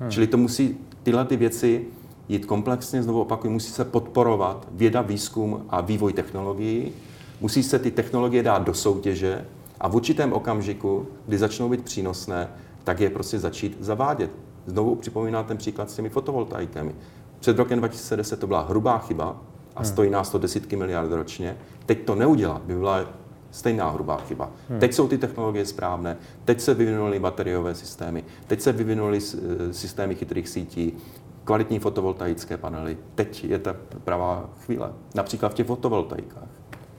Hmm. 0.00 0.10
Čili 0.10 0.26
to 0.26 0.36
musí 0.36 0.76
tyhle 1.02 1.24
ty 1.24 1.36
věci 1.36 1.84
jít 2.28 2.46
komplexně, 2.46 3.02
znovu 3.02 3.20
opakuju, 3.20 3.52
musí 3.52 3.70
se 3.70 3.84
podporovat 3.84 4.68
věda, 4.72 5.02
výzkum 5.02 5.66
a 5.68 5.80
vývoj 5.80 6.12
technologií, 6.12 6.92
musí 7.40 7.62
se 7.62 7.78
ty 7.78 7.90
technologie 7.90 8.42
dát 8.42 8.64
do 8.64 8.74
soutěže 8.74 9.44
a 9.80 9.88
v 9.88 9.96
určitém 9.96 10.32
okamžiku, 10.32 11.06
kdy 11.26 11.38
začnou 11.38 11.68
být 11.68 11.84
přínosné, 11.84 12.48
tak 12.84 13.00
je 13.00 13.10
prostě 13.10 13.38
začít 13.38 13.76
zavádět. 13.80 14.30
Znovu 14.66 14.94
připomínám 14.94 15.44
ten 15.44 15.56
příklad 15.56 15.90
s 15.90 15.96
těmi 15.96 16.08
fotovoltaikami. 16.08 16.94
Před 17.40 17.58
rokem 17.58 17.78
2010 17.78 18.40
to 18.40 18.46
byla 18.46 18.60
hrubá 18.62 18.98
chyba 18.98 19.40
a 19.80 19.82
hmm. 19.82 19.92
stojí 19.92 20.10
nás 20.10 20.30
to 20.30 20.38
desítky 20.38 20.76
miliard 20.76 21.12
ročně. 21.12 21.56
Teď 21.86 22.04
to 22.04 22.14
neudělat 22.14 22.62
by 22.62 22.74
byla 22.74 23.04
stejná 23.50 23.90
hrubá 23.90 24.16
chyba. 24.16 24.50
Hmm. 24.68 24.80
Teď 24.80 24.94
jsou 24.94 25.08
ty 25.08 25.18
technologie 25.18 25.66
správné, 25.66 26.16
teď 26.44 26.60
se 26.60 26.74
vyvinuly 26.74 27.18
bateriové 27.18 27.74
systémy, 27.74 28.24
teď 28.46 28.60
se 28.60 28.72
vyvinuly 28.72 29.18
eh, 29.18 29.72
systémy 29.72 30.14
chytrých 30.14 30.48
sítí, 30.48 30.96
kvalitní 31.44 31.78
fotovoltaické 31.78 32.56
panely. 32.56 32.98
Teď 33.14 33.44
je 33.44 33.58
ta 33.58 33.76
pravá 34.04 34.50
chvíle. 34.64 34.92
Například 35.14 35.48
v 35.48 35.54
těch 35.54 35.66
fotovoltaikách. 35.66 36.48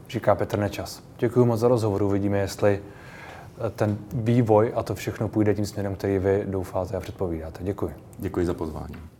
Říká 0.09 0.36
Petr 0.36 0.59
Nečas. 0.59 1.03
Děkuji 1.19 1.45
moc 1.45 1.59
za 1.59 1.67
rozhovor. 1.67 2.03
Uvidíme, 2.03 2.38
jestli 2.38 2.79
eh, 3.67 3.69
ten 3.69 3.97
vývoj 4.13 4.71
a 4.75 4.84
to 4.84 4.95
všechno 4.95 5.27
půjde 5.27 5.53
tím 5.53 5.65
směrem, 5.65 5.95
který 5.95 6.19
vy 6.19 6.43
doufáte 6.47 6.97
a 6.97 6.99
předpovídáte. 6.99 7.63
Děkuji. 7.63 7.93
Děkuji 8.17 8.45
za 8.45 8.53
pozvání. 8.53 9.11